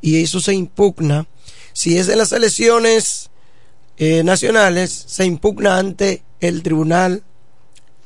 [0.00, 1.26] Y eso se impugna.
[1.72, 3.30] Si es en las elecciones
[3.96, 7.22] eh, nacionales, se impugna ante el Tribunal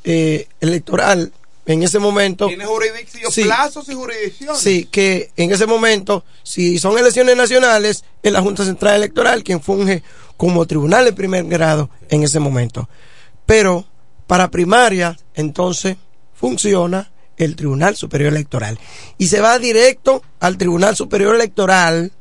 [0.05, 1.33] eh, Electoral.
[1.65, 2.49] En ese momento.
[2.49, 3.45] Tiene jurisdicción, Sí.
[3.45, 4.59] plazos y jurisdicciones.
[4.61, 9.61] Sí, que en ese momento, si son elecciones nacionales, es la Junta Central Electoral quien
[9.63, 10.03] funge
[10.37, 12.89] como tribunal de primer grado en ese momento.
[13.47, 13.85] Pero
[14.33, 15.99] para primaria, entonces,
[16.33, 18.79] funciona el Tribunal Superior Electoral.
[19.19, 22.13] Y se va directo al Tribunal Superior Electoral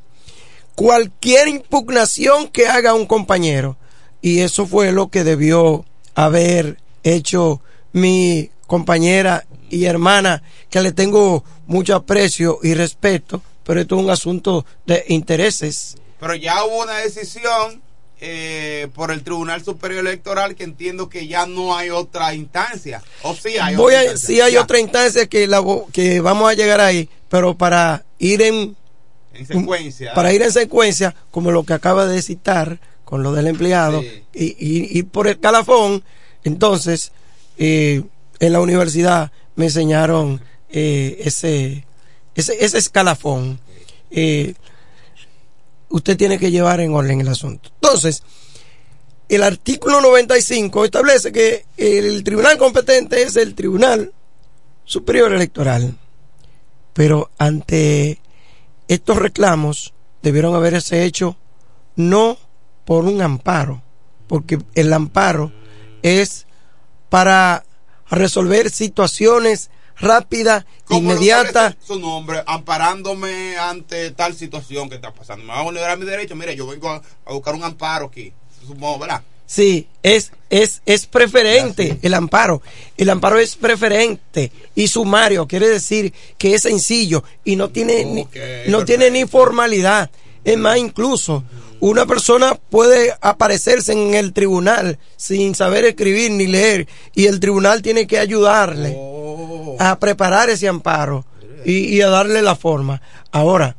[0.75, 3.77] cualquier impugnación que haga un compañero.
[4.21, 7.61] Y eso fue lo que debió haber hecho
[7.93, 14.09] mi compañera y hermana, que le tengo mucho aprecio y respeto, pero esto es un
[14.09, 15.95] asunto de intereses.
[16.19, 17.81] Pero ya hubo una decisión
[18.23, 23.01] eh, por el Tribunal Superior Electoral que entiendo que ya no hay otra instancia.
[23.23, 24.27] O sí hay Voy otra a, instancia.
[24.35, 28.41] sí hay Ya, otra instancia que, la, que vamos a llegar ahí, pero para ir
[28.43, 28.75] en,
[29.33, 30.13] En secuencia.
[30.13, 34.01] para ir en secuencia, como lo que acaba de citar con lo del empleado,
[34.33, 36.03] y, y, y por el calafón,
[36.43, 37.11] entonces,
[37.57, 38.03] eh,
[38.39, 41.85] en la universidad me enseñaron eh, ese,
[42.35, 43.59] ese, ese escalafón.
[44.11, 44.53] Eh,
[45.91, 47.69] usted tiene que llevar en orden el asunto.
[47.75, 48.23] Entonces,
[49.29, 54.11] el artículo 95 establece que el tribunal competente es el Tribunal
[54.83, 55.97] Superior Electoral.
[56.93, 58.19] Pero ante
[58.87, 61.37] estos reclamos debieron haberse hecho
[61.95, 62.37] no
[62.83, 63.81] por un amparo,
[64.27, 65.53] porque el amparo
[66.01, 66.45] es
[67.09, 67.63] para
[68.09, 69.69] resolver situaciones
[70.89, 71.71] inmediatas.
[71.71, 75.45] establece su nombre, amparándome ante tal situación que está pasando.
[75.45, 76.35] Me va a vulnerar mi derecho.
[76.35, 78.33] Mire, yo vengo a, a buscar un amparo aquí.
[78.67, 79.21] Supongo, ¿verdad?
[79.51, 82.61] Sí, es, es, es preferente el amparo.
[82.95, 88.27] El amparo es preferente y sumario, quiere decir que es sencillo y no tiene, ni,
[88.67, 90.09] no tiene ni formalidad.
[90.45, 91.43] Es más, incluso
[91.81, 97.81] una persona puede aparecerse en el tribunal sin saber escribir ni leer y el tribunal
[97.81, 98.97] tiene que ayudarle
[99.79, 101.25] a preparar ese amparo
[101.65, 103.01] y, y a darle la forma.
[103.31, 103.75] Ahora,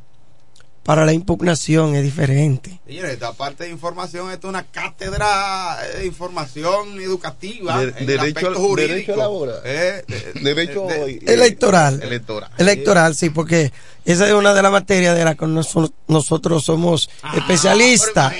[0.83, 2.79] para la impugnación es diferente.
[2.85, 8.05] Señores, esta parte de información esto es una cátedra de información educativa De- en el
[8.05, 8.91] derecho aspecto al- jurídico.
[8.93, 9.61] derecho laboral.
[9.63, 12.01] Eh, de- Derecho de- eh, electoral.
[12.03, 12.51] electoral.
[12.57, 13.71] Electoral, sí, porque
[14.03, 18.33] esa es una de las materias de las que noso- nosotros somos especialistas.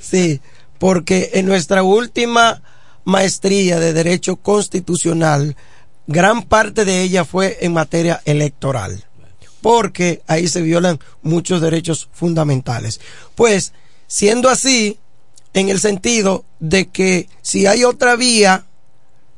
[0.00, 0.40] Sí,
[0.78, 2.60] porque en nuestra última
[3.04, 5.56] maestría de Derecho Constitucional,
[6.06, 9.04] gran parte de ella fue en materia electoral,
[9.60, 13.00] porque ahí se violan muchos derechos fundamentales.
[13.34, 13.72] Pues,
[14.06, 14.98] siendo así,
[15.54, 18.66] en el sentido de que si hay otra vía,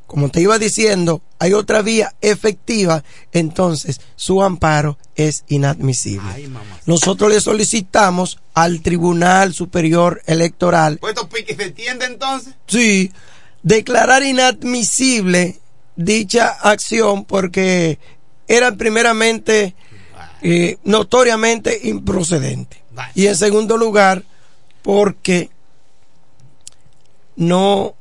[0.07, 3.03] como te iba diciendo, hay otra vía efectiva,
[3.33, 6.51] entonces su amparo es inadmisible.
[6.85, 12.55] Nosotros le solicitamos al Tribunal Superior Electoral, Puesto pique, ¿se entiende entonces?
[12.67, 13.13] sí,
[13.63, 15.61] declarar inadmisible
[15.97, 17.99] dicha acción porque
[18.49, 19.75] era primeramente
[20.43, 22.83] eh, notoriamente improcedente.
[23.15, 24.25] Y en segundo lugar,
[24.83, 25.51] porque
[27.37, 27.95] no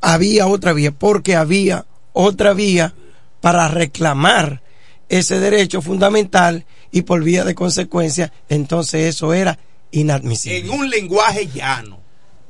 [0.00, 2.94] había otra vía, porque había otra vía
[3.40, 4.62] para reclamar
[5.08, 9.58] ese derecho fundamental y por vía de consecuencia, entonces eso era
[9.90, 10.58] inadmisible.
[10.58, 12.00] En un lenguaje llano,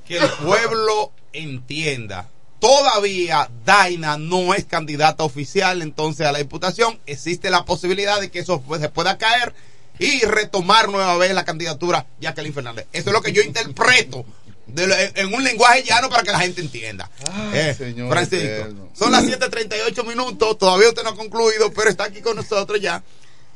[0.06, 2.28] que el pueblo entienda.
[2.62, 7.00] Todavía Daina no es candidata oficial entonces a la diputación.
[7.06, 9.52] Existe la posibilidad de que eso pues, se pueda caer
[9.98, 12.86] y retomar nueva vez la candidatura Jacqueline Fernández.
[12.92, 14.24] Eso es lo que yo interpreto
[14.68, 17.10] de lo- en, un lenguaje llano para que la gente entienda.
[17.52, 18.88] Eh, Señor Francisco, eterno.
[18.96, 20.56] son las 7:38 minutos.
[20.56, 23.02] Todavía usted no ha concluido, pero está aquí con nosotros ya.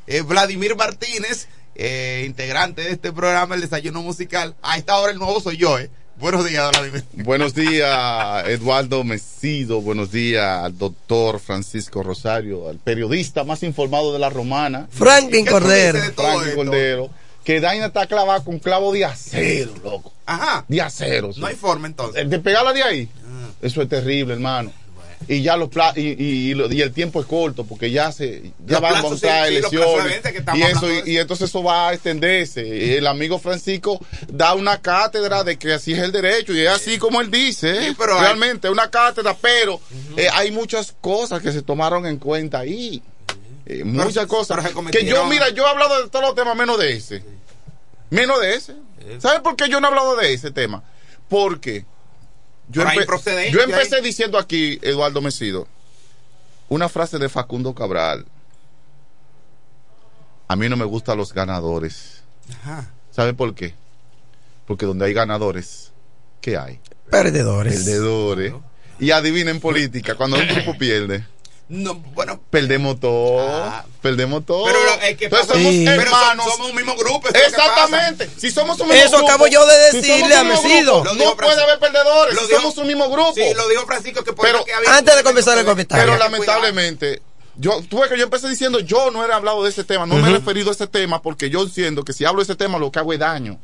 [0.05, 4.53] Eh, Vladimir Martínez, eh, integrante de este programa, El Desayuno Musical.
[4.61, 5.89] A esta hora el nuevo soy yo, ¿eh?
[6.19, 7.03] Buenos días, Vladimir.
[7.13, 9.81] Buenos días, Eduardo Mesido.
[9.81, 14.87] Buenos días al doctor Francisco Rosario, al periodista más informado de la romana.
[14.89, 15.99] Franklin ¿Qué tú Cordero.
[16.15, 16.55] Franklin?
[16.55, 17.09] Cordero.
[17.43, 20.11] Que Daina está clavada con clavo de acero, loco.
[20.25, 20.65] Ajá.
[20.67, 21.29] De acero.
[21.37, 22.27] No hay forma entonces.
[22.27, 23.09] De pegarla de ahí.
[23.61, 24.71] Eso es terrible, hermano.
[25.27, 26.01] Y ya los pla- y,
[26.51, 29.57] y, el tiempo es corto porque ya se ya Los van a montar sí, sí,
[29.57, 30.21] elecciones.
[30.53, 32.97] y eso y, entonces eso va a extenderse.
[32.97, 36.97] El amigo Francisco da una cátedra de que así es el derecho y es así
[36.97, 37.95] como él dice ¿eh?
[37.97, 39.81] pero hay- realmente una cátedra pero
[40.15, 43.01] eh, hay muchas cosas que se tomaron en cuenta ahí.
[43.65, 44.59] Eh, muchas cosas.
[44.63, 47.23] pero que yo mira yo he hablado de todos los temas menos de ese.
[48.09, 48.75] Menos de ese.
[49.19, 50.83] ¿sabes por qué yo no he hablado de ese tema?
[51.29, 51.85] porque
[52.69, 53.01] yo, empe-
[53.63, 54.01] empecé ahí.
[54.03, 55.67] diciendo aquí, Eduardo Mesido,
[56.69, 58.25] una frase de Facundo Cabral.
[60.47, 62.21] A mí no me gustan los ganadores.
[62.61, 62.89] Ajá.
[63.11, 63.73] ¿Sabe por qué?
[64.65, 65.91] Porque donde hay ganadores,
[66.41, 66.79] ¿qué hay?
[67.09, 67.75] Perdedores.
[67.75, 68.53] Perdedores.
[68.99, 71.25] Y adivinen en política, cuando un grupo pierde,
[71.69, 73.83] No, bueno, perdemos todo.
[74.01, 74.65] perdemos todo.
[74.65, 75.83] pero es que Entonces somos Sí.
[75.85, 76.45] pero hermanos.
[76.45, 77.27] somos, somos un mismo grupo.
[77.27, 78.29] eso Exactamente.
[78.37, 81.03] Si somos un mismo Eso grupo, acabo yo de si decirle un a Mesido.
[81.03, 82.35] No puede haber perdedores.
[82.35, 83.33] Lo si dijo- somos un mismo grupo.
[83.35, 86.05] Sí, lo dijo Francisco que por Pero eso que había Antes de comenzar el comentario.
[86.05, 87.21] Pero lamentablemente,
[87.57, 90.29] yo tuve que yo empecé diciendo, yo no he hablado de ese tema, no me
[90.29, 92.91] he referido a ese tema porque yo entiendo que si hablo de ese tema lo
[92.91, 93.59] que hago es daño.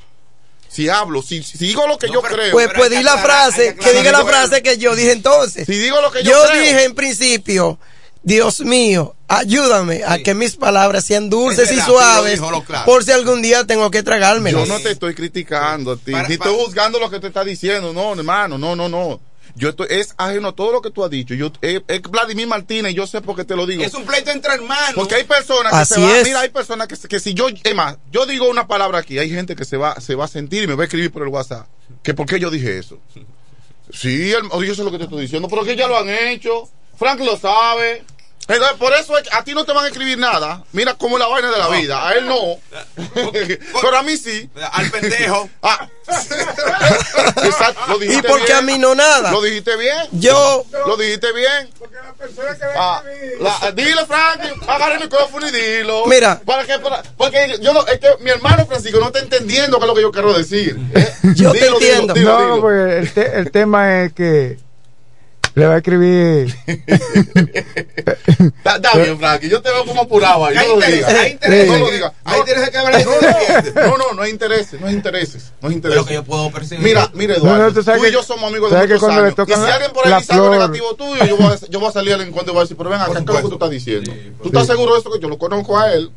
[0.68, 2.52] Si hablo, si, si digo lo que yo creo.
[2.52, 5.68] Pues, pues di la frase, que diga la frase que yo dije entonces.
[5.68, 6.62] Si digo lo que yo Yo creo.
[6.64, 7.80] dije en principio,
[8.24, 12.64] Dios mío, ayúdame a que mis palabras sean dulces Es y sí suaves, dijo, lo
[12.64, 12.86] claro.
[12.86, 14.66] por si algún día tengo que tragármelas.
[14.68, 17.28] Yo no te estoy criticando a ti, Para- ni para- estoy juzgando lo que te
[17.28, 19.20] está diciendo, no, hermano, no, no, no.
[19.56, 21.36] Yo estoy, es ajeno a todo lo que tú has dicho.
[21.36, 23.84] Yo, es, es Vladimir Martínez, yo sé por qué te lo digo.
[23.84, 24.94] Es un pleito entre hermanos.
[24.96, 26.24] Porque hay personas que Así se van, es.
[26.24, 29.30] mira, hay personas que, que si yo, es más, yo digo una palabra aquí, hay
[29.30, 31.28] gente que se va, se va a sentir y me va a escribir por el
[31.28, 31.68] WhatsApp.
[32.02, 32.98] Que por qué yo dije eso.
[33.94, 36.10] Sí, el- oye, eso es lo que te estoy diciendo, pero que ya lo han
[36.10, 36.68] hecho.
[36.98, 38.04] Frank lo sabe.
[38.48, 40.64] Entonces, por eso es que a ti no te van a escribir nada.
[40.74, 42.08] Mira cómo es la vaina de la vida.
[42.08, 42.58] A él no.
[43.82, 44.50] pero a mí sí.
[44.72, 45.50] Al pendejo.
[45.62, 45.88] Ah.
[47.46, 49.32] Exacto, lo ¿Y dijiste por qué a mí no nada?
[49.32, 49.96] Lo dijiste bien.
[50.12, 51.70] Yo- Lo dijiste bien.
[52.76, 53.02] Ah,
[53.40, 56.06] la- dile, Frank, agarra el micrófono y dilo.
[56.08, 56.42] Mira.
[56.46, 59.84] Para que, para- porque yo no, es que mi hermano Francisco no está entendiendo qué
[59.86, 60.78] es lo que yo quiero decir.
[60.94, 61.14] ¿eh?
[61.36, 62.14] Yo te Dilo, dilo, entiendo.
[62.14, 62.72] dilo, no, dilo.
[62.92, 64.58] el, te- el tema es que
[65.56, 66.54] le va a escribir.
[66.66, 70.58] Está, está bien, Frankie, yo te veo como apurado ahí.
[70.58, 71.14] Hay No lo digas.
[71.14, 71.68] hay interés.
[71.68, 72.12] No lo digas.
[72.24, 73.06] Hay interés que haber
[73.76, 76.02] No, no, no hay intereses, no hay intereses, no hay intereses.
[76.02, 76.84] lo que yo puedo percibir.
[76.84, 79.34] Mira, mira, Eduardo, no, tú sabes tú y que- yo somos amigos de muchos años.
[79.48, 81.92] y si alguien por ahí dice algo negativo tuyo, yo voy a, yo voy a
[81.92, 83.54] salir al encuentro y voy a decir, pero ven acá, ¿qué es lo que tú
[83.54, 84.12] estás diciendo?
[84.42, 85.12] ¿Tú estás seguro de eso?
[85.12, 86.10] Que yo lo conozco a él.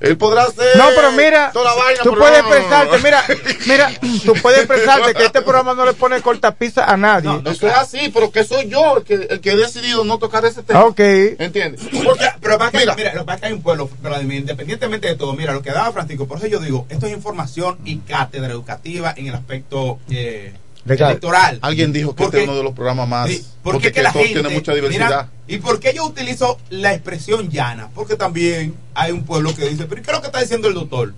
[0.00, 2.60] Él podrá hacer No, pero mira, toda la vaina, tú pero puedes no, no, no,
[2.60, 2.94] no.
[2.94, 3.24] expresarte, mira,
[3.66, 3.90] mira,
[4.24, 7.30] tú puedes expresarte que este programa no le pone cortapisa a nadie.
[7.44, 10.44] Eso es así, pero que soy yo el que, el que he decidido no tocar
[10.44, 10.84] ese tema.
[10.84, 11.00] Ok.
[11.00, 11.82] ¿Entiendes?
[12.04, 14.38] Porque, Pero para que, mira, mira, lo que pasa es que hay un pueblo, Vladimir,
[14.38, 17.78] independientemente de todo, mira, lo que daba Francisco, por eso yo digo, esto es información
[17.84, 20.52] y cátedra educativa en el aspecto eh.
[20.94, 21.58] Electoral.
[21.62, 23.28] alguien dijo que Porque- este es uno de los programas más.
[23.28, 25.06] Sí, porque, que la gente tiene mucha diversidad.
[25.06, 27.88] mira, ¿Y por qué yo utilizo la expresión llana?
[27.94, 30.74] Porque también hay un pueblo que dice, pero ¿qué es lo que está diciendo el
[30.74, 31.14] doctor?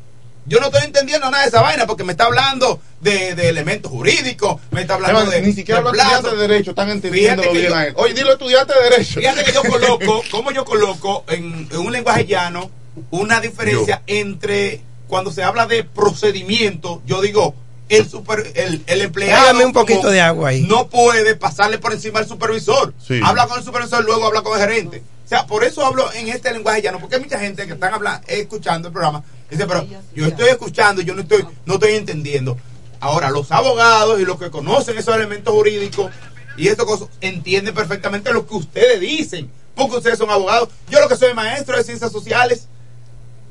[0.46, 3.90] Yo no estoy entendiendo nada de esa vaina porque me está hablando de, de elementos
[3.92, 5.46] jurídicos, me está hablando Además, de...
[5.46, 7.92] ni siquiera de los estudiantes de derecho están entendiendo que bien yo- a él.
[7.96, 9.20] Oye, dilo estudiante de derecho.
[9.20, 12.70] Fíjate que yo coloco, como yo coloco en, en un lenguaje llano
[13.10, 17.54] una diferencia entre cuando se habla de procedimiento, yo digo,
[17.90, 20.62] el super, el, el empleado Hágame un poquito como de agua ahí.
[20.62, 22.94] no puede pasarle por encima al supervisor.
[23.06, 23.20] Sí.
[23.22, 25.02] Habla con el supervisor, luego habla con el gerente.
[25.24, 27.94] O sea, por eso hablo en este lenguaje llano, porque hay mucha gente que están
[27.94, 32.56] hablando, escuchando el programa, dice, pero yo estoy escuchando, yo no estoy, no estoy entendiendo.
[32.98, 36.10] Ahora, los abogados y los que conocen esos elementos jurídicos
[36.56, 40.68] y estas cosas entienden perfectamente lo que ustedes dicen, porque ustedes son abogados.
[40.88, 42.66] Yo lo que soy maestro de ciencias sociales,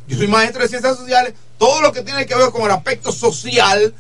[0.07, 3.11] yo soy maestro de ciencias sociales, todo lo que tiene que ver con el aspecto
[3.11, 3.94] social,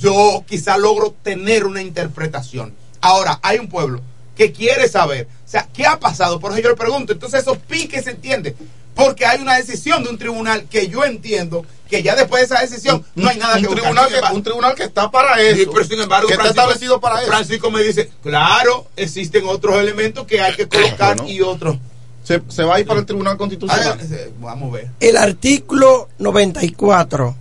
[0.00, 2.72] yo quizá logro tener una interpretación.
[3.00, 4.00] Ahora, hay un pueblo
[4.36, 6.40] que quiere saber, o sea, ¿qué ha pasado?
[6.40, 8.54] Por eso yo le pregunto, entonces esos piques se entiende,
[8.94, 12.62] porque hay una decisión de un tribunal que yo entiendo que ya después de esa
[12.64, 13.82] decisión no hay nada un que buscar.
[13.82, 15.56] tribunal que, un tribunal que está para eso.
[15.56, 17.26] Sí, pero sin embargo, que está Francisco- establecido para eso.
[17.28, 21.30] Francisco me dice, claro, existen otros elementos que hay que colocar Bueno.
[21.30, 21.76] y otros.
[22.22, 23.98] Se, se va a ir para el Tribunal Constitucional.
[24.40, 24.90] Vamos a ver.
[25.00, 27.34] El artículo 94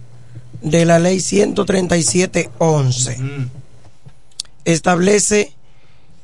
[0.62, 3.50] de la ley 137.11 Mm.
[4.66, 5.54] establece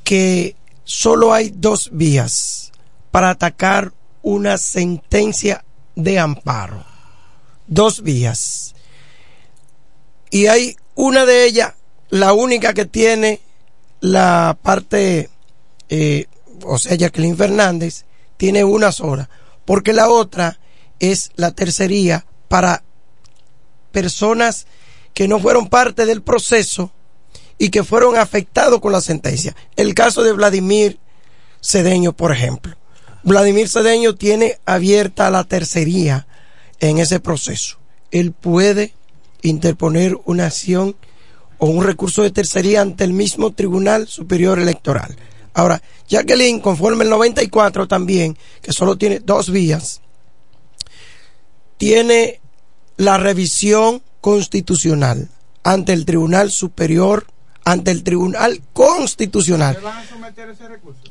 [0.03, 2.71] que solo hay dos vías
[3.11, 5.63] para atacar una sentencia
[5.95, 6.83] de amparo.
[7.67, 8.75] Dos vías.
[10.29, 11.73] Y hay una de ellas,
[12.09, 13.39] la única que tiene
[14.01, 15.29] la parte,
[15.89, 16.25] eh,
[16.63, 18.05] o sea, Jacqueline Fernández,
[18.37, 19.29] tiene una sola,
[19.63, 20.59] porque la otra
[20.99, 22.83] es la tercería para
[23.95, 24.67] personas
[25.13, 26.91] que no fueron parte del proceso
[27.57, 29.55] y que fueron afectados con la sentencia.
[29.77, 30.99] El caso de Vladimir
[31.61, 32.75] Cedeño, por ejemplo.
[33.23, 36.27] Vladimir Cedeño tiene abierta la tercería
[36.81, 37.77] en ese proceso.
[38.11, 38.93] Él puede
[39.43, 40.97] interponer una acción
[41.57, 45.15] o un recurso de tercería ante el mismo Tribunal Superior Electoral.
[45.53, 50.01] Ahora, Jacqueline, conforme el 94 también, que solo tiene dos vías,
[51.77, 52.41] tiene
[52.97, 55.29] la revisión constitucional
[55.63, 57.25] ante el Tribunal Superior,
[57.63, 59.77] ante el Tribunal Constitucional.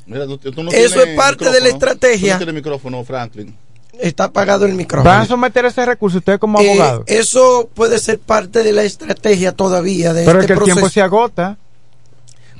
[0.05, 2.39] Mira, tú- tú no Eso tienes es parte de la estrategia.
[2.39, 3.55] Tú no micrófono, Franklin.
[3.99, 5.09] Está apagado el micrófono.
[5.09, 7.03] ¿Van a someter ese recurso ustedes como Eh, abogados?
[7.07, 10.89] eso puede ser parte de la estrategia todavía de Pero es este que el tiempo
[10.89, 11.57] se agota.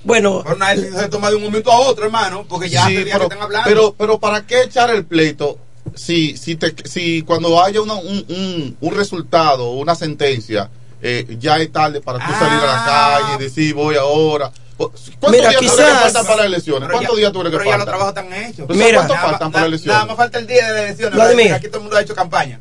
[0.06, 3.24] Bueno, Pero se toma de un momento a otro, hermano, porque ya Sí, pero, que
[3.24, 3.68] están hablando.
[3.68, 5.58] pero, pero ¿para qué echar el pleito
[5.96, 10.70] si, si, te, si cuando haya una- un, un, un resultado, una sentencia,
[11.02, 14.52] eh, ya es tarde para tú salir a la calle y decir voy ahora?
[14.78, 16.82] ¿Cuántos Mira, días tú crees quizás- que faltan para las elecciones?
[16.82, 18.14] Pero ¿Cuántos ya- días tú crees que pero ya los faltan?
[18.14, 18.66] trabajos están hechos.
[18.70, 18.98] O sea, Mira.
[18.98, 20.08] ¿Cuántos Nada faltan para las Nada elecciones?
[20.08, 21.14] más falta el día de las elecciones.
[21.16, 21.54] Vladimir.
[21.54, 22.60] Aquí todo el mundo ha hecho campaña.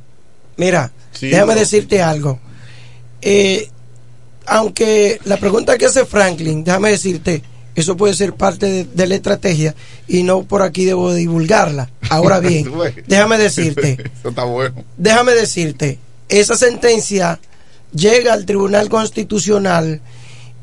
[0.57, 1.61] Mira, Sí, déjame no.
[1.61, 2.39] decirte algo.
[3.21, 3.69] Eh,
[4.47, 7.43] aunque la pregunta que hace Franklin, déjame decirte,
[7.75, 9.75] eso puede ser parte de, de la estrategia
[10.07, 11.91] y no por aquí debo divulgarla.
[12.11, 12.71] Ahora bien,
[13.07, 14.85] déjame decirte, Eso está bueno.
[14.97, 15.99] déjame decirte,
[16.29, 17.41] esa sentencia
[17.95, 20.01] llega al Tribunal Constitucional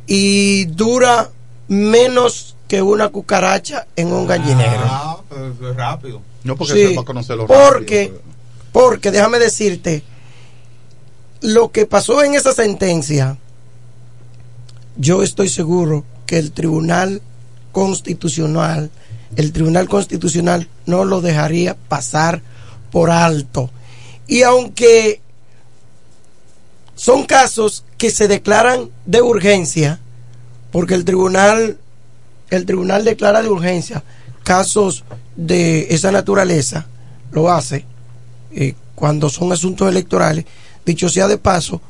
[0.08, 1.30] y dura
[1.68, 4.82] menos que una cucaracha en un gallinero.
[4.86, 6.22] Ah, pero eso es rápido.
[6.44, 8.14] No porque Sí, sepa conocerlo porque,
[8.72, 10.04] porque déjame decirte,
[11.42, 13.38] lo que pasó en esa sentencia,
[14.98, 17.22] yo estoy seguro que el Tribunal
[17.72, 18.90] Constitucional,
[19.36, 22.42] el Tribunal Constitucional no lo dejaría pasar
[22.92, 23.70] por alto.
[24.28, 25.22] Y aunque
[26.96, 30.00] son casos que se declaran de urgencia,
[30.72, 31.78] porque el tribunal,
[32.50, 34.04] el tribunal declara de urgencia
[34.44, 35.04] casos
[35.36, 36.86] de esa naturaleza,
[37.32, 37.86] lo hace
[38.54, 40.46] eh, cuando son asuntos electorales.
[40.86, 41.82] Dicho sea de paso,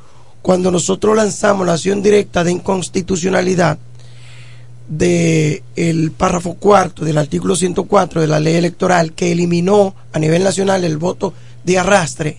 [0.41, 3.77] cuando nosotros lanzamos la acción directa de inconstitucionalidad
[4.87, 10.43] de el párrafo cuarto del artículo 104 de la ley electoral que eliminó a nivel
[10.43, 11.33] nacional el voto
[11.63, 12.37] de arrastre,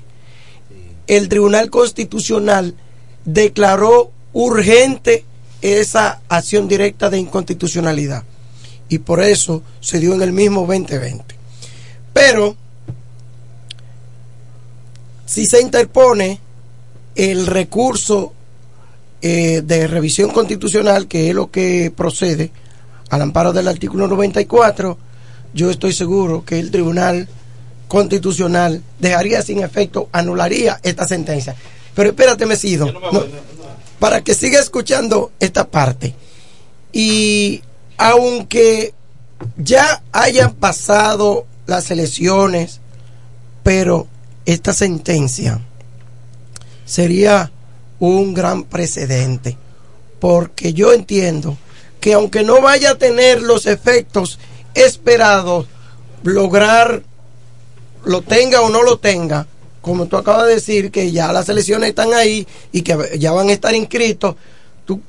[1.06, 2.74] el Tribunal Constitucional
[3.24, 5.24] declaró urgente
[5.60, 8.24] esa acción directa de inconstitucionalidad
[8.88, 11.24] y por eso se dio en el mismo 2020.
[12.12, 12.56] Pero
[15.24, 16.40] si se interpone
[17.14, 18.34] el recurso
[19.22, 22.50] eh, de revisión constitucional, que es lo que procede
[23.08, 24.98] al amparo del artículo 94,
[25.54, 27.28] yo estoy seguro que el Tribunal
[27.86, 31.54] Constitucional dejaría sin efecto, anularía esta sentencia.
[31.94, 33.24] Pero espérate, Mesido, no,
[33.98, 36.14] para que siga escuchando esta parte.
[36.92, 37.62] Y
[37.98, 38.94] aunque
[39.56, 42.80] ya hayan pasado las elecciones,
[43.62, 44.08] pero
[44.46, 45.60] esta sentencia
[46.84, 47.52] sería
[48.08, 49.56] un gran precedente,
[50.18, 51.56] porque yo entiendo
[52.00, 54.40] que aunque no vaya a tener los efectos
[54.74, 55.66] esperados,
[56.24, 57.04] lograr
[58.04, 59.46] lo tenga o no lo tenga,
[59.80, 63.50] como tú acabas de decir, que ya las elecciones están ahí y que ya van
[63.50, 64.34] a estar inscritos,
[64.84, 65.00] tú,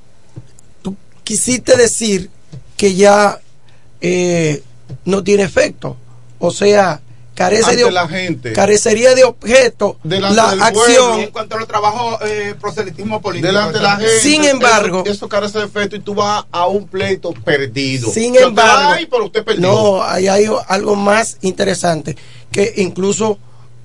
[0.84, 2.30] tú quisiste decir
[2.78, 3.40] que ya
[4.02, 4.62] eh,
[5.06, 5.98] no tiene efecto.
[6.38, 7.02] O sea,
[7.36, 8.54] carece Ante de, la gente.
[8.54, 10.86] carecería de objeto Delante la del acción.
[10.86, 11.20] pueblo.
[11.20, 13.48] En cuanto a los trabajos, eh, proselitismo político.
[13.48, 14.20] delante de la gente.
[14.20, 18.10] Sin embargo- eso, eso carece de efecto y tú vas a un pleito perdido.
[18.12, 19.62] Sin O sea, usted embargo, ahí, pero usted perdió.
[19.68, 22.16] no, ahí hay algo más interesante
[22.52, 23.38] que incluso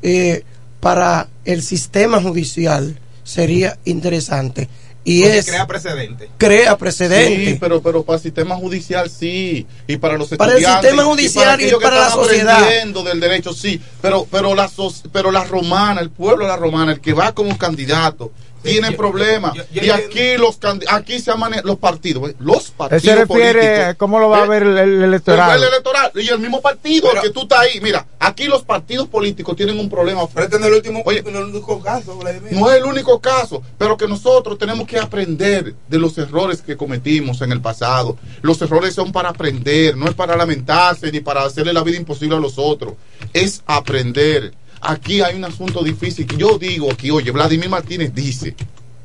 [0.03, 0.45] eh,
[0.81, 4.69] para el sistema judicial sería interesante
[5.05, 6.29] y Porque es crea precedente.
[6.37, 7.53] crea precedente.
[7.53, 9.67] Sí, pero, pero para el sistema judicial sí.
[9.87, 10.91] Y para los Para el estudiantes.
[10.91, 12.57] sistema judicial y para la sociedad.
[12.63, 13.81] aprendiendo del derecho, sí.
[14.03, 17.33] Pero, pero, la, so- pero la romana, el pueblo de la romana, el que va
[17.33, 18.33] como candidato,
[18.73, 19.55] tiene problemas.
[19.73, 20.59] y aquí los
[20.89, 21.33] aquí se
[21.65, 22.33] los partidos.
[22.39, 23.03] Los partidos.
[23.03, 24.49] Se refiere políticos, a cómo lo va a ¿eh?
[24.49, 25.55] ver el, el electorado.
[25.55, 27.81] El electoral y el mismo partido que tú estás ahí.
[27.81, 30.23] Mira, aquí los partidos políticos tienen un problema.
[30.23, 32.19] Este no es el último, único caso.
[32.51, 36.77] No es el único caso, pero que nosotros tenemos que aprender de los errores que
[36.77, 38.17] cometimos en el pasado.
[38.43, 42.37] Los errores son para aprender, no es para lamentarse ni para hacerle la vida imposible
[42.37, 42.95] a los otros.
[43.33, 44.53] Es aprender.
[44.81, 48.55] Aquí hay un asunto difícil que yo digo aquí, oye, Vladimir Martínez dice,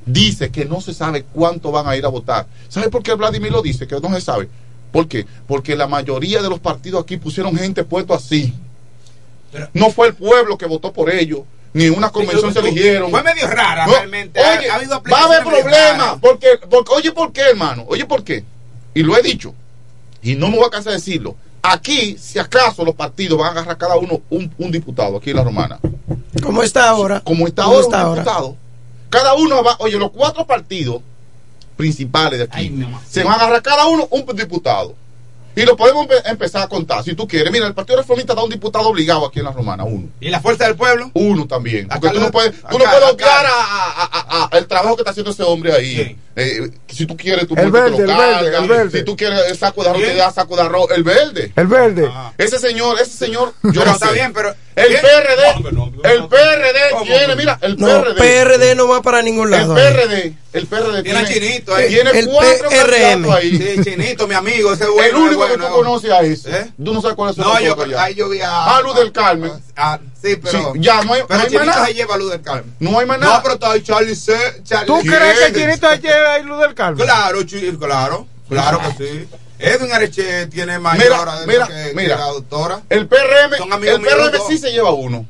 [0.06, 2.46] dice que no se sabe cuánto van a ir a votar.
[2.70, 3.88] ¿Sabe por qué Vladimir lo dice?
[3.88, 4.50] Que no se sabe.
[4.92, 5.26] ¿Por qué?
[5.48, 8.54] Porque la mayoría de los partidos aquí pusieron gente puesto así.
[9.74, 11.42] No fue el pueblo que votó por ellos,
[11.74, 13.10] ni una convención se eligieron.
[13.10, 14.40] Fue medio rara, No, realmente.
[14.40, 16.18] Oye, ha habido va a haber problemas.
[16.22, 16.48] porque,
[16.96, 17.86] oye, ¿por qué, hermano?
[17.88, 18.44] Oye, ¿por qué?
[18.94, 19.54] Y lo he dicho.
[20.22, 21.36] Y no me voy a cansar de decirlo.
[21.66, 25.38] Aquí, si acaso, los partidos van a agarrar cada uno un, un diputado aquí en
[25.38, 25.80] la romana.
[26.44, 27.22] ¿Cómo está ahora?
[27.22, 28.22] Como está ¿Cómo ahora, está un ahora?
[28.22, 28.58] diputado.
[29.10, 31.02] Cada uno va, oye, los cuatro partidos
[31.78, 34.96] principales de aquí se van a agarrar cada uno un diputado.
[35.56, 37.54] Y lo podemos empe- empezar a contar, si tú quieres.
[37.54, 40.08] Mira, el Partido Reformista da un diputado obligado aquí en la Romana, uno.
[40.20, 41.12] ¿Y la fuerza del pueblo?
[41.14, 41.88] Uno también.
[41.88, 43.12] Porque Acá tú no puedes, tú acá- no puedes acá.
[43.14, 44.10] obviar a, a-
[44.44, 46.18] a- a- el trabajo que está haciendo ese hombre ahí.
[46.36, 48.92] Eh, si tú quieres, tú El puedes verde, te lo el verde, el.
[48.92, 50.90] Si tú quieres el saco de arroz, te da saco de arroz.
[50.96, 51.52] El verde.
[51.56, 52.10] El verde.
[52.40, 54.14] Ese señor, ese señor, yo Pero no está sé.
[54.14, 54.56] bien, pero.
[54.76, 54.88] El.
[54.88, 58.16] PRD, el PRD tiene, mira, el No, PRD.
[58.16, 59.76] PRD no va para ningún El lado.
[59.76, 61.88] PRD, el PRD Tiene a tiene, Chinito ahí.
[61.90, 63.32] tiene El cuatro PRM.
[63.32, 63.56] ahí.
[63.56, 65.10] Sí, Chinito, mi amigo, ese es bueno.
[65.10, 66.50] el único es que tú es conoces a ese.
[66.58, 66.72] ¿Eh?
[66.84, 68.82] Tú no sabes cuáles son No, los yo, ahí yo vi a.
[68.84, 69.52] Luz del Carmen.
[69.76, 70.74] Ah, sí, pero.
[70.74, 71.88] Sí, ya, no hay- pero no hay Chinito más nada.
[71.88, 72.76] se lleva a Luz del Carmen.
[72.80, 73.36] No hay más nada.
[73.38, 74.34] No, pero está ahí Charlie C.
[74.64, 77.06] Charlie ¿Tú crees que Chinito se lleva ahí Luz del Carmen?
[77.06, 77.40] Claro,
[77.80, 79.28] claro, claro que sí.
[79.60, 82.18] Edwin Areche tiene mayor Mira, adentro mira, que, que mira.
[82.18, 82.82] la doctora.
[82.90, 83.54] El PRM,
[83.88, 85.26] el PRM sí se lleva uno.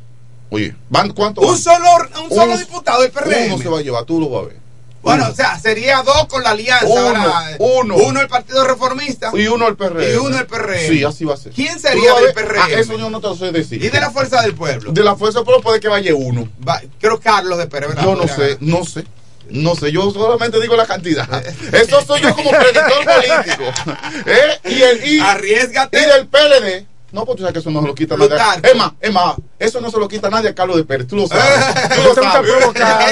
[0.50, 1.44] Oye, ¿van cuántos?
[1.46, 1.86] Un solo,
[2.24, 3.54] un solo Uno- diputado del PRM.
[3.54, 4.58] Uno se va a llevar, tú lo vas a ver.
[5.04, 5.34] Bueno, Uno.
[5.34, 6.86] o sea, sería dos con la alianza.
[6.88, 7.96] Uno, uno.
[7.98, 9.32] Uno el Partido Reformista.
[9.34, 10.02] Y uno el PRM.
[10.02, 10.88] Y uno el PRM.
[10.88, 11.52] Sí, así va a ser.
[11.52, 12.34] ¿Quién sería del.
[12.34, 12.58] PRM?
[12.60, 13.84] Ah, eso yo no te lo sé decir.
[13.84, 14.92] Y de la Fuerza del Pueblo.
[14.94, 16.48] De la fuerza del pueblo puede que vaya uno.
[16.68, 17.90] Va- creo Carlos de Pérez.
[17.90, 18.04] ¿verdad?
[18.04, 19.04] Yo no sé, no sé.
[19.50, 21.28] No sé, yo solamente digo la cantidad.
[21.74, 23.64] Eso soy yo como predictor político.
[24.26, 24.60] ¿Eh?
[24.70, 26.02] Y el y, Arriesgate.
[26.02, 26.86] y del PLD.
[27.14, 28.36] No, pues tú sabes que eso no se lo quita nadie.
[28.64, 31.08] Es más, es más, eso no se lo quita nadie a Carlos de Pérez.
[31.08, 31.46] Tú lo sabes.
[31.90, 32.52] Tú Te lo sabes.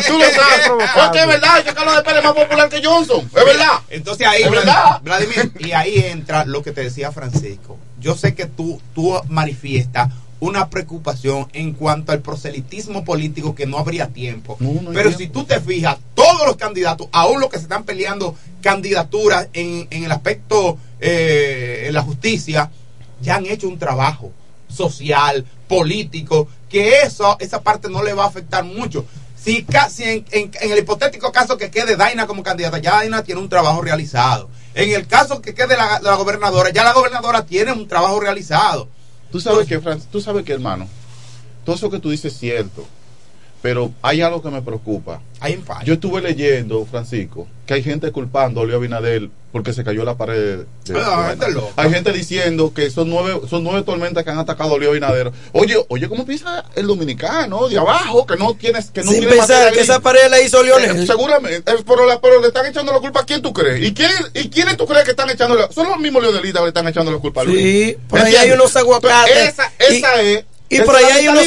[0.07, 0.72] Tú lo sabes.
[0.95, 3.19] Porque es verdad que Carlos de Pérez es más popular que Johnson.
[3.34, 3.80] Es verdad.
[3.90, 5.02] Entonces ahí, ¿Es Vlad- verdad?
[5.03, 7.78] Vladimir, y ahí entra lo que te decía Francisco.
[7.99, 10.10] Yo sé que tú, tú manifiestas
[10.40, 14.57] una preocupación en cuanto al proselitismo político que no habría tiempo.
[14.60, 15.18] No, no hay Pero tiempo.
[15.19, 19.88] si tú te fijas, todos los candidatos, aún los que se están peleando candidaturas en,
[19.91, 22.72] en el aspecto eh, en la justicia,
[23.22, 24.31] ya han hecho un trabajo
[24.69, 29.06] social, político, que eso, esa parte no le va a afectar mucho.
[29.35, 32.95] Si, ca- si en, en- en el hipotético caso que quede Daina como candidata, ya
[32.95, 34.49] Daina tiene un trabajo realizado.
[34.73, 38.88] En el caso que quede la, la gobernadora, ya la gobernadora tiene un trabajo realizado.
[39.31, 39.76] Tú sabes que,
[40.11, 40.88] tú sabes que, hermano,
[41.65, 42.85] todo eso que tú dices es cierto.
[43.62, 45.22] Pero hay algo que me preocupa.
[45.40, 45.86] Hay empate.
[45.86, 50.16] Yo estuve leyendo, Francisco, que hay gente culpando a Leo Abinadel porque se cayó la
[50.18, 50.60] pared.
[50.86, 51.72] de- Ah, loco.
[51.76, 55.32] hay gente diciendo que son nueve, son nueve tormentas que han atacado a Leo Abinadel.
[55.52, 59.36] Oye, oye, ¿cómo piensa el dominicano de abajo que no tienes que no Sin tiene
[59.36, 61.02] pensar material que esa pared la hizo Lionel.
[61.02, 63.84] Eh, seguramente, eh, pero, la- pero le están echando la culpa a quién tú crees.
[63.86, 66.66] ¿Y quién y quiénes tú crees que están echando la Son los mismos leonelistas que
[66.66, 67.60] le están echando la culpa a Luis.
[67.62, 69.50] Sí, por ahí hay unos aguacates.
[69.50, 70.46] Esa, esa es.
[70.70, 71.44] Y esa por ahí hay unos.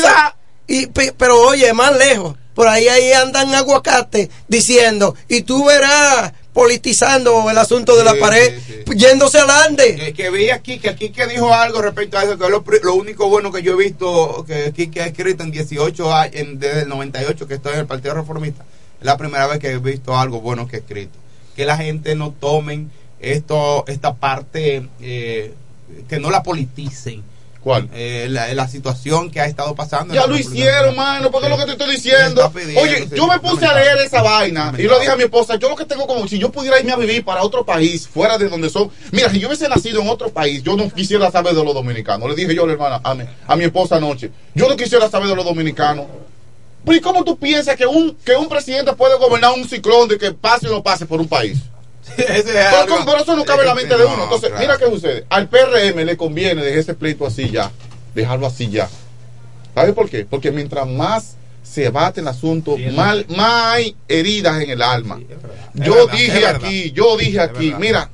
[0.67, 2.37] Y, pe- pero oye, más lejos.
[2.55, 8.61] Por ahí, ahí andan aguacates diciendo, y tú verás politizando el asunto de la pared,
[8.65, 8.97] sí, sí.
[8.97, 10.13] yéndose al ande.
[10.17, 13.29] Que vi aquí, que aquí que dijo algo respecto a eso, que es lo, único
[13.29, 16.83] bueno que yo he visto, que aquí que ha escrito en 18 años, en- desde
[16.83, 18.65] el 98 que estoy en el Partido Reformista,
[19.01, 21.19] es la primera vez que he visto algo bueno que he escrito.
[21.57, 25.55] Que la gente no tomen esto, esta parte, eh,
[26.09, 27.25] que no la politicen.
[27.65, 27.89] ¿Cuál?
[27.95, 30.13] Eh, la, la situación que ha estado pasando.
[30.13, 32.53] Ya lo hicieron, mano, porque es lo que te estoy diciendo.
[32.55, 35.23] pidiendo, Oye, sí, yo me puse a leer esa vaina y lo dije a mi
[35.23, 35.57] esposa.
[35.57, 38.37] Yo lo que tengo como si yo pudiera irme a vivir para otro país, fuera
[38.37, 38.91] de donde son.
[39.13, 42.29] Mira, si yo hubiese nacido en otro país, yo no quisiera saber de los dominicanos.
[42.29, 45.09] Le dije yo a la hermana, a mi, a mi esposa anoche, yo no quisiera
[45.09, 46.05] saber de los dominicanos.
[46.85, 50.19] Pero ¿y cómo tú piensas que un, que un presidente puede gobernar un ciclón de
[50.19, 51.61] que pase o no pase por un país?
[52.17, 54.25] Pero eso no cabe en la mente de No, uno.
[54.25, 54.61] Entonces, claro.
[54.67, 55.25] mira qué sucede.
[55.29, 57.71] Al PRM le conviene dejar ese pleito así ya.
[58.15, 58.89] Dejarlo así ya.
[59.75, 60.25] ¿Sabes por qué?
[60.25, 65.19] Porque mientras más se bate el asunto, mal- más hay heridas en el alma.
[65.75, 68.11] Yo verdad, dije aquí, yo dije aquí, mira,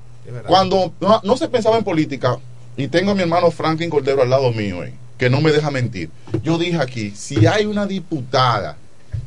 [0.47, 2.39] cuando no, no se pensaba en política,
[2.77, 5.71] y tengo a mi hermano Franklin Cordero al lado mío, eh, que no me deja
[5.71, 6.09] mentir.
[6.43, 8.77] Yo dije aquí, si hay una diputada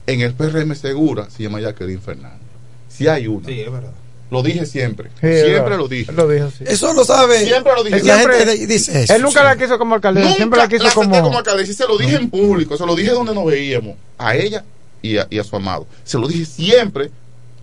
[0.08, 2.40] en el PRM segura, se llama Jacqueline Fernández.
[2.88, 3.48] Si hay una.
[3.48, 3.92] Sí, es verdad.
[4.34, 5.10] Lo dije siempre.
[5.22, 6.10] Sí, siempre lo dije.
[6.12, 6.64] Él lo dijo así.
[6.68, 7.46] Eso lo sabe.
[7.46, 8.00] Siempre lo dije.
[8.04, 9.14] La Siempre- gente dice eso.
[9.16, 11.22] Él nunca la quiso como alcaldesa, Nunca siempre la quiso la como...
[11.22, 14.36] como alcaldesa y se lo dije en público, se lo dije donde nos veíamos, a
[14.36, 14.64] ella
[15.02, 15.88] y a, y a su amado.
[16.04, 17.12] Se lo dije siempre,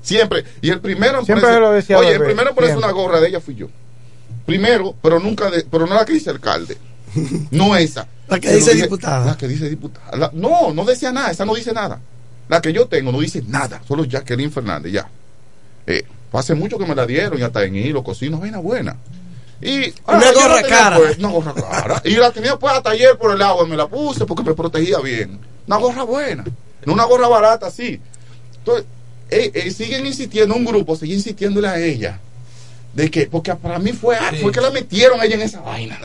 [0.00, 0.44] siempre.
[0.62, 2.92] Y el primero en Siempre lo decía Oye, el primero en ponerse siempre.
[2.92, 3.66] una gorra de ella fui yo.
[4.46, 6.76] Primero, pero nunca de, pero no la que dice alcalde.
[7.50, 8.06] No esa.
[8.28, 9.26] La que Se dice dije- diputada.
[9.26, 10.16] La que dice diputada.
[10.16, 12.00] La- no, no decía nada, esa no dice nada.
[12.48, 15.08] La que yo tengo no dice nada, solo Jacqueline Fernández, ya.
[15.86, 18.96] Eh, hace mucho que me la dieron y hasta en hilo, cocino, vaina buena.
[19.62, 20.96] Y Una la gorra cara.
[20.96, 22.02] pues, una gorra cara.
[22.04, 24.98] Y la tenía pues a taller por el agua, me la puse porque me protegía
[25.00, 25.38] bien.
[25.66, 26.44] Una gorra buena,
[26.84, 28.00] no una gorra barata así.
[28.56, 28.86] Entonces,
[29.30, 32.18] eh, eh, siguen insistiendo, un grupo sigue insistiéndole a ella
[32.92, 35.98] De que, porque para mí fue, fue que la metieron a ella en esa vaina.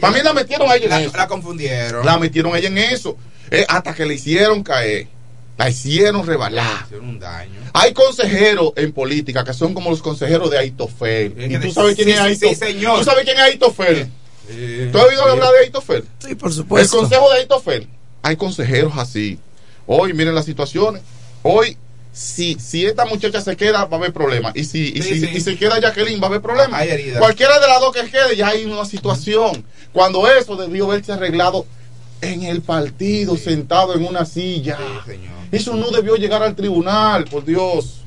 [0.00, 1.16] para mí la metieron a ella en la, eso.
[1.16, 2.06] la confundieron.
[2.06, 3.16] La metieron a ella en eso.
[3.50, 5.08] Eh, hasta que le hicieron caer.
[5.62, 6.82] La hicieron rebalar.
[6.86, 7.60] Hicieron un daño.
[7.72, 11.34] Hay consejeros en política que son como los consejeros de Aitofel.
[11.38, 12.48] ¿Y tú sabes quién Sí, es Aitofel?
[12.48, 12.98] sí, señor.
[12.98, 14.08] ¿Tú sabes quién es Aitofel?
[14.90, 16.04] ¿Tú has oído hablar de Aitofel?
[16.18, 16.98] Sí, por El supuesto.
[16.98, 17.88] consejo de Aitofel.
[18.22, 19.38] Hay consejeros así.
[19.86, 21.02] Hoy, miren las situaciones.
[21.42, 21.76] Hoy,
[22.12, 24.54] si, si esta muchacha se queda, va a haber problemas.
[24.56, 25.30] Y si, y Sí, si sí.
[25.32, 26.80] y se queda Jacqueline, va a haber problemas.
[26.80, 27.18] Hay heridas.
[27.20, 29.64] Cualquiera de las dos que quede, ya hay una situación.
[29.92, 31.66] Cuando eso debió haberse arreglado
[32.22, 34.78] en el partido, sentado en una silla.
[35.50, 37.98] Eso no debió llegar al tribunal, por Dios.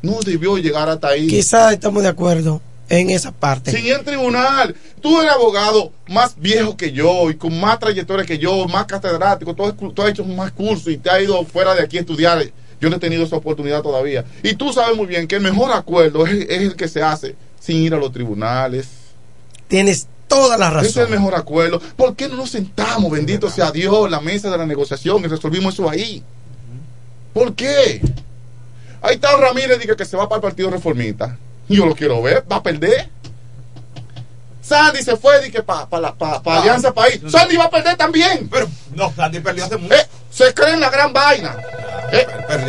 [0.00, 1.26] No debió llegar hasta ahí.
[1.26, 3.72] Quizás estamos de acuerdo en esa parte.
[3.72, 4.74] Sin el tribunal.
[5.02, 9.54] Tú eres abogado más viejo que yo y con más trayectoria que yo, más catedrático.
[9.54, 12.00] Tú has, tú has hecho más cursos y te has ido fuera de aquí a
[12.00, 12.42] estudiar.
[12.80, 14.24] Yo no he tenido esa oportunidad todavía.
[14.42, 17.34] Y tú sabes muy bien que el mejor acuerdo es, es el que se hace
[17.58, 18.88] sin ir a los tribunales.
[19.68, 20.88] Tienes toda la razón.
[20.88, 21.80] Ese es el mejor acuerdo.
[21.80, 25.26] ¿Por qué no nos sentamos, bendito sea Dios, en la mesa de la negociación y
[25.26, 26.22] resolvimos eso ahí?
[27.34, 28.00] ¿Por qué?
[29.02, 31.36] Ahí está Ramírez, dice que se va para el Partido Reformista.
[31.68, 33.10] Yo lo quiero ver, va a perder.
[34.62, 37.20] Sandy se fue, dice para pa, pa, pa Alianza País.
[37.28, 38.48] Sandy va a perder también.
[38.48, 39.94] Pero no, Sandy perdió hace mucho.
[39.94, 41.56] Eh, se cree en la gran vaina.
[42.12, 42.26] Eh,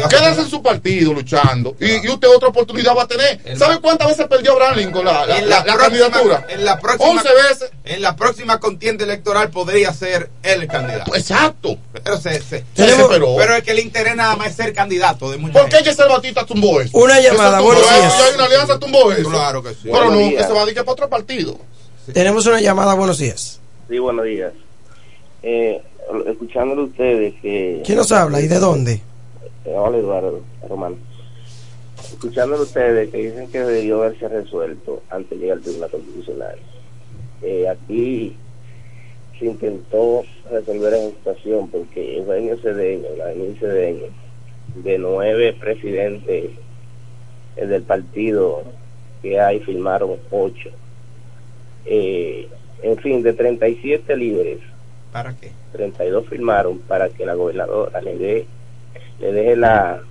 [0.10, 1.76] quédese en su partido luchando.
[1.80, 3.40] Y, y usted otra oportunidad va a tener.
[3.58, 6.46] ¿Sabe cuántas veces perdió Abraham Lincoln la, la, en la- la, la próxima, candidatura?
[6.50, 7.72] En la próxima, 11 veces.
[7.86, 11.16] En la próxima contienda electoral podría ser el candidato.
[11.16, 11.78] Exacto.
[12.04, 12.42] Pero, se,
[12.76, 16.10] pero, pero es que le interesa nada más ser candidato de mucha ¿Por qué Giselle
[16.10, 16.98] Batista tumbó eso?
[16.98, 18.14] Una Ese llamada, tumbó buenos eso, días.
[18.28, 19.30] hay una alianza tumbó eso.
[19.30, 19.76] Claro que sí.
[19.84, 20.42] Pero Buenos no, días.
[20.42, 21.58] que se va a dedicar para otro partido.
[22.14, 23.60] Tenemos una llamada, buenos días.
[23.90, 24.54] Sí, buenos días.
[25.44, 25.82] Eh,
[26.28, 27.82] escuchándole ustedes que...
[27.86, 29.02] ¿Quién nos habla y de dónde?
[29.64, 30.96] Eh, hola, Eduardo Román.
[32.00, 36.56] Escuchándole ustedes que dicen que debió haberse resuelto antes de llegar al Tribunal Constitucional.
[37.44, 38.36] Eh, aquí
[39.38, 44.08] se intentó resolver esa situación porque Eugenio Cedeño, Vladimir Cedeño,
[44.76, 46.52] de nueve presidentes
[47.56, 48.64] eh, del partido
[49.22, 50.70] que hay, firmaron ocho.
[51.86, 52.48] Eh,
[52.82, 54.60] en fin, de 37 libres,
[55.12, 55.52] ¿Para qué?
[55.74, 58.48] 32 firmaron para que la gobernadora le dé
[59.22, 60.02] le deje la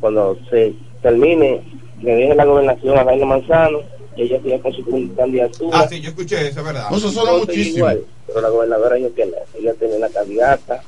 [0.00, 1.62] cuando se termine
[2.02, 3.80] le deje la gobernación a Jaime Manzano
[4.16, 6.88] y ella siga con su candidatura Ah, sí, yo escuché eso, es verdad.
[6.90, 7.76] No, eso suena muchísimo.
[7.78, 10.82] igual, pero la gobernadora dijo que no, ella tiene una candidata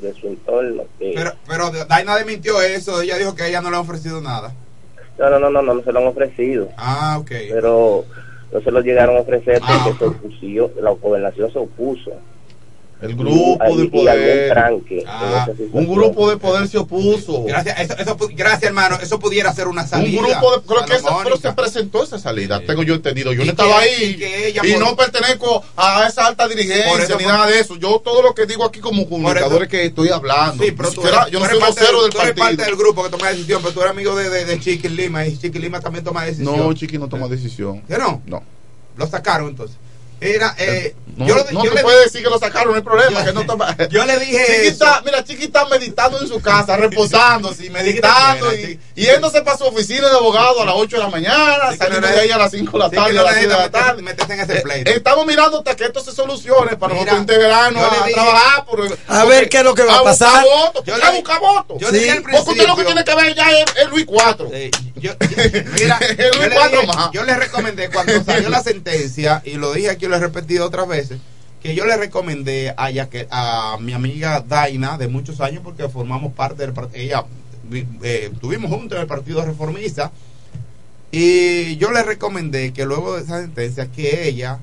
[0.00, 3.00] de su entorno que Pero, pero Daina desmintió eso.
[3.02, 4.52] Ella dijo que ella no le ha ofrecido nada.
[5.18, 7.30] no, no, no, no, no, no se lo han ofrecido Ah, ok.
[7.50, 8.04] pero
[8.52, 12.10] no se lo llegaron a ofrecer Ah, porque se opusió, la gobernación se opuso
[13.02, 14.50] El grupo y, de y algún poder.
[14.52, 15.48] tranque Ah.
[15.72, 17.44] Un grupo de poder se opuso.
[17.44, 18.98] Gracias, eso, eso gracias, hermano.
[19.02, 20.22] Eso pudiera ser una Un salida.
[20.22, 20.62] grupo de.
[20.66, 22.60] Creo que esa- pero se presentó esa salida.
[22.64, 23.32] Tengo yo entendido.
[23.32, 24.18] Yo no estaba ahí.
[24.62, 27.76] y por- no pertenezco a esa alta dirigencia eso ni fue- nada de eso.
[27.76, 30.62] Yo todo lo que digo aquí como comunicador es que estoy hablando.
[30.62, 32.64] Sí, pero tú yo tú no soy parte, vocero del, del tú eres parte partido.
[32.66, 35.36] del grupo que toma decisión, pero tú eres amigo de, de, de Chiqui Lima y
[35.36, 36.56] Chiqui Lima también toma decisión.
[36.56, 37.82] No, Chiqui no toma decisión.
[37.82, 38.22] ¿Qué no?
[38.26, 38.42] No.
[38.96, 39.76] Lo sacaron entonces.
[40.22, 42.76] Era, eh, No, yo, lo- no yo tú le- puedes decir que lo sacaron, no
[42.76, 43.22] hay problema.
[43.24, 44.70] que no toma- yo le dije Chiqui eso.
[44.84, 49.58] está, mira, Chiqui está meditando en su casa, reposando, así, meditando y, y yéndose para
[49.58, 52.50] su oficina de abogado a las 8 de la mañana, saliendo de ahí a las
[52.50, 54.02] 5 de la tarde, a las 6 de la tarde.
[54.02, 54.90] meterse en ese pleito.
[54.90, 58.14] Eh, Estamos mirando hasta que esto se solucione para Mira, nosotros integrarnos yo a dije-
[58.14, 58.64] trabajar.
[58.64, 60.44] Por, A ver qué es lo que va a buscar pasar.
[60.44, 61.76] votos, Yo a buscar votos.
[61.78, 64.06] yo le dije al Porque usted lo que tiene que ver ya es, es Luis
[64.06, 64.50] 4.
[65.02, 65.12] Yo,
[65.74, 67.10] Mira, yo, le cuatro dije- más.
[67.12, 70.88] yo le recomendé cuando salió la sentencia, y lo dije aquí, lo he repetido otras
[70.88, 71.18] veces,
[71.62, 76.32] que yo le recomendé a, Yaque- a mi amiga Daina de muchos años, porque formamos
[76.32, 77.24] parte del partido, ella,
[78.02, 80.10] eh, estuvimos juntos en el Partido Reformista,
[81.10, 84.58] y yo le recomendé que luego de esa sentencia, que ella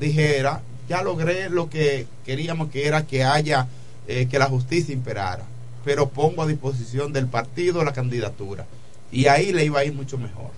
[0.00, 3.66] dijera, ya logré lo que queríamos, que era que haya,
[4.08, 5.44] eh, que la justicia imperara,
[5.84, 8.66] pero pongo a disposición del partido la candidatura.
[9.10, 10.50] Y ahí le iba a ir mucho mejor.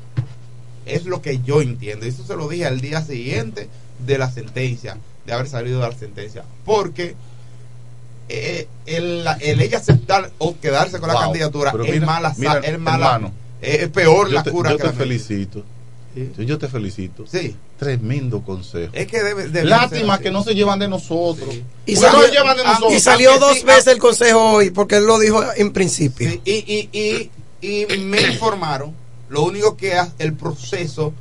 [0.87, 2.07] Es lo que yo entiendo.
[2.07, 3.69] Eso se lo dije al día siguiente
[4.05, 4.97] de la sentencia,
[5.27, 6.45] de haber salido de la sentencia.
[6.65, 7.15] Porque
[8.29, 12.59] eh, el, el ella aceptar o quedarse con la candidatura Pero es mira, mala, mira,
[12.59, 15.65] es mala, hermano, es peor yo la te, cura yo que te la felicito.
[16.15, 17.25] Yo, yo te felicito.
[17.27, 17.55] Sí.
[17.79, 18.93] Tremendo consejo.
[18.93, 21.55] Es que debe, debe Lástima que no se llevan de nosotros.
[21.87, 22.93] Y Porque salió, no llevan de nosotros.
[22.95, 26.31] y salió dos sí, veces el consejo hoy, porque él lo dijo en principio.
[26.31, 28.95] Sí, y, y, y, y me informaron,
[29.28, 31.12] lo único que el proceso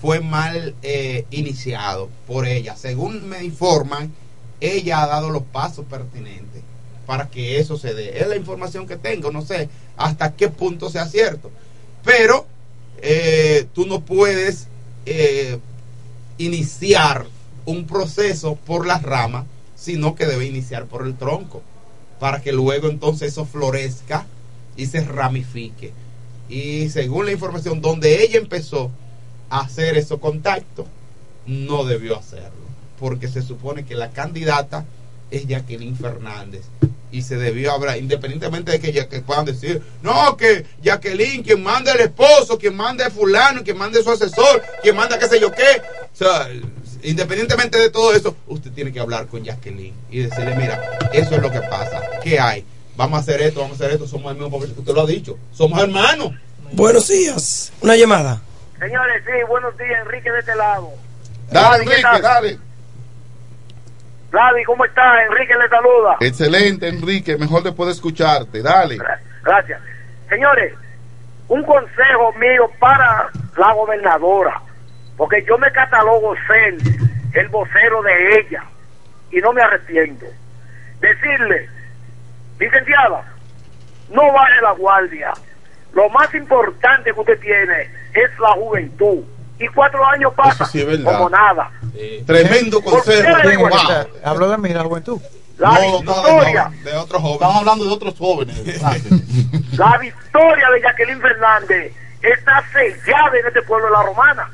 [0.00, 2.76] fue mal eh, iniciado por ella.
[2.76, 4.12] Según me informan,
[4.60, 6.62] ella ha dado los pasos pertinentes
[7.06, 8.20] para que eso se dé.
[8.20, 11.50] Es la información que tengo, no sé hasta qué punto sea cierto.
[12.04, 12.46] Pero
[13.00, 14.68] eh, tú no puedes
[15.06, 15.58] eh,
[16.38, 17.26] iniciar
[17.64, 19.46] un proceso por las ramas,
[19.76, 21.62] sino que debe iniciar por el tronco,
[22.18, 24.26] para que luego entonces eso florezca
[24.78, 25.92] y se ramifique.
[26.48, 28.90] Y según la información, donde ella empezó
[29.50, 30.86] a hacer esos contactos,
[31.46, 32.50] no debió hacerlo,
[32.98, 34.86] porque se supone que la candidata
[35.30, 36.62] es Jacqueline Fernández
[37.10, 41.62] y se debió hablar, independientemente de que, ya- que puedan decir, no, que Jacqueline, quien
[41.62, 45.40] manda el esposo, quien manda el fulano, quien manda su asesor, quien manda qué sé
[45.40, 45.82] yo qué,
[46.12, 46.48] o sea,
[47.02, 50.80] independientemente de todo eso, usted tiene que hablar con Jacqueline y decirle, mira,
[51.12, 52.64] eso es lo que pasa, ¿qué hay?
[52.98, 55.06] Vamos a hacer esto, vamos a hacer esto, somos el mismo pueblo, usted lo ha
[55.06, 56.32] dicho, somos hermanos.
[56.72, 57.72] Buenos días.
[57.80, 58.40] Una llamada.
[58.76, 60.90] Señores, sí, buenos días, Enrique de este lado.
[61.48, 62.58] Dale, ¿qué Enrique, dale.
[64.32, 65.24] Vladi, ¿cómo está?
[65.26, 66.16] Enrique le saluda.
[66.18, 67.36] Excelente, Enrique.
[67.36, 68.62] Mejor después de escucharte.
[68.62, 68.98] Dale.
[69.44, 69.80] Gracias.
[70.28, 70.74] Señores,
[71.46, 74.60] un consejo mío para la gobernadora,
[75.16, 76.74] porque yo me catalogo ser
[77.32, 78.64] el vocero de ella
[79.30, 80.26] y no me arrepiento.
[80.98, 81.77] Decirle,
[82.58, 83.24] licenciada,
[84.10, 85.32] no vale la guardia.
[85.92, 87.82] Lo más importante que usted tiene
[88.14, 89.24] es la juventud.
[89.58, 91.70] Y cuatro años pasan sí como nada.
[92.26, 94.08] Tremendo ¿Por qué consejo.
[94.22, 95.20] Habló de mí, la juventud.
[95.56, 96.70] La no, victoria.
[96.70, 97.40] no, de otros jóvenes.
[97.40, 98.82] Estamos hablando de otros jóvenes.
[99.76, 104.50] La victoria de Jacqueline Fernández está sellada en este pueblo de la Romana.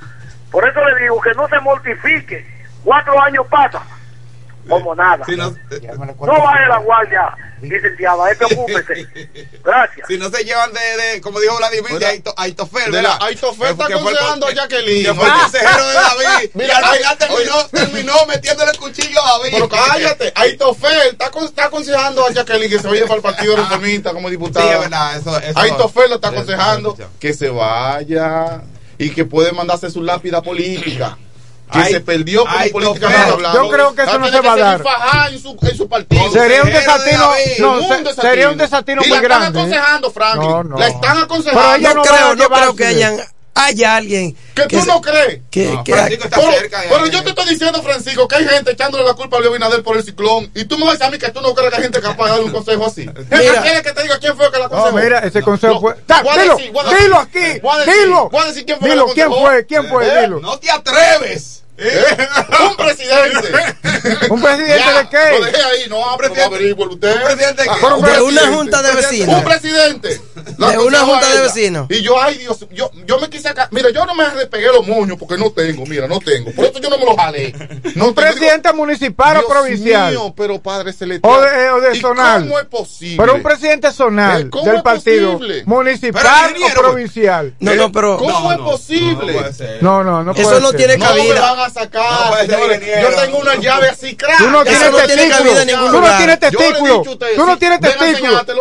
[0.50, 2.46] Por eso le digo que no se mortifique.
[2.82, 3.82] Cuatro años pasan
[4.68, 5.24] como nada.
[5.26, 9.06] Si no, No vale la guardia, licenciada, eh, preocúpese.
[9.64, 10.06] Gracias.
[10.08, 13.86] Si no se llevan de, de como dijo Vladimir, de Aito- Aitofel, De la- está
[13.86, 15.04] aconsejando a Jacqueline.
[15.06, 16.50] Que fue el consejero de David.
[16.54, 19.50] Mira, y al final terminó, terminó metiéndole el cuchillo a David.
[19.52, 23.56] Pero cállate, Aitofel está, con- está aconsejando a Jacqueline que se vaya para el Partido
[23.56, 24.66] Reformista como diputada.
[24.66, 28.62] Sí, es verdad, eso- eso- Aitofel lo está aconsejando que se vaya
[28.98, 31.18] y que puede mandarse su lápida política.
[31.72, 32.86] Que Ay- se perdió como Aitofel.
[32.88, 33.62] políticamente hablando.
[33.64, 34.82] Yo creo que eso no se va a dar.
[35.32, 36.30] en su, en su partido.
[36.30, 37.26] Sería un desatino,
[37.58, 38.22] no, se- desatino.
[38.22, 39.58] sería un desatino y muy la están grande.
[39.58, 39.62] ¿eh?
[39.62, 40.50] aconsejando, Franklin.
[40.50, 40.76] No, no.
[40.78, 41.74] La están Pero aconsejando.
[41.74, 43.16] ella no, no creo, no creo que hayan,
[43.54, 45.40] haya alguien Que tú se- no crees.
[45.50, 46.82] que, No, que- Francisco está cerca.
[46.88, 49.82] Pero yo te estoy diciendo, Francisco, que hay gente echándole la culpa a Leo Binader
[49.82, 50.50] por el ciclón.
[50.54, 52.00] Y tú me vas a decir a mí que tú no crees que hay gente
[52.00, 53.06] capaz de dar un consejo así.
[53.06, 53.62] Mira.
[53.62, 54.96] ¿Quieres que te diga quién fue que la No, aconsejó?
[54.98, 55.94] mira, ese consejo No, fue.
[56.06, 58.30] Ta, voy a dilo, dilo aquí, dilo.
[58.30, 59.66] fue que Dilo, ¿quién fue?
[59.66, 60.06] ¿Quién fue?
[60.06, 60.40] Eh, Dilo.
[60.40, 61.63] No te atreves.
[61.76, 63.76] Un presidente.
[64.30, 65.38] ¿Un presidente Ya, de qué?
[65.38, 67.16] Lo dejé ahí, no, no averigüe usted.
[67.16, 67.74] ¿Un presidente de qué?
[67.82, 69.34] Ah, un de una junta de vecinos.
[69.36, 70.20] Un presidente.
[70.58, 71.86] La De una junta de vecinos.
[71.90, 73.68] Y yo, ay Dios, yo, yo me quise acá.
[73.72, 76.52] Mira, yo no me despegué los moños porque no tengo, mira, no tengo.
[76.52, 77.54] Por eso yo no me los jalé.
[77.94, 80.10] No Un presidente municipal o provincial.
[80.12, 81.32] mío, pero padre celestial.
[81.32, 82.42] O de, o de ¿Y zonal.
[82.42, 83.16] ¿Cómo es posible?
[83.18, 85.62] Pero un presidente zonal Eh, ¿cómo del es partido posible?
[85.66, 86.22] municipal
[86.54, 87.54] Pero, o provincial.
[87.60, 89.32] no, no, pero ¿Cómo No, es posible?
[89.32, 89.82] No, puede ser.
[89.82, 90.76] No, no, no Eso puede no ser.
[90.78, 91.63] tiene cabida.
[91.66, 92.80] A sacar, No señores.
[93.02, 94.38] Yo tengo una llave así, crack.
[94.38, 94.70] Tú no Ya
[95.06, 95.64] tienes testículo.
[95.64, 97.02] ningún Tú no tienes testículo.
[97.36, 98.44] Tú no tienes testículo.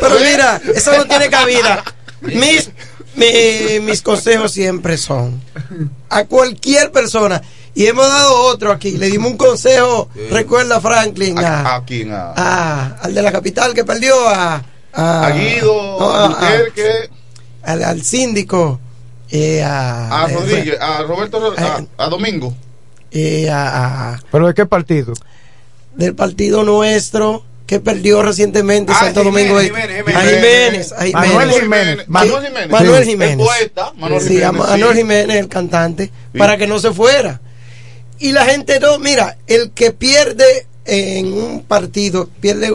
[0.00, 0.30] Pero ¿eh?
[0.30, 1.82] mira, eso no tiene cabida.
[2.20, 2.70] Mis,
[3.14, 5.40] mi- mis consejos siempre son
[6.08, 7.42] a cualquier persona.
[7.74, 8.92] Y hemos dado otro aquí.
[8.92, 12.12] Le dimos un consejo, recuerda Franklin, ¿A, a, a quién?
[12.12, 14.62] A, a- al de la capital que perdió, a,
[14.92, 16.50] a, a Guido, no, a
[17.62, 18.80] al, al síndico,
[19.30, 21.86] eh, a, a eh, Rodríguez, a Roberto, a, Eh.
[21.98, 22.54] a Domingo.
[23.12, 25.14] eh, a- a- ¿Pero de qué partido?
[25.94, 29.58] del partido nuestro que perdió recientemente Ah, Santo Jiménez, Domingo.
[29.58, 31.12] de- Jiménez, a Jiménez, a Jiménez.
[31.34, 32.08] Manuel Jiménez.
[32.08, 32.70] Manuel Jiménez.
[32.70, 33.10] Manuel Sí.
[33.10, 33.38] Jiménez.
[33.38, 34.98] El poeta, Manuel Sí, Jiménez, a Manuel sí.
[34.98, 36.38] Jiménez, el cantante, Sí.
[36.38, 37.40] para que no se fuera.
[38.18, 42.72] Y la gente no, mira, el que pierde en un partido, pierde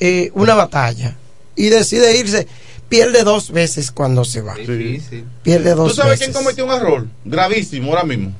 [0.00, 1.16] eh, una batalla
[1.56, 2.46] y decide irse,
[2.94, 4.54] pierde dos veces cuando se va.
[4.54, 5.24] Difícil.
[5.42, 6.28] Pierde dos ¿Tú sabes veces.
[6.28, 7.06] quién cometió un error?
[7.24, 8.32] Gravísimo ahora mismo.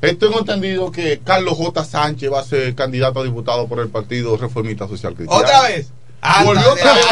[0.00, 1.84] Tengo entendido que Carlos J.
[1.84, 5.42] Sánchez va a ser candidato a diputado por el Partido Reformista Social Cristiano.
[5.42, 5.88] ¿Otra vez?
[6.44, 7.06] Volvió otra vez.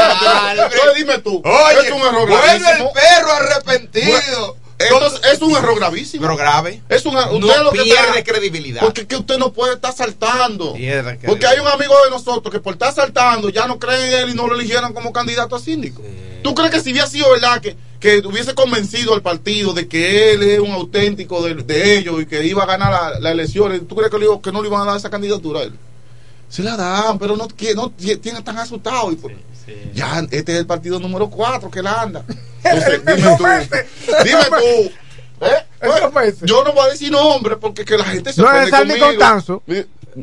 [0.96, 1.42] Dime tú.
[1.44, 4.56] Oye, es un error vuelve el perro arrepentido.
[4.78, 6.22] Entonces, es un error gravísimo.
[6.22, 6.82] Pero grave.
[6.88, 8.80] Es un usted No lo que pierde está- credibilidad.
[8.82, 10.74] Porque que usted no puede estar saltando.
[11.26, 14.30] Porque hay un amigo de nosotros que por estar saltando ya no creen en él
[14.30, 16.02] y no lo eligieron como candidato a síndico.
[16.42, 20.32] ¿Tú crees que si hubiera sido verdad que, que hubiese convencido al partido de que
[20.32, 23.88] él es un auténtico de, de ellos y que iba a ganar la- las elecciones,
[23.88, 25.72] ¿tú crees que, le que no le iban a dar esa candidatura a él?
[26.48, 29.14] Se la dan, pero no, que- no tie- tienen tan asustados.
[29.14, 29.18] Y,
[29.94, 32.24] Ya, este es el partido número 4 que la anda.
[32.64, 33.44] Entonces, dime tú.
[34.24, 35.44] Dime tú.
[35.44, 36.10] ¿eh?
[36.12, 38.98] Pues, yo no voy a decir nombre porque que la gente se No es Sandy
[38.98, 39.06] conmigo.
[39.06, 39.62] Constanzo.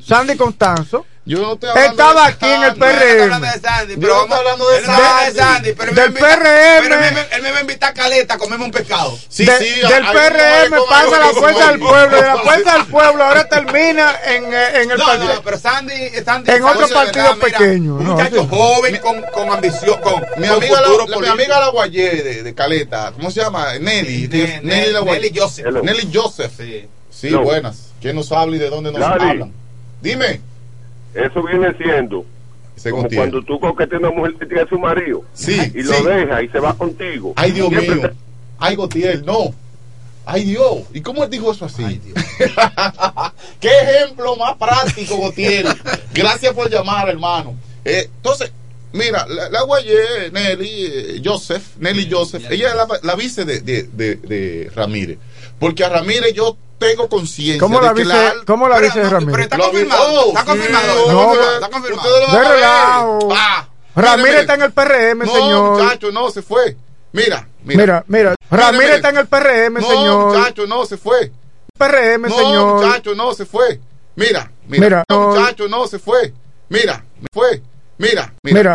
[0.01, 1.05] Sandy Constanzo.
[1.25, 2.73] Yo no estoy hablando Estaba de aquí en el.
[2.75, 3.39] PRM.
[3.41, 5.73] de Sandy, Yo pero no vamos estoy hablando de no Sandy.
[5.73, 6.81] Pero Del me PRM.
[6.83, 9.17] pero él me- él me va a invitar a Caleta a comerme un pescado.
[9.29, 12.17] Sí, De- sí, del PRM pasa la fuerza del pueblo.
[12.17, 15.33] De la fuerza del pueblo ahora termina en, eh, en el No, partido.
[15.35, 15.93] no, pero Sandy,
[16.25, 18.47] Sandy En otro partido pequeño, Un no, muchacho sí.
[18.49, 22.53] joven con, con ambición, con, Mi con amiga, la, mi amiga la Guayé de, de
[22.53, 23.79] Caleta, ¿cómo se llama?
[23.79, 24.27] Nelly.
[24.27, 25.05] Ne- Nelly.
[25.05, 25.67] Nelly Joseph.
[25.83, 26.51] Nelly Joseph.
[27.09, 27.29] Sí.
[27.29, 27.43] No.
[27.43, 27.91] buenas.
[28.01, 29.53] ¿Quién nos habla y de dónde nos hablan?
[30.01, 30.41] Dime.
[31.13, 32.25] Eso viene siendo
[32.89, 35.93] como cuando tú coqueteas a una mujer que tiene a su marido Sí, y lo
[35.93, 36.03] sí.
[36.05, 37.33] deja y se va contigo.
[37.35, 38.11] Ay, Dios mío.
[38.57, 39.53] Ay, Gotiel, no.
[40.25, 40.83] Ay, Dios.
[40.93, 41.83] ¿Y cómo él dijo eso así?
[43.59, 45.67] Qué ejemplo más práctico, Gotiel.
[46.13, 47.55] Gracias por llamar, hermano.
[47.85, 48.51] Eh, entonces,
[48.93, 53.59] mira, la, la Guayé, Nelly eh, Joseph, Nelly Joseph, ella es la, la vice de,
[53.59, 55.17] de, de, de Ramírez.
[55.63, 57.59] Porque a Ramírez yo tengo conciencia.
[57.59, 59.31] ¿Cómo de la cómo la no, Ramírez?
[59.31, 60.03] pero está Lo vi- confirmado.
[60.21, 61.11] Oh, está sí, confirmado.
[61.11, 63.29] no, está, está confirmado.
[63.35, 65.71] Ah, Ramírez mire, está en el PRM, no, señor.
[65.83, 66.75] muchacho, no, se fue.
[67.11, 67.77] Mira, mira.
[67.81, 68.35] Mira, mira.
[68.49, 68.95] Ramírez mire.
[68.95, 70.25] está en el PRM, no, señor.
[70.35, 71.31] muchacho, no, se fue.
[71.77, 72.75] PRM, No, señor.
[72.75, 73.79] muchacho, no, se fue.
[74.15, 74.83] Mira, mira.
[74.83, 75.27] Mira, no, no.
[75.39, 76.33] muchacho, no, se fue.
[76.69, 77.61] Mira, fue.
[77.99, 78.55] Mira, mira.
[78.57, 78.71] Mira.